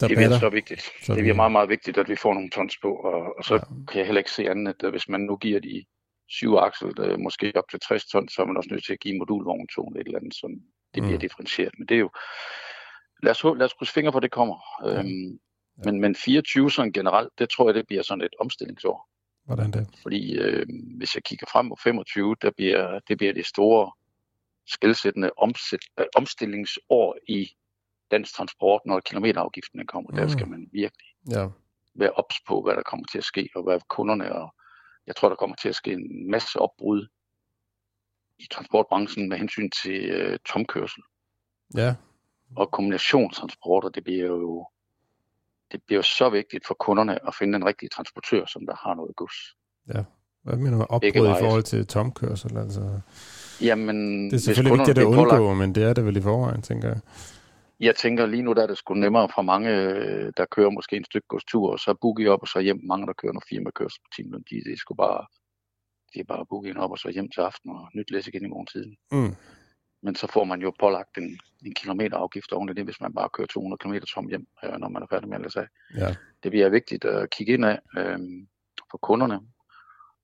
[0.00, 0.82] der det bliver så vigtigt.
[1.02, 3.54] Så det bliver meget, meget vigtigt, at vi får nogle tons på, og, og så
[3.54, 3.60] ja.
[3.88, 5.84] kan jeg heller ikke se andet, at hvis man nu giver de
[6.28, 9.00] syv aksel, der måske op til 60 tons, så er man også nødt til at
[9.00, 9.66] give modulvogn
[9.96, 10.50] et eller andet, som
[10.94, 11.20] det bliver mm.
[11.20, 11.72] differentieret.
[11.78, 12.10] Men det er jo,
[13.22, 14.58] lad os, lad os krydse fingre på, at det kommer.
[14.84, 14.98] Ja.
[14.98, 15.38] Øhm, ja.
[15.84, 19.08] Men, men 24 sådan generelt, det tror jeg, det bliver sådan et omstillingsår.
[19.46, 19.86] Hvordan det?
[20.02, 20.66] Fordi øh,
[20.96, 23.92] hvis jeg kigger frem på 25, der bliver, det bliver det store
[24.66, 27.50] skældsættende omsæt, øh, omstillingsår i
[28.10, 30.10] dansk transport, når kilometerafgiften kommer.
[30.10, 30.16] Mm.
[30.16, 31.48] Der skal man virkelig ja.
[31.94, 34.54] være ops på, hvad der kommer til at ske, og hvad kunderne, og
[35.06, 37.06] jeg tror, der kommer til at ske en masse opbrud
[38.38, 41.02] i transportbranchen med hensyn til øh, tomkørsel.
[41.74, 41.94] Ja,
[42.56, 44.66] og kombinationstransporter, det bliver jo
[45.72, 48.94] det bliver jo så vigtigt for kunderne at finde den rigtige transportør, som der har
[48.94, 49.56] noget gods.
[49.94, 50.02] Ja.
[50.42, 52.58] Hvad mener du med opbrud i forhold til tomkørsel?
[52.58, 53.00] Altså,
[53.60, 55.58] Jamen, det er selvfølgelig vigtigt at undgå, pålagt...
[55.58, 57.00] men det er det vel i forvejen, tænker jeg.
[57.80, 59.70] Jeg tænker lige nu, der er det sgu nemmere for mange,
[60.30, 62.80] der kører måske en stykke godstur, og så I op og så hjem.
[62.84, 65.26] Mange, der kører noget firmakørsel på timen, de, de sgu bare,
[66.14, 68.48] de er bare booket op og så hjem til aften og nyt læs igen i
[68.48, 68.96] morgen tiden.
[69.12, 69.34] Mm.
[70.02, 73.28] Men så får man jo pålagt en, en kilometerafgift oven i det, hvis man bare
[73.28, 75.68] kører 200 km tom hjem, øh, når man er færdig med at læse af.
[75.96, 76.14] Ja.
[76.42, 77.78] Det bliver vigtigt at kigge ind af.
[77.98, 78.18] Øh,
[78.90, 79.40] for kunderne.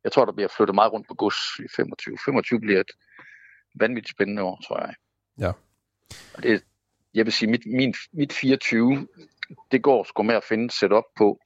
[0.05, 2.19] Jeg tror, der bliver flyttet meget rundt på gods i 25.
[2.25, 2.91] 25 bliver et
[3.75, 4.95] vanvittigt spændende år, tror jeg.
[5.39, 5.53] Ja.
[6.35, 6.65] Og det,
[7.15, 9.09] jeg vil sige, mit, min, mit 24,
[9.73, 11.41] det går sgu med at finde et setup på,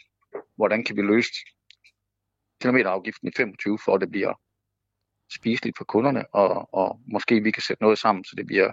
[0.57, 1.31] hvordan kan vi løse
[2.61, 4.35] kilometerafgiften i 25, for at det bliver
[5.35, 8.73] spiseligt for kunderne, og, og måske vi kan sætte noget sammen, så det bliver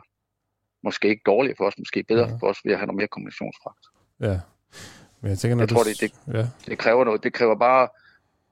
[0.84, 2.36] måske ikke dårligt for os, måske bedre ja.
[2.36, 3.86] for os, ved at have noget mere kombinationsfragt.
[4.20, 4.40] Ja.
[5.22, 5.76] Men jeg tænker, når Jeg du...
[5.76, 6.48] tror, det, det, Ja.
[6.72, 7.24] det kræver noget.
[7.24, 7.88] Det kræver bare,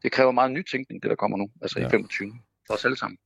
[0.04, 1.80] det kræver meget nytænkning, det der kommer nu, altså.
[1.80, 1.88] Ja.
[1.88, 2.34] i 25,
[2.68, 3.18] for os alle sammen.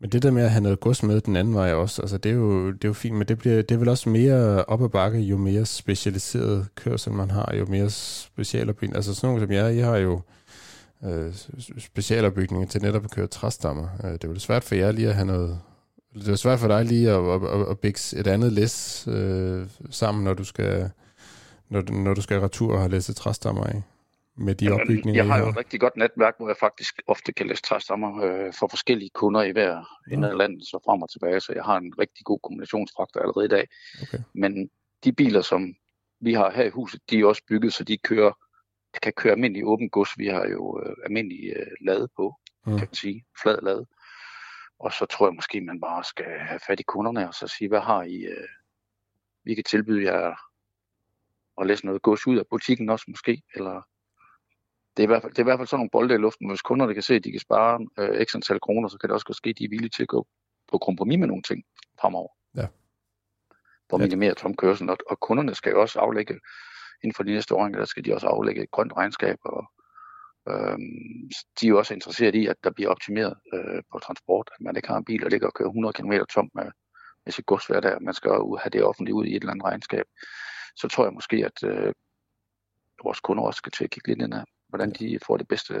[0.00, 2.30] Men det der med at have noget gods med den anden vej også, altså det
[2.30, 4.82] er jo, det er jo fint, men det, bliver, det er vel også mere op
[4.82, 8.96] ad bakke, jo mere specialiseret kørsel man har, jo mere specialopbygning.
[8.96, 10.20] Altså sådan nogle som jeg, I har jo
[11.04, 11.32] øh,
[11.78, 13.88] specialopbygninger til netop at køre træstammer.
[14.04, 15.58] Øh, det er jo svært for jer lige at have noget,
[16.14, 19.66] det er svært for dig lige at, at, at, at bygge et andet læs øh,
[19.90, 20.90] sammen, når du skal
[21.70, 23.82] når, du- når du skal retur og have læsset træstammer af
[24.36, 27.32] med de Jamen, opbygninger, jeg har jo et rigtig godt netværk, hvor jeg faktisk ofte
[27.32, 31.10] kan læse træstammer øh, for forskellige kunder i hver ende af landet, så frem og
[31.10, 33.68] tilbage, så jeg har en rigtig god kombinationsfaktor allerede i dag.
[34.02, 34.18] Okay.
[34.34, 34.70] Men
[35.04, 35.74] de biler, som
[36.20, 38.32] vi har her i huset, de er også bygget, så de kører,
[39.02, 40.18] kan køre almindelig åben gods.
[40.18, 42.34] Vi har jo øh, almindelig øh, lade på,
[42.66, 42.72] Mm.
[42.72, 43.86] kan man sige, flad lade.
[44.78, 47.68] Og så tror jeg måske, man bare skal have fat i kunderne og så sige,
[47.68, 48.48] hvad har I, øh,
[49.44, 50.34] vi kan tilbyde jer
[51.60, 53.82] at læse noget gods ud af butikken også måske, eller
[54.96, 56.48] det er, i hvert fald, det er i hvert fald sådan nogle bolde i luften,
[56.48, 59.14] hvis kunderne kan se, at de kan spare øh, x antal kroner, så kan det
[59.14, 60.26] også godt ske, at de er villige til at gå
[60.70, 61.64] på kompromis med nogle ting
[62.00, 62.32] fremover.
[62.56, 62.66] Ja.
[63.90, 64.90] For at minimere tomkørsel.
[64.90, 66.40] Og, og kunderne skal jo også aflægge,
[67.02, 69.70] inden for de næste år, der skal de også aflægge et grønt regnskab, og
[70.48, 71.30] øhm,
[71.60, 74.76] de er jo også interesseret i, at der bliver optimeret øh, på transport, at man
[74.76, 76.70] ikke har en bil, der ligger og kører 100 km tom med,
[77.24, 79.52] med sit gods hver dag, man skal jo have det offentligt ud i et eller
[79.52, 80.04] andet regnskab.
[80.76, 81.92] Så tror jeg måske, at øh,
[83.04, 85.74] vores kunder også skal til at kigge lidt ind af, hvordan de får det bedste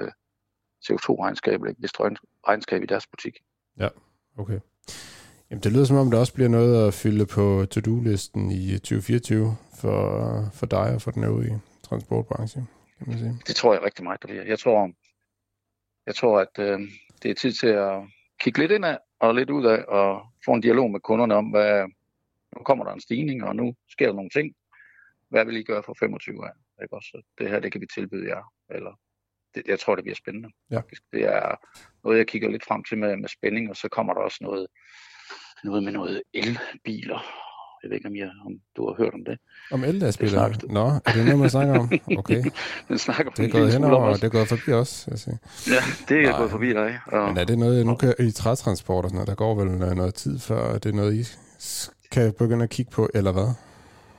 [0.84, 3.38] CO2-regnskab, eller det bedste regn- regnskab i deres butik.
[3.78, 3.88] Ja,
[4.38, 4.60] okay.
[5.50, 9.56] Jamen, det lyder som om, der også bliver noget at fylde på to-do-listen i 2024
[9.80, 12.66] for, for dig og for den øvrige transportbranche,
[12.98, 13.38] kan man sige.
[13.46, 14.42] Det tror jeg rigtig meget, der bliver.
[14.42, 14.90] Jeg tror,
[16.06, 16.80] jeg tror at øh,
[17.22, 18.02] det er tid til at
[18.40, 21.46] kigge lidt ind af og lidt ud af og få en dialog med kunderne om,
[21.46, 21.84] hvad,
[22.56, 24.54] nu kommer der en stigning, og nu sker der nogle ting.
[25.28, 26.52] Hvad vil I gøre for 25 af?
[26.82, 27.08] Ikke også?
[27.12, 28.42] Så Det her, det kan vi tilbyde jer.
[28.70, 28.92] Eller,
[29.54, 30.48] det, jeg tror, det bliver spændende.
[30.70, 30.80] Ja.
[31.12, 31.56] Det er
[32.04, 34.66] noget, jeg kigger lidt frem til med, med spænding, og så kommer der også noget,
[35.64, 37.22] noget med noget elbiler.
[37.82, 39.38] Jeg ved ikke, om, jeg, om du har hørt om det.
[39.70, 40.72] Om el-lastbiler?
[40.72, 41.90] Nå, er det noget, man snakker om?
[42.18, 42.42] Okay.
[42.88, 44.20] Den snakker Det er gået henover, også.
[44.20, 45.06] det er gået forbi os.
[45.10, 45.36] Jeg siger.
[45.66, 46.38] Ja, det er Nej.
[46.38, 46.98] gået forbi dig.
[47.06, 49.70] Og, Men er det noget, nu kan i trætransport og sådan noget, der går vel
[49.70, 51.24] noget, noget tid før, er det noget, I
[52.12, 53.54] kan begynde at kigge på, eller hvad?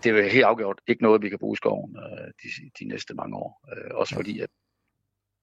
[0.03, 3.13] Det er helt afgjort ikke noget, vi kan bruge i skoven øh, de, de næste
[3.13, 3.65] mange år.
[3.77, 4.49] Øh, også fordi, at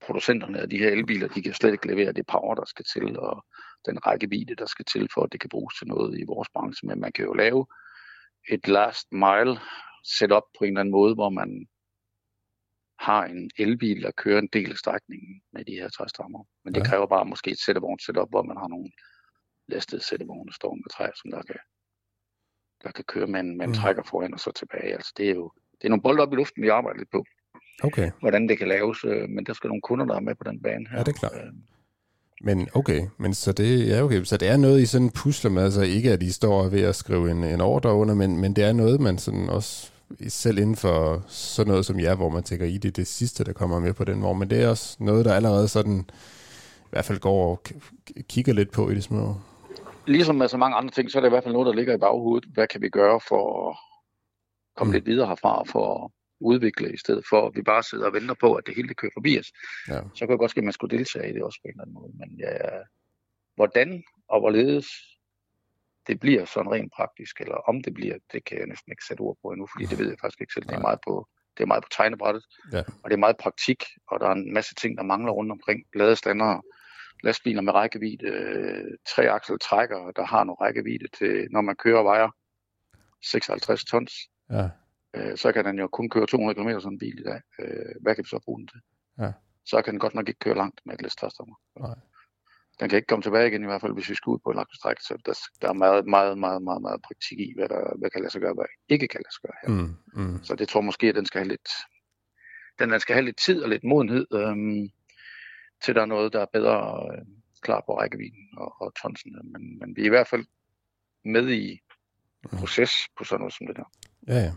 [0.06, 3.18] producenterne af de her elbiler, de kan slet ikke levere det power, der skal til,
[3.18, 3.44] og
[3.86, 6.86] den rækkevidde, der skal til, for at det kan bruges til noget i vores branche.
[6.89, 7.66] Men man kan jo lave
[8.51, 9.59] et last mile
[10.05, 11.66] setup på en eller anden måde, hvor man
[12.98, 16.44] har en elbil, der kører en del af strækningen med de her træstammer.
[16.64, 16.85] Men det Ja.
[16.90, 18.90] kræver bare måske et sættevogn setup, hvor man har nogle
[19.68, 21.56] lastede sættevogne, der står med træer, som der kan,
[22.84, 23.74] der kan køre med en, med en Mm.
[23.74, 24.92] trækker foran og så tilbage.
[24.94, 27.24] Altså, det er jo det er nogle bolde op i luften, vi arbejder lidt på,
[27.82, 30.44] Okay, hvordan det kan laves, øh, men der skal nogle kunder, der er med på
[30.44, 30.98] den bane her.
[30.98, 31.32] Ja, det er klart.
[31.34, 31.52] Øh,
[32.42, 35.62] men okay, men så det, ja, okay, så det er noget, I sådan pusler med,
[35.62, 38.64] altså ikke at I står ved at skrive en, en ordre under, men, men det
[38.64, 39.90] er noget, man sådan også,
[40.28, 43.44] selv inden for sådan noget som jer, hvor man tænker i det, er det sidste,
[43.44, 46.05] der kommer med på den vogn, men det er også noget, der allerede sådan,
[46.80, 47.62] i hvert fald går og
[48.28, 49.36] kigger lidt på i det små.
[50.09, 51.94] Ligesom med så mange andre ting, så er det i hvert fald noget, der ligger
[51.94, 52.48] i baghovedet.
[52.55, 53.76] Hvad kan vi gøre for at
[54.76, 54.94] komme Mm.
[54.94, 56.10] lidt videre herfra, for at
[56.40, 58.97] udvikle, i stedet for at vi bare sidder og venter på, at det hele det
[58.97, 59.52] kører forbi os.
[59.89, 60.01] Ja.
[60.14, 61.82] Så kan det godt ske, at man skulle deltage i det også på en eller
[61.82, 62.12] anden måde.
[62.18, 62.56] Men ja,
[63.55, 64.86] hvordan og hvorledes
[66.06, 69.20] det bliver sådan rent praktisk, eller om det bliver, det kan jeg næsten ikke sætte
[69.20, 70.64] ord på endnu, fordi det ved jeg faktisk ikke selv.
[70.64, 72.78] Det er meget på, det er meget på tegnebrættet, Ja.
[73.02, 75.85] og det er meget praktik, og der er en masse ting, der mangler rundt omkring.
[75.94, 76.60] Ladestander,
[77.22, 82.02] lastbiler med rækkevidde, øh, tre aksel trækker, der har noget rækkevidde til, når man kører
[82.02, 82.28] vejer
[83.22, 84.12] 56 tons,
[84.50, 84.68] Ja,
[85.16, 87.40] øh, så kan den jo kun køre 200 km sådan en bil i dag.
[87.60, 88.80] Øh, hvad kan vi så bruge den til?
[89.18, 89.32] Ja.
[89.66, 91.56] Så kan den godt nok ikke køre langt med et læstræstommer.
[91.80, 91.94] Nej.
[92.80, 94.56] Den kan ikke komme tilbage igen i hvert fald, hvis vi skal ud på et
[94.56, 94.96] langt stræk.
[95.00, 98.20] Så der, der er meget, meget, meget, meget, meget praktik i, hvad der hvad kan
[98.20, 99.68] lade sig gøre, hvad ikke kan lade sig gøre her.
[99.68, 101.68] mm, mm, Så det tror jeg måske, at den skal have lidt,
[102.78, 104.88] den, den skal have lidt tid og lidt modenhed, øhm,
[105.84, 107.24] til der er noget, der er bedre øh,
[107.62, 109.38] klar på rækkevidden og, og tonsene.
[109.44, 110.44] Men, men vi er i hvert fald
[111.24, 111.80] med i
[112.59, 113.90] proces på sådan noget som det der.
[114.28, 114.52] ja, ja.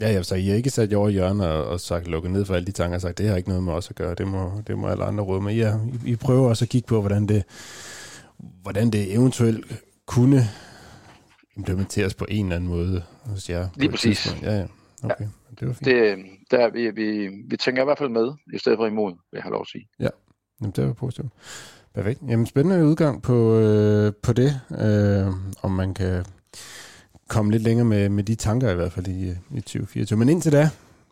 [0.00, 2.30] Ja, ja, så I har ikke sat jer over i hjørnet og, og sagt lukket
[2.30, 4.14] ned for alle de tanker og sagt, det har ikke noget med os at gøre,
[4.14, 5.54] det må, det må alle andre råde med.
[5.54, 5.74] Ja,
[6.04, 7.44] I, I prøver også at kigge på, hvordan det,
[8.36, 10.42] hvordan det eventuelt kunne
[11.56, 13.68] implementeres på en eller anden måde hos jer.
[13.76, 14.36] Lige præcis.
[14.42, 14.66] Ja, ja.
[15.02, 15.24] Okay.
[15.24, 15.54] Ja.
[15.60, 15.84] Det var fint.
[15.84, 16.18] Det,
[16.50, 19.36] der, er vi, vi, vi tænker i hvert fald med, i stedet for imod, vil
[19.38, 19.88] jeg have lov at sige.
[20.00, 20.08] Ja,
[20.60, 21.28] Jamen, det var positivt.
[21.94, 22.20] Perfekt.
[22.28, 25.26] Jamen, spændende udgang på, øh, på det, øh,
[25.62, 26.24] om man kan
[27.28, 30.18] komme lidt længere med, med de tanker i hvert fald i, i 2024.
[30.18, 30.68] Men indtil da,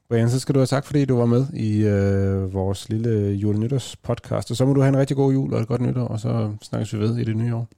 [0.09, 3.97] Brian, så skal du have tak, fordi du var med i øh, vores lille julenytårs
[3.97, 4.51] podcast.
[4.51, 6.53] Og så må du have en rigtig god jul og et godt nytår, og så
[6.63, 7.69] snakkes vi ved i det nye år.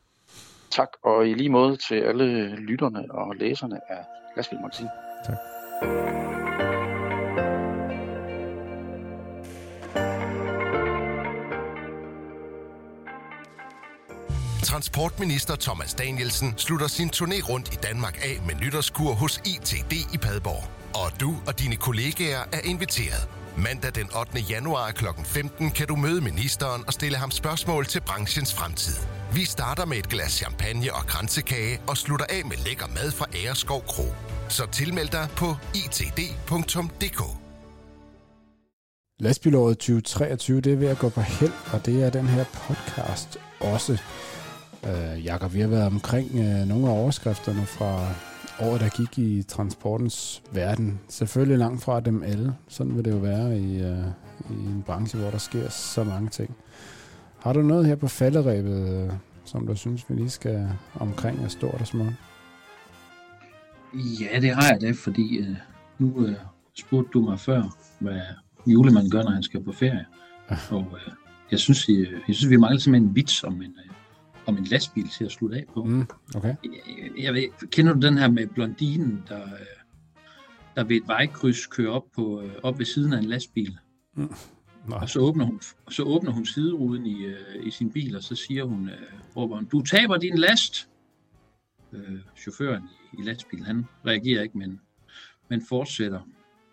[0.71, 4.05] Tak, og i lige måde til alle lytterne og læserne af
[4.37, 4.87] Lastbil Magasin.
[5.27, 5.52] Tak.
[14.73, 20.19] Transportminister Thomas Danielsen slutter sin turné rundt i Danmark af med nytårskur hos ITD i
[20.19, 20.65] Padborg.
[20.95, 23.29] Og du og dine kollegaer er inviteret.
[23.57, 24.39] Mandag den 8.
[24.39, 25.05] januar kl.
[25.25, 28.97] 15 kan du møde ministeren og stille ham spørgsmål til branchens fremtid.
[29.35, 33.27] Vi starter med et glas champagne og kransekage og slutter af med lækker mad fra
[33.45, 34.05] Æreskov Kro.
[34.53, 37.23] Så tilmeld dig på itd.dk.
[39.21, 43.39] Lastbilåret 2023, det er ved at gå på held, og det er den her podcast
[43.61, 44.03] også.
[44.87, 48.15] Øh, Jakob, vi har været omkring øh, nogle af overskrifterne fra
[48.61, 51.01] året, der gik i transportens verden.
[51.09, 52.55] Selvfølgelig langt fra dem alle.
[52.69, 54.07] Sådan vil det jo være i, øh,
[54.51, 56.57] i en branche, hvor der sker så mange ting.
[57.39, 59.13] Har du noget her på falderæbet, øh,
[59.45, 62.13] som du synes, vi lige skal omkring af stort og småt?
[63.95, 65.57] Ja, det har jeg da, fordi øh,
[65.99, 66.35] nu øh,
[66.75, 67.63] spurgte du mig før,
[68.01, 68.21] hvad
[68.67, 70.07] julemanden gør, når han skal på ferie.
[70.71, 71.13] Og øh,
[71.51, 73.93] jeg, synes, jeg, jeg synes, vi mangler simpelthen en vits om en, øh,
[74.47, 75.85] om en lastbil til at slutte af på.
[75.85, 76.07] Mm,
[76.37, 76.55] okay.
[76.65, 79.67] Jeg, jeg ved, kender du den her med blondinen, der, øh,
[80.77, 83.79] der ved et vejkryds kører op, på, øh, op ved siden af en lastbil?
[84.17, 84.35] Mm.
[84.91, 85.61] Og så åbner hun,
[85.91, 89.57] så åbner hun sideruden i, øh, i sin bil, og så siger hun, øh, råber
[89.57, 90.89] hun, du taber din last.
[91.93, 94.81] Øh, chaufføren i, i lastbilen, han reagerer ikke, men,
[95.49, 96.21] men fortsætter.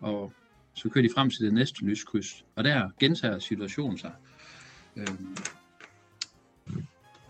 [0.00, 0.32] Og
[0.74, 4.12] så kører de frem til det næste lyskryds, og der gentager situationen sig.
[4.96, 5.36] Øhm,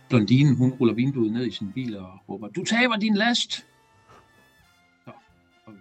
[0.09, 3.53] blondinen, hun ruller vinduet ned i sin bil og råber, du taber din last!
[5.05, 5.13] Så,
[5.65, 5.75] og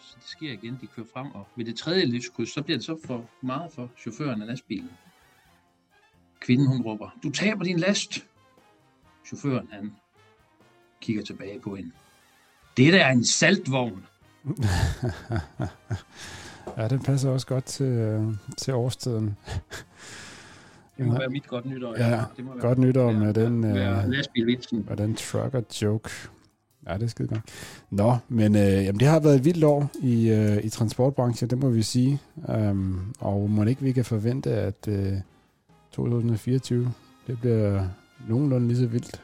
[0.00, 2.84] så det sker igen, de kører frem, og ved det tredje lyskryds, så bliver det
[2.84, 4.90] så for meget for chaufføren af lastbilen.
[6.40, 8.26] Kvinden, hun råber, du taber din last!
[9.26, 9.92] Chaufføren, han
[11.00, 11.92] kigger tilbage på hende.
[12.76, 14.04] Det der er en saltvogn.
[16.78, 18.22] ja, den passer også godt til, øh,
[18.56, 19.36] til årstiden.
[20.98, 21.94] Det må være mit godt nytår.
[21.98, 26.10] Ja, det må være, godt nytår med den, være øh, og den trucker joke.
[26.88, 27.40] Ja, det er skide godt.
[27.90, 31.58] Nå, men øh, jamen, det har været et vildt år i, øh, i transportbranchen, det
[31.58, 32.20] må vi sige.
[32.48, 35.12] Um, og må ikke vi kan forvente, at øh,
[35.92, 36.92] 2024,
[37.26, 37.88] det bliver
[38.28, 39.22] nogenlunde lige så vildt.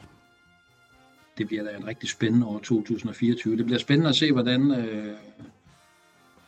[1.39, 3.57] Det bliver da en rigtig spændende år 2024.
[3.57, 5.15] Det bliver spændende at se, hvordan, øh,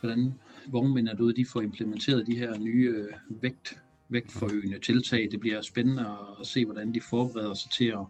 [0.00, 0.34] hvordan
[0.66, 3.78] vognmændene derude, de får implementeret de her nye øh, vægt,
[4.08, 5.28] vægtforøgende tiltag.
[5.30, 6.06] Det bliver spændende
[6.40, 8.04] at se, hvordan de forbereder sig til at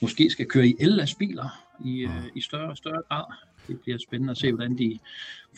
[0.00, 3.24] måske skal køre i el-lastbiler i, øh, i større og større grad.
[3.68, 4.98] Det bliver spændende at se, hvordan de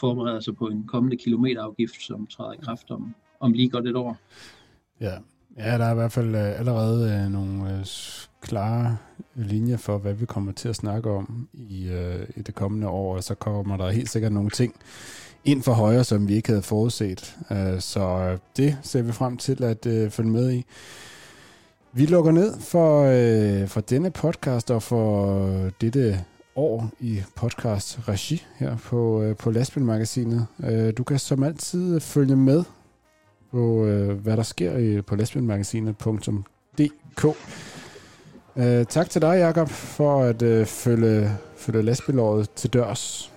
[0.01, 3.97] forbereder sig på en kommende kilometerafgift, som træder i kraft om, om lige godt et
[3.97, 4.19] år.
[5.01, 5.15] Ja.
[5.59, 7.85] ja, der er i hvert fald øh, allerede øh, nogle øh,
[8.43, 8.97] klare
[9.35, 13.16] linjer for, hvad vi kommer til at snakke om i, øh, i det kommende år,
[13.16, 14.74] og så kommer der helt sikkert nogle ting
[15.44, 17.36] ind for højre, som vi ikke havde forudset.
[17.51, 20.64] Øh, så det ser vi frem til at øh, følge med i.
[21.93, 26.24] Vi lukker ned for, øh, for denne podcast og for dette
[26.56, 30.47] år i podcast regi her på, øh, på Lastbilmagasinet.
[30.64, 32.64] Øh, du kan som altid følge med
[33.51, 37.27] på, øh, hvad der sker i, på lastbilmagasinet.dk.
[38.56, 43.32] Øh, tak til dig, Jakob, for at øh, følge, følge lastbilåret til dørs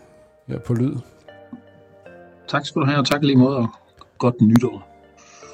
[0.48, 0.96] her på Lyd.
[2.48, 3.68] Tak skal du have, og tak lige måde, og
[4.18, 4.88] godt nytår.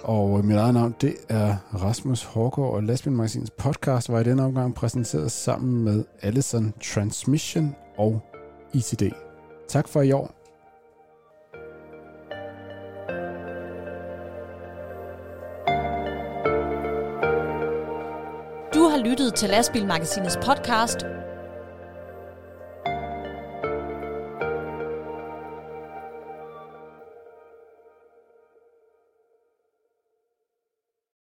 [0.03, 4.43] Og øh, mit eget navn, det er Rasmus Hårgaard, og Lastbilmagasinets podcast var i denne
[4.43, 8.21] omgang præsenteret sammen med Allison Transmission og
[8.73, 9.03] ICD.
[9.67, 10.40] Tak for i år.
[18.91, 21.05] Har lyttet til Lastbilmagasinets podcast